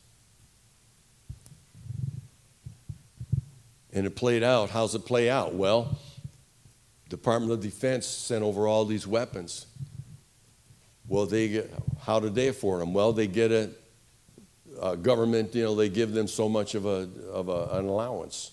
And 3.92 4.06
it 4.06 4.16
played 4.16 4.42
out. 4.42 4.70
How's 4.70 4.94
it 4.94 5.06
play 5.06 5.30
out? 5.30 5.54
Well, 5.54 5.96
Department 7.08 7.52
of 7.52 7.60
Defense 7.60 8.06
sent 8.06 8.42
over 8.44 8.66
all 8.66 8.84
these 8.84 9.06
weapons. 9.06 9.66
Well, 11.06 11.24
they 11.24 11.48
get, 11.48 11.72
how 12.02 12.20
did 12.20 12.34
they 12.34 12.48
afford 12.48 12.82
them? 12.82 12.92
Well, 12.92 13.12
they 13.12 13.26
get 13.26 13.50
a 13.50 13.70
uh, 14.80 14.94
government, 14.94 15.54
you 15.54 15.64
know, 15.64 15.74
they 15.74 15.88
give 15.88 16.12
them 16.12 16.26
so 16.26 16.48
much 16.48 16.74
of, 16.74 16.86
a, 16.86 17.08
of 17.30 17.48
a, 17.48 17.68
an 17.78 17.86
allowance. 17.86 18.52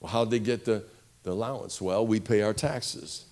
Well, 0.00 0.12
how'd 0.12 0.30
they 0.30 0.38
get 0.38 0.64
the, 0.64 0.84
the 1.22 1.32
allowance? 1.32 1.80
Well, 1.80 2.06
we 2.06 2.20
pay 2.20 2.42
our 2.42 2.54
taxes. 2.54 3.26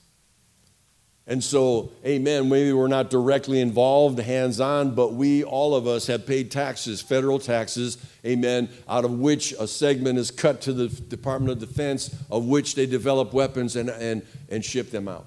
And 1.26 1.42
so, 1.42 1.92
amen, 2.05 2.51
maybe 2.51 2.72
we're 2.74 2.86
not 2.86 3.09
directly 3.09 3.61
involved, 3.61 4.18
hands 4.18 4.61
on, 4.61 4.95
but 4.95 5.14
we, 5.14 5.42
all 5.42 5.74
of 5.74 5.86
us, 5.86 6.07
have 6.09 6.26
paid 6.26 6.51
taxes, 6.51 7.01
federal 7.01 7.38
taxes, 7.38 7.97
amen, 8.26 8.68
out 8.86 9.07
of 9.07 9.18
which 9.18 9.53
a 9.53 9.66
segment 9.66 10.18
is 10.18 10.30
cut 10.30 10.61
to 10.62 10.74
the 10.74 10.88
Department 10.88 11.51
of 11.51 11.59
Defense, 11.66 12.14
of 12.30 12.45
which 12.45 12.74
they 12.74 12.84
develop 12.84 13.32
weapons 13.32 13.74
and, 13.74 13.88
and, 13.88 14.22
and 14.51 14.62
ship 14.62 14.90
them 14.90 15.09
out. 15.09 15.24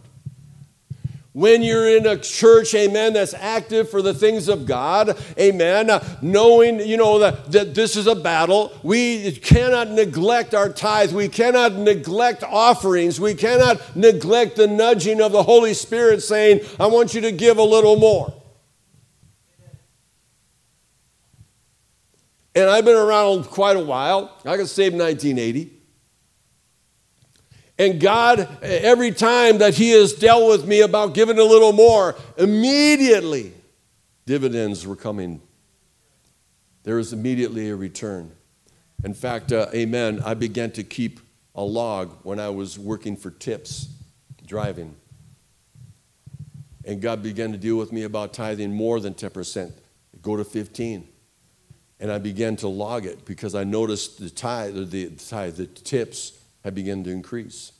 When 1.37 1.61
you're 1.61 1.95
in 1.95 2.07
a 2.07 2.17
church, 2.17 2.73
amen, 2.73 3.13
that's 3.13 3.35
active 3.35 3.91
for 3.91 4.01
the 4.01 4.15
things 4.15 4.47
of 4.49 4.65
God, 4.65 5.15
amen, 5.37 5.91
knowing, 6.19 6.79
you 6.79 6.97
know, 6.97 7.19
that, 7.19 7.51
that 7.51 7.75
this 7.75 7.95
is 7.95 8.07
a 8.07 8.15
battle, 8.15 8.73
we 8.81 9.33
cannot 9.33 9.91
neglect 9.91 10.55
our 10.55 10.67
tithes. 10.67 11.13
We 11.13 11.29
cannot 11.29 11.73
neglect 11.73 12.41
offerings. 12.41 13.19
We 13.19 13.35
cannot 13.35 13.95
neglect 13.95 14.55
the 14.55 14.65
nudging 14.65 15.21
of 15.21 15.31
the 15.31 15.43
Holy 15.43 15.75
Spirit 15.75 16.23
saying, 16.23 16.61
I 16.79 16.87
want 16.87 17.13
you 17.13 17.21
to 17.21 17.31
give 17.31 17.59
a 17.59 17.63
little 17.63 17.97
more. 17.97 18.33
And 22.55 22.67
I've 22.67 22.83
been 22.83 22.97
around 22.97 23.43
quite 23.43 23.77
a 23.77 23.83
while. 23.83 24.35
I 24.43 24.57
got 24.57 24.69
saved 24.69 24.93
in 24.93 24.99
1980. 25.01 25.76
And 27.79 27.99
God, 27.99 28.57
every 28.63 29.11
time 29.11 29.59
that 29.59 29.75
He 29.75 29.91
has 29.91 30.13
dealt 30.13 30.49
with 30.49 30.67
me 30.67 30.81
about 30.81 31.13
giving 31.13 31.37
a 31.37 31.43
little 31.43 31.73
more, 31.73 32.15
immediately 32.37 33.53
dividends 34.25 34.85
were 34.87 34.95
coming. 34.95 35.41
There 36.83 36.95
was 36.95 37.13
immediately 37.13 37.69
a 37.69 37.75
return. 37.75 38.31
In 39.03 39.13
fact, 39.13 39.51
uh, 39.51 39.67
amen, 39.73 40.21
I 40.25 40.33
began 40.33 40.71
to 40.71 40.83
keep 40.83 41.19
a 41.53 41.63
log 41.63 42.11
when 42.23 42.39
I 42.39 42.49
was 42.49 42.79
working 42.79 43.15
for 43.15 43.29
tips, 43.29 43.89
driving. 44.45 44.95
And 46.83 47.01
God 47.01 47.21
began 47.21 47.51
to 47.51 47.57
deal 47.57 47.75
with 47.75 47.91
me 47.91 48.03
about 48.03 48.33
tithing 48.33 48.73
more 48.73 48.99
than 48.99 49.13
10%, 49.13 49.71
go 50.21 50.35
to 50.35 50.43
15. 50.43 51.07
And 51.99 52.11
I 52.11 52.17
began 52.17 52.55
to 52.57 52.67
log 52.67 53.05
it 53.05 53.25
because 53.25 53.53
I 53.53 53.63
noticed 53.63 54.19
the 54.19 54.29
tithe, 54.29 54.75
the, 54.75 54.85
the, 54.85 55.09
tithe, 55.09 55.57
the 55.57 55.67
tips 55.67 56.36
had 56.67 56.75
begun 56.75 57.01
to 57.01 57.09
increase. 57.09 57.71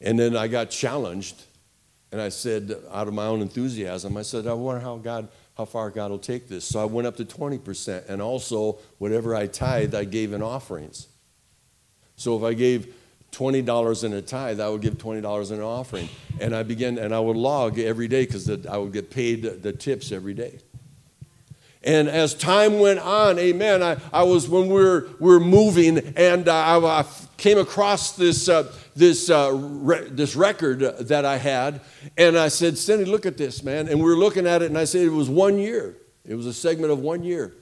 And 0.00 0.18
then 0.18 0.36
I 0.36 0.48
got 0.48 0.68
challenged, 0.68 1.40
and 2.10 2.20
I 2.20 2.30
said, 2.30 2.74
out 2.90 3.06
of 3.06 3.14
my 3.14 3.26
own 3.26 3.40
enthusiasm, 3.40 4.16
I 4.16 4.22
said, 4.22 4.48
I 4.48 4.54
wonder 4.54 4.80
how 4.80 4.96
God, 4.96 5.28
how 5.56 5.66
far 5.66 5.88
God 5.90 6.10
will 6.10 6.18
take 6.18 6.48
this. 6.48 6.64
So 6.64 6.80
I 6.80 6.84
went 6.84 7.06
up 7.06 7.16
to 7.18 7.24
20%, 7.24 8.08
and 8.08 8.20
also 8.20 8.78
whatever 8.98 9.36
I 9.36 9.46
tithed, 9.46 9.94
I 9.94 10.02
gave 10.02 10.32
in 10.32 10.42
offerings. 10.42 11.06
So 12.16 12.36
if 12.36 12.42
I 12.42 12.54
gave 12.54 12.92
$20 13.30 14.02
in 14.02 14.12
a 14.12 14.20
tithe, 14.20 14.58
I 14.58 14.68
would 14.68 14.80
give 14.80 14.94
$20 14.94 15.50
in 15.52 15.58
an 15.58 15.62
offering. 15.62 16.08
And 16.40 16.56
I 16.56 16.64
began, 16.64 16.98
and 16.98 17.14
I 17.14 17.20
would 17.20 17.36
log 17.36 17.78
every 17.78 18.08
day 18.08 18.26
because 18.26 18.50
I 18.66 18.78
would 18.78 18.92
get 18.92 19.10
paid 19.10 19.62
the 19.62 19.72
tips 19.72 20.10
every 20.10 20.34
day. 20.34 20.58
And 21.82 22.08
as 22.08 22.34
time 22.34 22.78
went 22.78 22.98
on, 22.98 23.38
amen, 23.38 23.82
I, 23.82 23.96
I 24.12 24.22
was, 24.24 24.48
when 24.48 24.68
we 24.68 24.74
were, 24.74 25.08
we 25.18 25.30
were 25.30 25.40
moving, 25.40 25.98
and 26.14 26.46
uh, 26.46 26.54
I, 26.54 27.00
I, 27.00 27.06
came 27.38 27.56
across 27.56 28.16
this, 28.16 28.50
uh, 28.50 28.70
this, 28.94 29.30
uh, 29.30 29.50
re- 29.54 30.06
this 30.10 30.36
record 30.36 30.80
that 30.80 31.24
I 31.24 31.38
had, 31.38 31.80
and 32.18 32.36
I 32.36 32.48
said, 32.48 32.76
Cindy, 32.76 33.06
look 33.06 33.24
at 33.24 33.38
this, 33.38 33.62
man. 33.62 33.88
And 33.88 33.98
we 33.98 34.04
were 34.04 34.16
looking 34.16 34.46
at 34.46 34.60
it, 34.60 34.66
and 34.66 34.76
I 34.76 34.84
said, 34.84 35.06
it 35.06 35.08
was 35.08 35.30
one 35.30 35.58
year. 35.58 35.96
It 36.26 36.34
was 36.34 36.44
a 36.44 36.52
segment 36.52 36.92
of 36.92 36.98
one 36.98 37.24
year. 37.24 37.54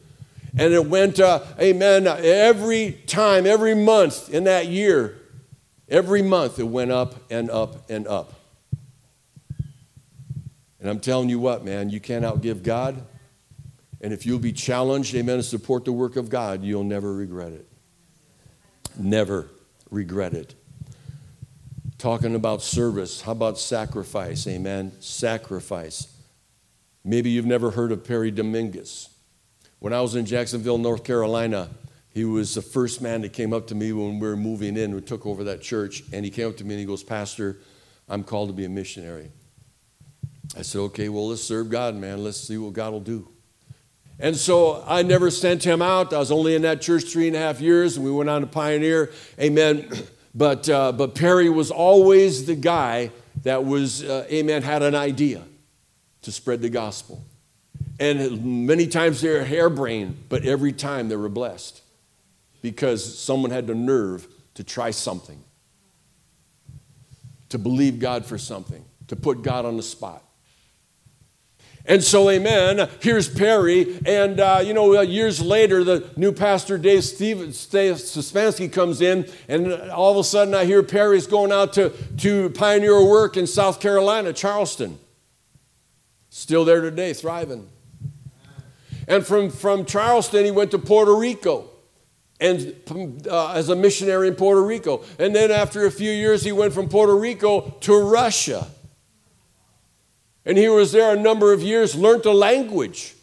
And 0.59 0.73
it 0.73 0.85
went, 0.85 1.21
uh, 1.21 1.45
amen, 1.61 2.09
every 2.09 3.01
time, 3.07 3.47
every 3.47 3.75
month 3.75 4.31
in 4.31 4.45
that 4.45 4.67
year, 4.67 5.21
every 5.89 6.23
month 6.23 6.59
it 6.59 6.65
went 6.65 6.91
up 6.91 7.15
and 7.31 7.51
up 7.51 7.89
and 7.89 8.09
up. 8.09 8.35
And 10.81 10.91
I'm 10.91 10.99
telling 10.99 11.29
you 11.29 11.39
what, 11.39 11.65
man, 11.65 11.91
you 11.91 12.01
can't 12.01 12.25
outgive 12.25 12.65
God. 12.65 13.05
And 14.01 14.13
if 14.13 14.25
you'll 14.25 14.39
be 14.39 14.53
challenged, 14.53 15.15
amen, 15.15 15.39
to 15.39 15.43
support 15.43 15.85
the 15.85 15.93
work 15.93 16.17
of 16.17 16.29
God, 16.29 16.63
you'll 16.63 16.85
never 16.85 17.13
regret 17.13 17.53
it. 17.53 17.67
Never 18.97 19.49
regret 19.91 20.35
it. 20.35 20.55
Talking 21.99 22.37
about 22.37 22.63
service, 22.63 23.23
how 23.23 23.33
about 23.33 23.59
sacrifice? 23.59 24.47
Amen. 24.47 24.93
Sacrifice. 25.01 26.15
Maybe 27.05 27.31
you've 27.31 27.47
never 27.47 27.73
heard 27.73 27.91
of 27.91 28.05
Perry 28.05 28.31
Dominguez. 28.31 29.09
When 29.81 29.93
I 29.93 30.01
was 30.01 30.15
in 30.15 30.27
Jacksonville, 30.27 30.79
North 30.79 31.03
Carolina, 31.03 31.69
he 32.11 32.25
was 32.25 32.55
the 32.55 32.63
first 32.63 33.01
man 33.01 33.23
that 33.23 33.33
came 33.33 33.53
up 33.53 33.69
to 33.69 33.75
me 33.75 33.93
when 33.93 34.19
we 34.19 34.27
were 34.27 34.37
moving 34.37 34.77
in. 34.77 34.95
We 34.95 35.01
took 35.01 35.27
over 35.27 35.45
that 35.45 35.61
church, 35.61 36.03
and 36.13 36.25
he 36.25 36.31
came 36.31 36.49
up 36.49 36.57
to 36.59 36.65
me 36.65 36.75
and 36.75 36.81
he 36.81 36.87
goes, 36.87 37.03
Pastor, 37.03 37.59
I'm 38.09 38.25
called 38.25 38.49
to 38.49 38.55
be 38.55 38.65
a 38.65 38.69
missionary. 38.69 39.31
I 40.57 40.63
said, 40.63 40.81
Okay, 40.81 41.09
well, 41.09 41.29
let's 41.29 41.43
serve 41.43 41.71
God, 41.71 41.95
man. 41.95 42.25
Let's 42.25 42.41
see 42.41 42.59
what 42.59 42.73
God 42.73 42.93
will 42.93 43.01
do. 43.01 43.29
And 44.21 44.37
so 44.37 44.85
I 44.87 45.03
never 45.03 45.31
sent 45.31 45.65
him 45.65 45.81
out. 45.81 46.13
I 46.13 46.19
was 46.19 46.33
only 46.33 46.55
in 46.55 46.63
that 46.63 46.81
church 46.81 47.05
three 47.05 47.29
and 47.29 47.37
a 47.37 47.39
half 47.39 47.61
years, 47.61 47.97
and 47.97 48.05
we 48.05 48.11
went 48.11 48.29
on 48.29 48.41
to 48.41 48.47
Pioneer. 48.47 49.11
Amen. 49.41 49.89
But, 50.35 50.69
uh, 50.69 50.93
but 50.93 51.17
Perry 51.17 51.49
was 51.49 51.73
always 51.73 52.47
the 52.47 52.55
guy 52.55 53.11
that 53.43 53.65
was, 53.65 54.05
uh, 54.05 54.25
amen, 54.31 54.63
had 54.63 54.85
an 54.85 54.95
idea 54.95 55.43
to 56.23 56.31
spread 56.31 56.61
the 56.61 56.69
gospel. 56.69 57.25
And 57.99 58.67
many 58.67 58.87
times 58.87 59.21
they 59.21 59.31
were 59.31 59.43
harebrained, 59.43 60.29
but 60.29 60.45
every 60.45 60.73
time 60.73 61.09
they 61.09 61.17
were 61.17 61.31
blessed 61.31 61.83
because 62.63 63.19
someone 63.19 63.51
had 63.51 63.67
the 63.67 63.75
nerve 63.75 64.29
to 64.55 64.63
try 64.63 64.91
something, 64.93 65.43
to 67.49 67.59
believe 67.59 67.99
God 67.99 68.25
for 68.25 68.39
something, 68.39 68.85
to 69.09 69.17
put 69.17 69.43
God 69.43 69.65
on 69.65 69.77
the 69.77 69.83
spot. 69.83 70.23
And 71.85 72.05
so, 72.05 72.29
amen, 72.29 72.89
here's 73.01 73.29
Perry. 73.29 73.99
And, 74.05 74.41
uh, 74.41 74.61
you 74.63 74.75
know, 74.75 75.01
years 75.01 75.41
later, 75.41 75.83
the 75.85 76.11
new 76.17 76.33
pastor, 76.33 76.77
Dave 76.77 77.01
Stefanski, 77.01 78.71
comes 78.71 79.01
in, 79.01 79.27
and 79.49 79.73
all 79.91 80.11
of 80.11 80.19
a 80.19 80.25
sudden 80.25 80.55
I 80.55 80.67
hear 80.67 80.83
Perry's 80.83 81.27
going 81.27 81.51
out 81.51 81.73
to, 81.75 81.91
to 82.19 82.51
pioneer 82.51 83.03
work 83.03 83.39
in 83.39 83.47
South 83.47 83.81
Carolina, 83.81 84.35
Charleston. 84.35 84.99
Still 86.29 86.67
there 86.67 86.83
today, 86.83 87.15
thriving. 87.15 87.69
And 89.07 89.27
from, 89.27 89.49
from 89.49 89.87
Charleston, 89.87 90.45
he 90.45 90.51
went 90.51 90.71
to 90.73 90.79
Puerto 90.79 91.17
Rico 91.17 91.71
and 92.41 92.75
uh, 93.29 93.53
as 93.53 93.69
a 93.69 93.77
missionary 93.77 94.29
in 94.29 94.35
Puerto 94.35 94.63
Rico. 94.63 95.03
And 95.19 95.35
then 95.35 95.51
after 95.51 95.87
a 95.87 95.91
few 95.91 96.11
years, 96.11 96.45
he 96.45 96.53
went 96.53 96.73
from 96.73 96.89
Puerto 96.89 97.17
Rico 97.17 97.75
to 97.81 98.01
Russia. 98.01 98.69
And 100.49 100.57
he 100.57 100.67
was 100.67 100.93
there 100.93 101.15
a 101.15 101.21
number 101.21 101.53
of 101.53 101.63
years, 101.63 101.95
learned 101.95 102.23
the 102.23 102.33
language. 102.33 103.15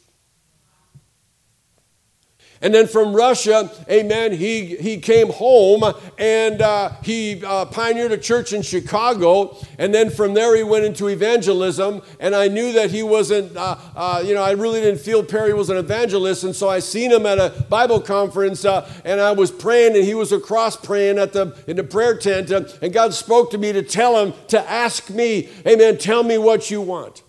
And 2.65 2.73
then 2.73 2.87
from 2.87 3.15
Russia, 3.15 3.69
amen, 3.87 4.31
he, 4.31 4.75
he 4.77 4.97
came 4.97 5.29
home 5.29 5.83
and 6.17 6.63
uh, 6.63 6.93
he 7.03 7.43
uh, 7.45 7.65
pioneered 7.65 8.11
a 8.11 8.17
church 8.17 8.53
in 8.53 8.63
Chicago. 8.63 9.55
And 9.77 9.93
then 9.93 10.09
from 10.09 10.33
there, 10.33 10.55
he 10.55 10.63
went 10.63 10.83
into 10.83 11.07
evangelism. 11.09 12.01
And 12.19 12.33
I 12.33 12.47
knew 12.47 12.73
that 12.73 12.89
he 12.89 13.03
wasn't, 13.03 13.55
uh, 13.55 13.77
uh 13.95 14.23
you 14.25 14.33
know, 14.33 14.41
I 14.41 14.53
really 14.53 14.81
didn't 14.81 14.99
feel 14.99 15.23
Perry 15.23 15.53
was 15.53 15.69
an 15.69 15.77
evangelist. 15.77 16.43
And 16.43 16.55
so 16.55 16.67
I 16.67 16.79
seen 16.79 17.11
him 17.11 17.27
at 17.27 17.37
a 17.37 17.53
Bible 17.69 18.01
conference 18.01 18.65
uh, 18.65 18.89
and 19.05 19.21
I 19.21 19.31
was 19.31 19.51
praying 19.51 19.95
and 19.95 20.03
he 20.03 20.15
was 20.15 20.31
across 20.31 20.75
praying 20.75 21.19
at 21.19 21.33
the, 21.33 21.55
in 21.67 21.75
the 21.75 21.83
prayer 21.83 22.17
tent. 22.17 22.51
Uh, 22.51 22.63
and 22.81 22.91
God 22.91 23.13
spoke 23.13 23.51
to 23.51 23.59
me 23.59 23.73
to 23.73 23.83
tell 23.83 24.25
him 24.25 24.33
to 24.47 24.59
ask 24.67 25.11
me, 25.11 25.49
amen, 25.67 25.99
tell 25.99 26.23
me 26.23 26.39
what 26.39 26.71
you 26.71 26.81
want. 26.81 27.21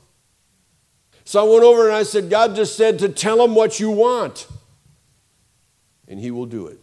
So 1.24 1.44
I 1.46 1.52
went 1.52 1.62
over 1.62 1.88
and 1.88 1.94
I 1.94 2.04
said, 2.04 2.30
God 2.30 2.56
just 2.56 2.74
said 2.74 2.98
to 3.00 3.10
tell 3.10 3.44
him 3.44 3.54
what 3.54 3.78
you 3.78 3.90
want 3.90 4.46
and 6.08 6.20
he 6.20 6.30
will 6.30 6.46
do 6.46 6.66
it. 6.66 6.80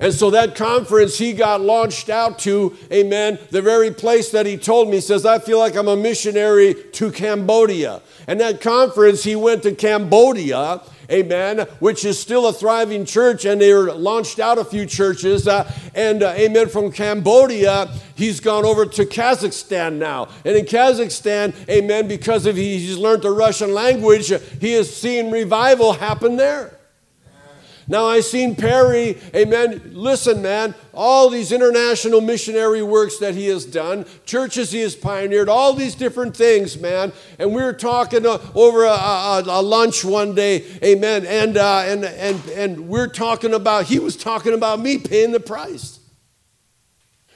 And 0.00 0.14
so 0.14 0.30
that 0.30 0.54
conference 0.54 1.18
he 1.18 1.32
got 1.32 1.60
launched 1.60 2.08
out 2.08 2.38
to, 2.40 2.76
amen, 2.92 3.38
the 3.50 3.60
very 3.60 3.90
place 3.90 4.30
that 4.30 4.46
he 4.46 4.56
told 4.56 4.88
me, 4.88 4.96
he 4.96 5.00
says, 5.00 5.26
I 5.26 5.40
feel 5.40 5.58
like 5.58 5.74
I'm 5.74 5.88
a 5.88 5.96
missionary 5.96 6.74
to 6.92 7.10
Cambodia. 7.10 8.00
And 8.28 8.40
that 8.40 8.60
conference, 8.60 9.24
he 9.24 9.34
went 9.34 9.64
to 9.64 9.74
Cambodia, 9.74 10.82
amen, 11.10 11.66
which 11.80 12.04
is 12.04 12.16
still 12.16 12.46
a 12.46 12.52
thriving 12.52 13.06
church, 13.06 13.44
and 13.44 13.60
they 13.60 13.74
launched 13.74 14.38
out 14.38 14.56
a 14.56 14.64
few 14.64 14.86
churches. 14.86 15.48
Uh, 15.48 15.68
and 15.96 16.22
uh, 16.22 16.28
amen, 16.36 16.68
from 16.68 16.92
Cambodia, 16.92 17.92
he's 18.14 18.38
gone 18.38 18.64
over 18.64 18.86
to 18.86 19.04
Kazakhstan 19.04 19.94
now. 19.94 20.28
And 20.44 20.56
in 20.56 20.64
Kazakhstan, 20.64 21.56
amen, 21.68 22.06
because 22.06 22.46
of 22.46 22.54
he's 22.54 22.96
learned 22.96 23.22
the 23.22 23.32
Russian 23.32 23.74
language, 23.74 24.32
he 24.60 24.74
has 24.74 24.94
seen 24.94 25.32
revival 25.32 25.94
happen 25.94 26.36
there. 26.36 26.77
Now, 27.90 28.04
I 28.04 28.20
seen 28.20 28.54
Perry, 28.54 29.16
amen. 29.34 29.92
Listen, 29.94 30.42
man, 30.42 30.74
all 30.92 31.30
these 31.30 31.52
international 31.52 32.20
missionary 32.20 32.82
works 32.82 33.16
that 33.16 33.34
he 33.34 33.46
has 33.46 33.64
done, 33.64 34.04
churches 34.26 34.70
he 34.70 34.80
has 34.80 34.94
pioneered, 34.94 35.48
all 35.48 35.72
these 35.72 35.94
different 35.94 36.36
things, 36.36 36.78
man. 36.78 37.14
And 37.38 37.54
we 37.54 37.62
were 37.62 37.72
talking 37.72 38.26
uh, 38.26 38.40
over 38.54 38.84
a, 38.84 38.90
a, 38.90 39.42
a, 39.46 39.62
lunch 39.62 40.04
one 40.04 40.34
day, 40.34 40.66
amen. 40.84 41.24
And, 41.24 41.56
uh, 41.56 41.78
and, 41.86 42.04
and, 42.04 42.46
and 42.50 42.88
we're 42.88 43.08
talking 43.08 43.54
about, 43.54 43.86
he 43.86 43.98
was 43.98 44.16
talking 44.16 44.52
about 44.52 44.80
me 44.80 44.98
paying 44.98 45.32
the 45.32 45.40
price. 45.40 45.98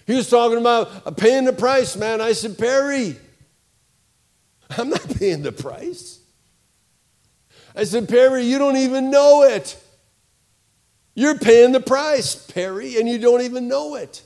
He 0.07 0.15
was 0.15 0.29
talking 0.29 0.59
about 0.59 0.91
uh, 1.07 1.13
paying 1.13 1.47
the 1.47 1.55
price, 1.55 1.97
man. 1.97 2.21
I 2.21 2.33
said, 2.33 2.59
Perry, 2.59 3.17
I'm 4.77 4.91
not 4.91 5.09
paying 5.19 5.41
the 5.41 5.53
price. 5.53 6.21
I 7.75 7.85
said, 7.85 8.07
Perry, 8.07 8.45
you 8.45 8.59
don't 8.59 8.77
even 8.77 9.11
know 9.11 9.45
it. 9.45 9.82
You're 11.15 11.39
paying 11.39 11.73
the 11.73 11.81
price, 11.81 12.35
Perry, 12.35 12.99
and 12.99 13.09
you 13.09 13.19
don't 13.19 13.43
even 13.43 13.69
know 13.69 13.97
it. 13.97 14.23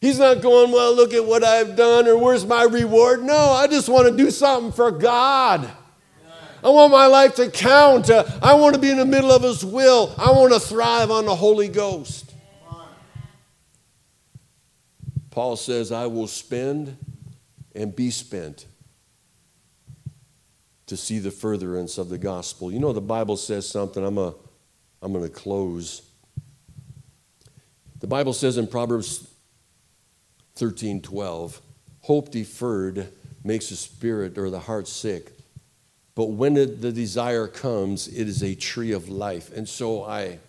He's 0.00 0.18
not 0.18 0.42
going, 0.42 0.70
Well, 0.70 0.94
look 0.94 1.12
at 1.12 1.24
what 1.24 1.42
I've 1.44 1.76
done 1.76 2.06
or 2.06 2.16
where's 2.16 2.46
my 2.46 2.62
reward. 2.62 3.22
No, 3.22 3.36
I 3.36 3.66
just 3.66 3.88
want 3.88 4.08
to 4.08 4.16
do 4.16 4.30
something 4.30 4.72
for 4.72 4.90
God. 4.90 5.68
I 6.62 6.70
want 6.70 6.90
my 6.90 7.06
life 7.06 7.36
to 7.36 7.50
count. 7.50 8.10
Uh, 8.10 8.24
I 8.42 8.54
want 8.54 8.74
to 8.74 8.80
be 8.80 8.90
in 8.90 8.96
the 8.96 9.04
middle 9.04 9.30
of 9.30 9.42
His 9.42 9.64
will. 9.64 10.14
I 10.18 10.30
want 10.32 10.52
to 10.52 10.60
thrive 10.60 11.10
on 11.10 11.24
the 11.24 11.34
Holy 11.34 11.68
Ghost. 11.68 12.34
Paul 15.30 15.56
says, 15.56 15.92
I 15.92 16.06
will 16.06 16.26
spend 16.26 16.96
and 17.76 17.94
be 17.94 18.10
spent 18.10 18.66
to 20.88 20.96
see 20.96 21.18
the 21.18 21.30
furtherance 21.30 21.98
of 21.98 22.08
the 22.08 22.18
gospel. 22.18 22.72
You 22.72 22.78
know, 22.78 22.92
the 22.92 23.00
Bible 23.00 23.36
says 23.36 23.68
something. 23.68 24.04
I'm, 24.04 24.18
a, 24.18 24.34
I'm 25.00 25.12
going 25.12 25.24
to 25.24 25.30
close. 25.30 26.02
The 28.00 28.06
Bible 28.06 28.32
says 28.32 28.58
in 28.58 28.66
Proverbs 28.66 29.28
13 30.56 31.02
12, 31.02 31.60
hope 32.02 32.30
deferred 32.30 33.08
makes 33.44 33.68
the 33.68 33.76
spirit 33.76 34.38
or 34.38 34.50
the 34.50 34.60
heart 34.60 34.88
sick. 34.88 35.32
But 36.14 36.30
when 36.30 36.54
the 36.54 36.66
desire 36.66 37.46
comes, 37.46 38.08
it 38.08 38.26
is 38.26 38.42
a 38.42 38.54
tree 38.56 38.90
of 38.90 39.08
life. 39.08 39.52
And 39.56 39.68
so 39.68 40.02
I 40.02 40.40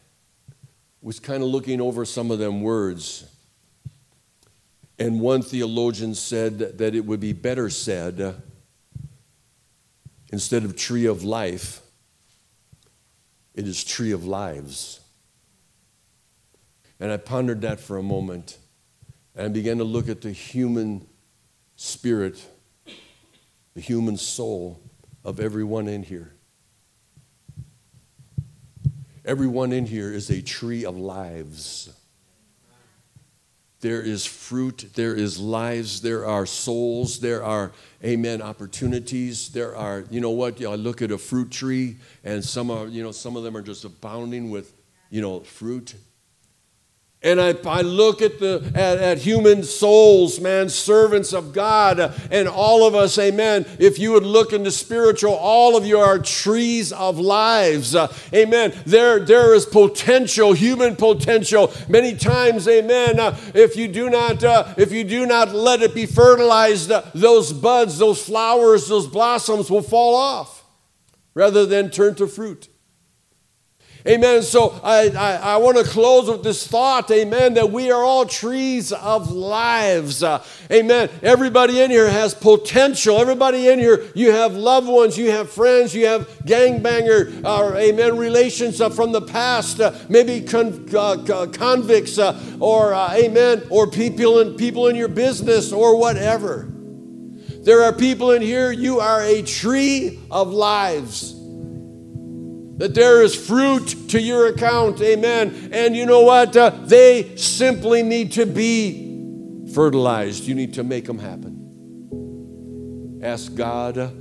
was 1.02 1.20
kind 1.20 1.44
of 1.44 1.50
looking 1.50 1.80
over 1.80 2.06
some 2.06 2.32
of 2.32 2.40
them 2.40 2.62
words. 2.62 3.26
And 4.98 5.22
one 5.22 5.44
theologian 5.44 6.16
said 6.16 6.78
that 6.80 6.96
it 6.96 7.06
would 7.06 7.20
be 7.20 7.34
better 7.34 7.70
said, 7.70 8.42
Instead 10.32 10.64
of 10.64 10.76
tree 10.76 11.06
of 11.06 11.24
life, 11.24 11.82
it 13.56 13.68
is 13.68 13.84
tree 13.84 14.12
of 14.12 14.26
lives. 14.26 15.00
And 17.00 17.12
I 17.12 17.18
pondered 17.18 17.62
that 17.62 17.80
for 17.80 17.98
a 17.98 18.04
moment 18.04 18.58
and 19.40 19.46
I 19.46 19.50
began 19.50 19.78
to 19.78 19.86
look 19.86 20.10
at 20.10 20.22
the 20.22 20.32
human 20.32 21.08
spirit, 21.78 22.46
the 23.74 23.80
human 23.80 24.18
soul 24.18 24.82
of 25.24 25.40
everyone 25.40 25.88
in 25.88 26.04
here. 26.04 26.34
Everyone 29.24 29.72
in 29.72 29.86
here 29.86 30.12
is 30.12 30.30
a 30.30 30.42
tree 30.42 30.84
of 30.84 30.98
lives. 30.98 31.94
There 33.82 34.02
is 34.02 34.26
fruit, 34.26 34.90
there 34.94 35.16
is 35.16 35.40
lives, 35.40 36.02
there 36.02 36.26
are 36.26 36.46
souls, 36.46 37.20
there 37.22 37.44
are, 37.44 37.72
amen, 38.04 38.42
opportunities. 38.42 39.50
There 39.50 39.74
are, 39.76 40.04
you 40.10 40.20
know 40.20 40.32
what, 40.32 40.62
I 40.62 40.76
look 40.76 41.02
at 41.02 41.12
a 41.12 41.18
fruit 41.18 41.50
tree 41.50 41.96
and 42.26 42.44
some 42.44 42.70
are, 42.72 42.88
you 42.88 43.02
know, 43.02 43.12
some 43.12 43.38
of 43.38 43.44
them 43.44 43.56
are 43.56 43.62
just 43.62 43.86
abounding 43.86 44.50
with, 44.50 44.74
you 45.10 45.22
know, 45.22 45.40
fruit. 45.40 45.96
And 47.22 47.41
I, 47.41 47.53
I 47.65 47.82
look 47.82 48.22
at, 48.22 48.39
the, 48.39 48.72
at, 48.74 48.97
at, 48.97 49.17
human 49.17 49.63
souls, 49.63 50.39
man, 50.39 50.70
servants 50.70 51.34
of 51.34 51.51
God, 51.51 51.99
and 52.32 52.47
all 52.47 52.88
of 52.88 52.95
us, 52.95 53.17
amen. 53.17 53.65
If 53.78 53.99
you 53.99 54.13
would 54.13 54.24
look 54.24 54.53
into 54.53 54.72
spiritual, 54.72 55.34
all 55.34 55.76
of 55.76 55.86
you 55.86 55.99
are 55.99 56.17
trees 56.17 56.93
of 56.93 57.20
lives. 57.20 57.93
Uh, 57.93 58.07
amen. 58.34 58.74
There, 58.86 59.20
there 59.20 59.53
is 59.53 59.65
potential, 59.65 60.53
human 60.53 60.95
potential. 60.95 61.74
Many 61.89 62.15
times, 62.15 62.70
amen. 62.70 63.20
Uh, 63.20 63.38
if 63.53 63.76
you 63.76 63.89
do 63.89 64.09
not, 64.09 64.41
uh, 64.41 64.74
if 64.78 64.93
you 64.93 65.03
do 65.03 65.26
not 65.26 65.53
let 65.53 65.82
it 65.82 65.93
be 65.93 66.05
fertilized, 66.05 66.89
uh, 66.89 67.03
those 67.13 67.51
buds, 67.51 67.97
those 67.97 68.24
flowers, 68.24 68.88
those 68.88 69.07
blossoms 69.07 69.70
will 69.70 69.82
fall 69.82 70.15
off 70.15 70.63
rather 71.34 71.65
than 71.65 71.89
turn 71.89 72.15
to 72.15 72.28
fruit. 72.28 72.68
Amen. 74.08 74.43
So 74.43 74.80
I, 74.82 75.10
I, 75.10 75.36
I 75.36 75.58
want 75.58 75.78
to 75.78 75.84
close 75.84 76.30
with 76.30 76.41
this 76.41 76.66
thought, 76.66 77.12
amen, 77.12 77.56
that 77.56 77.70
we 77.70 77.91
are 77.91 78.02
all 78.02 78.26
trees 78.26 78.93
of 78.93 79.30
lives. 79.30 80.24
Uh, 80.24 80.41
amen. 80.72 81.10
Everybody 81.22 81.82
in 81.82 81.91
here 81.91 82.10
has 82.10 82.34
potential. 82.34 83.20
Everybody 83.20 83.68
in 83.68 83.78
here, 83.78 84.06
you 84.16 84.32
have 84.32 84.54
loved 84.54 84.88
ones, 84.88 85.18
you 85.18 85.32
have 85.32 85.52
friends, 85.52 85.93
you 85.93 86.06
have 86.06 86.30
gangbanger, 86.45 87.43
uh, 87.43 87.76
amen, 87.76 88.18
relations 88.18 88.80
uh, 88.80 88.89
from 88.89 89.12
the 89.12 89.22
past, 89.22 89.82
uh, 89.82 89.93
maybe 90.08 90.41
con- 90.41 90.88
uh, 90.95 91.47
convicts, 91.52 92.18
uh, 92.18 92.41
or 92.62 92.93
amen, 92.93 93.64
or 93.70 93.91
people 93.91 94.39
in, 94.39 94.56
people 94.56 94.88
in 94.88 94.95
your 94.95 95.10
business, 95.10 95.74
or 95.74 95.97
whatever. 95.97 96.72
There 96.72 97.84
are 97.84 97.91
people 97.91 98.32
in 98.32 98.41
here, 98.41 98.72
you 98.72 99.02
are 99.02 99.22
a 99.22 99.41
tree 99.41 100.20
of 100.32 100.54
lives 100.54 101.39
that 102.80 102.96
there 102.96 103.22
is 103.22 103.36
fruit 103.36 103.96
to 104.08 104.20
your 104.22 104.48
account. 104.48 105.02
Amen. 105.02 105.70
And 105.74 105.96
you 105.98 106.06
know 106.06 106.22
what? 106.22 106.56
Uh, 106.56 106.70
they 106.70 107.36
simply 107.36 108.04
need 108.04 108.32
to 108.34 108.46
be 108.46 109.68
fertilized. 109.74 110.46
You 110.46 110.56
need 110.56 110.74
to 110.76 110.84
make 110.86 111.04
them 111.04 111.20
happen. 111.20 111.58
Ask 113.22 113.54
God, 113.54 113.98
uh, 113.98 114.12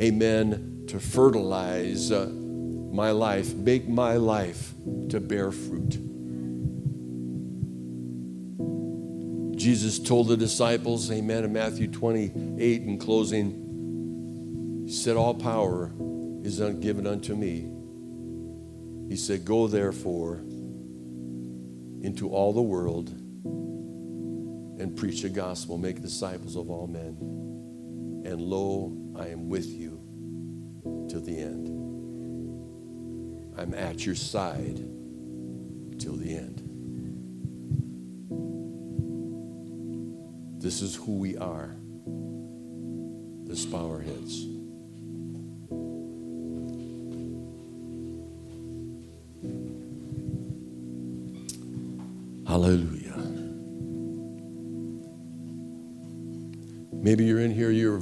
amen, 0.00 0.84
to 0.86 1.00
fertilize 1.00 2.12
uh, 2.12 2.26
my 2.26 3.10
life, 3.10 3.52
make 3.52 3.88
my 3.88 4.14
life 4.14 4.72
to 5.08 5.18
bear 5.18 5.50
fruit. 5.50 5.98
Jesus 9.56 9.98
told 9.98 10.28
the 10.28 10.36
disciples, 10.36 11.10
amen, 11.10 11.42
in 11.42 11.52
Matthew 11.52 11.88
28 11.88 12.82
in 12.82 12.96
closing, 12.96 14.84
he 14.86 14.92
said, 14.92 15.16
All 15.16 15.34
power 15.34 15.90
is 16.44 16.60
given 16.60 17.08
unto 17.08 17.34
me 17.34 17.73
he 19.08 19.16
said, 19.16 19.44
Go 19.44 19.66
therefore 19.66 20.42
into 22.02 22.28
all 22.30 22.52
the 22.52 22.62
world 22.62 23.08
and 24.80 24.96
preach 24.96 25.22
the 25.22 25.28
gospel, 25.28 25.78
make 25.78 26.02
disciples 26.02 26.56
of 26.56 26.70
all 26.70 26.86
men. 26.86 27.16
And 28.24 28.40
lo, 28.40 28.96
I 29.16 29.28
am 29.28 29.48
with 29.48 29.66
you 29.66 30.00
till 31.08 31.20
the 31.20 31.38
end. 31.38 31.68
I'm 33.56 33.72
at 33.74 34.04
your 34.04 34.14
side 34.14 34.78
till 35.98 36.16
the 36.16 36.36
end. 36.36 36.60
This 40.60 40.82
is 40.82 40.96
who 40.96 41.18
we 41.18 41.36
are, 41.36 41.76
the 43.44 43.54
Spowerheads. 43.54 44.53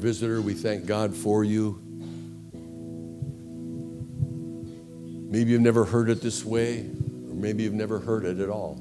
Visitor. 0.03 0.43
We 0.43 0.55
thank 0.55 0.85
God 0.85 1.15
for 1.15 1.45
you. 1.45 1.81
Maybe 5.31 5.53
you've 5.53 5.63
never 5.63 5.85
heard 5.85 6.11
it 6.11 6.21
this 6.21 6.45
way, 6.45 6.81
or 6.81 7.35
maybe 7.35 7.63
you've 7.63 7.73
never 7.73 8.01
heard 8.01 8.25
it 8.25 8.41
at 8.41 8.51
all. 8.51 8.75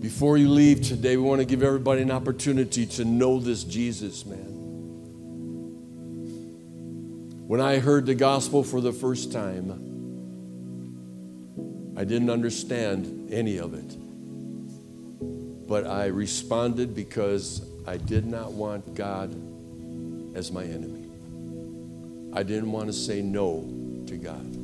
Before 0.00 0.36
you 0.36 0.50
leave 0.50 0.82
today, 0.82 1.16
we 1.16 1.22
want 1.22 1.40
to 1.40 1.46
give 1.46 1.62
everybody 1.62 2.02
an 2.02 2.10
opportunity 2.10 2.84
to 2.86 3.06
know 3.06 3.40
this 3.40 3.64
Jesus, 3.64 4.26
man. 4.26 4.52
When 7.48 7.60
I 7.60 7.78
heard 7.78 8.04
the 8.04 8.14
gospel 8.14 8.62
for 8.62 8.82
the 8.82 8.92
first 8.92 9.32
time, 9.32 9.70
I 11.96 12.04
didn't 12.04 12.28
understand 12.28 13.32
any 13.32 13.56
of 13.56 13.72
it. 13.72 14.03
But 15.74 15.88
I 15.88 16.06
responded 16.06 16.94
because 16.94 17.66
I 17.84 17.96
did 17.96 18.26
not 18.26 18.52
want 18.52 18.94
God 18.94 19.34
as 20.36 20.52
my 20.52 20.62
enemy. 20.62 21.08
I 22.32 22.44
didn't 22.44 22.70
want 22.70 22.86
to 22.86 22.92
say 22.92 23.20
no 23.20 23.62
to 24.06 24.16
God. 24.16 24.54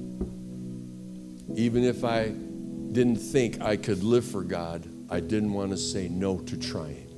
Even 1.58 1.82
if 1.82 2.04
I 2.04 2.28
didn't 2.28 3.16
think 3.16 3.60
I 3.60 3.76
could 3.76 4.04
live 4.04 4.24
for 4.24 4.44
God, 4.44 4.88
I 5.10 5.18
didn't 5.18 5.52
want 5.52 5.72
to 5.72 5.76
say 5.76 6.06
no 6.06 6.38
to 6.42 6.56
trying. 6.56 7.08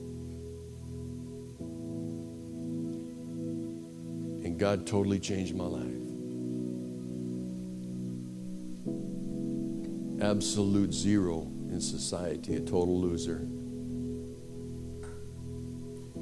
And 4.43 4.59
God 4.59 4.87
totally 4.87 5.21
changed 5.21 5.55
my 5.55 5.67
life. 5.67 5.99
absolute 10.23 10.95
zero 10.95 11.43
in 11.71 11.81
society, 11.81 12.55
a 12.55 12.61
total 12.61 12.99
loser. 12.99 13.45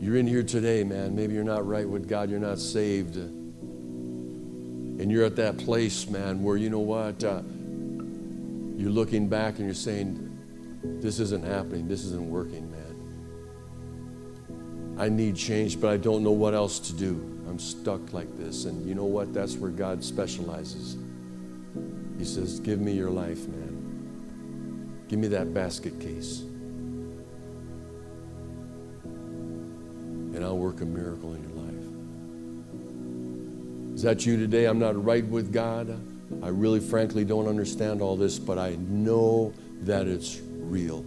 You're 0.00 0.16
in 0.16 0.26
here 0.26 0.42
today, 0.42 0.82
man. 0.82 1.14
Maybe 1.14 1.34
you're 1.34 1.44
not 1.44 1.66
right 1.66 1.86
with 1.86 2.08
God, 2.08 2.30
you're 2.30 2.40
not 2.40 2.58
saved. 2.58 3.16
And 3.16 5.12
you're 5.12 5.26
at 5.26 5.36
that 5.36 5.58
place, 5.58 6.08
man, 6.08 6.42
where 6.42 6.56
you 6.56 6.70
know 6.70 6.78
what? 6.78 7.22
Uh, 7.22 7.42
you're 8.80 8.90
looking 8.90 9.28
back 9.28 9.56
and 9.56 9.66
you're 9.66 9.74
saying, 9.74 10.26
This 11.02 11.20
isn't 11.20 11.44
happening, 11.44 11.86
this 11.86 12.04
isn't 12.04 12.30
working, 12.30 12.70
man. 12.70 12.80
I 14.98 15.10
need 15.10 15.36
change, 15.36 15.78
but 15.78 15.90
I 15.90 15.98
don't 15.98 16.24
know 16.24 16.32
what 16.32 16.54
else 16.54 16.78
to 16.78 16.94
do. 16.94 17.42
I'm 17.46 17.58
stuck 17.58 18.14
like 18.14 18.38
this. 18.38 18.64
And 18.64 18.86
you 18.88 18.94
know 18.94 19.04
what? 19.04 19.34
That's 19.34 19.56
where 19.56 19.70
God 19.70 20.02
specializes. 20.02 20.96
He 22.18 22.24
says, 22.24 22.58
Give 22.58 22.80
me 22.80 22.92
your 22.92 23.10
life, 23.10 23.46
man. 23.48 25.04
Give 25.08 25.18
me 25.18 25.28
that 25.28 25.52
basket 25.52 26.00
case. 26.00 26.44
And 30.40 30.48
I'll 30.48 30.56
work 30.56 30.80
a 30.80 30.86
miracle 30.86 31.34
in 31.34 31.42
your 31.42 31.52
life. 31.52 31.74
Is 33.94 34.00
that 34.00 34.24
you 34.24 34.38
today? 34.38 34.64
I'm 34.64 34.78
not 34.78 35.04
right 35.04 35.26
with 35.26 35.52
God. 35.52 36.00
I 36.42 36.48
really, 36.48 36.80
frankly, 36.80 37.26
don't 37.26 37.46
understand 37.46 38.00
all 38.00 38.16
this, 38.16 38.38
but 38.38 38.58
I 38.58 38.76
know 38.76 39.52
that 39.82 40.08
it's 40.08 40.40
real. 40.56 41.04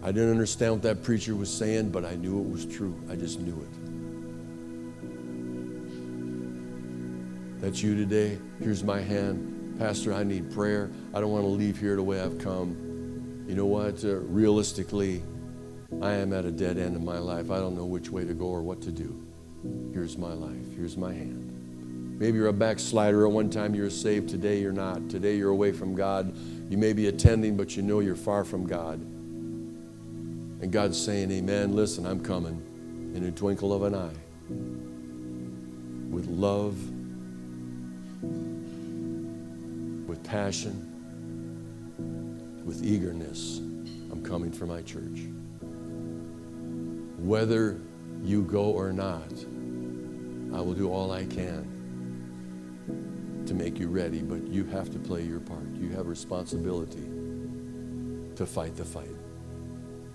I 0.00 0.12
didn't 0.12 0.30
understand 0.30 0.74
what 0.74 0.82
that 0.82 1.02
preacher 1.02 1.34
was 1.34 1.52
saying, 1.52 1.90
but 1.90 2.04
I 2.04 2.14
knew 2.14 2.38
it 2.38 2.48
was 2.48 2.66
true. 2.66 2.94
I 3.10 3.16
just 3.16 3.40
knew 3.40 3.60
it. 3.60 3.68
That's 7.60 7.82
you 7.82 7.96
today. 7.96 8.38
Here's 8.60 8.84
my 8.84 9.00
hand. 9.00 9.76
Pastor, 9.76 10.14
I 10.14 10.22
need 10.22 10.52
prayer. 10.52 10.88
I 11.12 11.20
don't 11.20 11.32
want 11.32 11.42
to 11.42 11.48
leave 11.48 11.80
here 11.80 11.96
the 11.96 12.02
way 12.04 12.20
I've 12.20 12.38
come. 12.38 12.76
You 13.48 13.56
know 13.56 13.66
what? 13.66 14.04
Uh, 14.04 14.18
realistically, 14.18 15.24
I 16.02 16.12
am 16.12 16.32
at 16.32 16.44
a 16.44 16.50
dead 16.50 16.78
end 16.78 16.96
in 16.96 17.04
my 17.04 17.18
life. 17.18 17.50
I 17.50 17.58
don't 17.58 17.76
know 17.76 17.86
which 17.86 18.10
way 18.10 18.24
to 18.24 18.34
go 18.34 18.46
or 18.46 18.62
what 18.62 18.80
to 18.82 18.92
do. 18.92 19.26
Here's 19.92 20.18
my 20.18 20.32
life. 20.32 20.76
Here's 20.76 20.96
my 20.96 21.12
hand. 21.12 22.18
Maybe 22.18 22.38
you're 22.38 22.48
a 22.48 22.52
backslider. 22.52 23.26
At 23.26 23.32
one 23.32 23.50
time 23.50 23.74
you're 23.74 23.90
saved. 23.90 24.28
Today 24.28 24.60
you're 24.60 24.72
not. 24.72 25.08
Today 25.08 25.36
you're 25.36 25.50
away 25.50 25.72
from 25.72 25.94
God. 25.94 26.36
You 26.70 26.78
may 26.78 26.92
be 26.92 27.08
attending, 27.08 27.56
but 27.56 27.76
you 27.76 27.82
know 27.82 28.00
you're 28.00 28.16
far 28.16 28.44
from 28.44 28.66
God. 28.66 29.00
And 30.60 30.70
God's 30.70 31.02
saying, 31.02 31.30
Amen. 31.30 31.74
Listen, 31.74 32.06
I'm 32.06 32.22
coming 32.22 32.62
in 33.14 33.24
a 33.24 33.30
twinkle 33.30 33.72
of 33.72 33.82
an 33.82 33.94
eye 33.94 34.14
with 36.10 36.26
love 36.28 36.76
with 40.14 40.22
passion, 40.22 40.90
with 42.64 42.84
eagerness, 42.84 43.58
I'm 43.58 44.22
coming 44.22 44.52
for 44.52 44.66
my 44.66 44.80
church. 44.82 45.22
Whether 47.24 47.80
you 48.22 48.42
go 48.42 48.64
or 48.64 48.92
not, 48.92 49.32
I 50.52 50.60
will 50.60 50.74
do 50.74 50.92
all 50.92 51.10
I 51.10 51.24
can 51.24 51.70
to 53.46 53.54
make 53.54 53.78
you 53.78 53.88
ready, 53.88 54.20
but 54.20 54.46
you 54.46 54.64
have 54.64 54.92
to 54.92 54.98
play 54.98 55.22
your 55.22 55.40
part. 55.40 55.64
You 55.74 55.88
have 55.92 56.06
responsibility 56.06 57.08
to 58.36 58.44
fight 58.44 58.76
the 58.76 58.84
fight. 58.84 59.08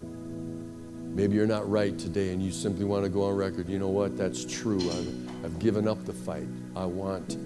Maybe 0.04 1.36
you're 1.36 1.48
not 1.48 1.68
right 1.68 1.98
today 1.98 2.32
and 2.32 2.44
you 2.44 2.52
simply 2.52 2.86
want 2.86 3.06
to 3.06 3.10
go 3.10 3.24
on 3.24 3.36
record. 3.36 3.68
You 3.68 3.80
know 3.80 3.90
what? 3.90 4.16
That's 4.16 4.46
true. 4.46 4.78
I've, 4.78 5.46
I've 5.46 5.58
given 5.58 5.88
up 5.88 6.06
the 6.06 6.14
fight. 6.14 6.48
I 6.76 6.86
want, 6.86 7.38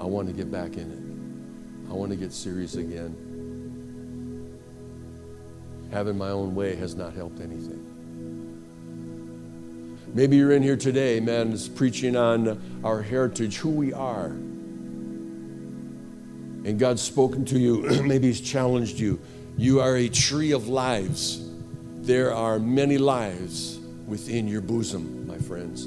I 0.00 0.04
want 0.04 0.26
to 0.26 0.34
get 0.34 0.50
back 0.50 0.76
in 0.76 0.90
it. 0.90 1.88
I 1.88 1.94
want 1.94 2.10
to 2.10 2.16
get 2.16 2.32
serious 2.32 2.74
again. 2.74 3.14
Having 5.92 6.18
my 6.18 6.30
own 6.30 6.56
way 6.56 6.74
has 6.74 6.96
not 6.96 7.14
helped 7.14 7.40
anything. 7.40 7.89
Maybe 10.12 10.36
you're 10.36 10.52
in 10.52 10.62
here 10.62 10.76
today, 10.76 11.20
man, 11.20 11.52
is 11.52 11.68
preaching 11.68 12.16
on 12.16 12.80
our 12.82 13.00
heritage, 13.00 13.58
who 13.58 13.70
we 13.70 13.92
are. 13.92 14.26
And 16.64 16.78
God's 16.78 17.00
spoken 17.00 17.44
to 17.46 17.58
you. 17.58 18.02
Maybe 18.02 18.26
He's 18.26 18.40
challenged 18.40 18.98
you. 18.98 19.20
You 19.56 19.80
are 19.80 19.96
a 19.96 20.08
tree 20.08 20.52
of 20.52 20.68
lives. 20.68 21.48
There 22.00 22.34
are 22.34 22.58
many 22.58 22.98
lives 22.98 23.78
within 24.06 24.48
your 24.48 24.60
bosom, 24.62 25.26
my 25.28 25.38
friends. 25.38 25.86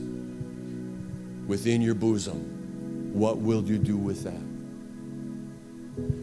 Within 1.47 1.81
your 1.81 1.95
bosom. 1.95 3.11
What 3.13 3.39
will 3.39 3.63
you 3.63 3.77
do 3.77 3.97
with 3.97 4.23
that? 4.23 4.41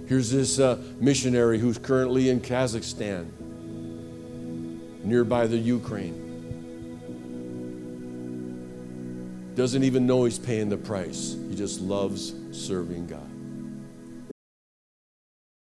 Here's 0.09 0.31
this 0.31 0.59
uh, 0.59 0.83
missionary 0.99 1.59
who's 1.59 1.79
currently 1.79 2.31
in 2.31 2.41
Kazakhstan, 2.41 3.31
nearby 5.05 5.47
the 5.47 5.59
Ukraine. 5.59 6.20
Doesn't 9.55 9.85
even 9.85 10.07
know 10.07 10.25
he's 10.25 10.39
paying 10.39 10.69
the 10.69 10.77
price. 10.77 11.37
He 11.49 11.55
just 11.55 11.81
loves 11.81 12.35
serving 12.53 13.07
God. 13.07 13.30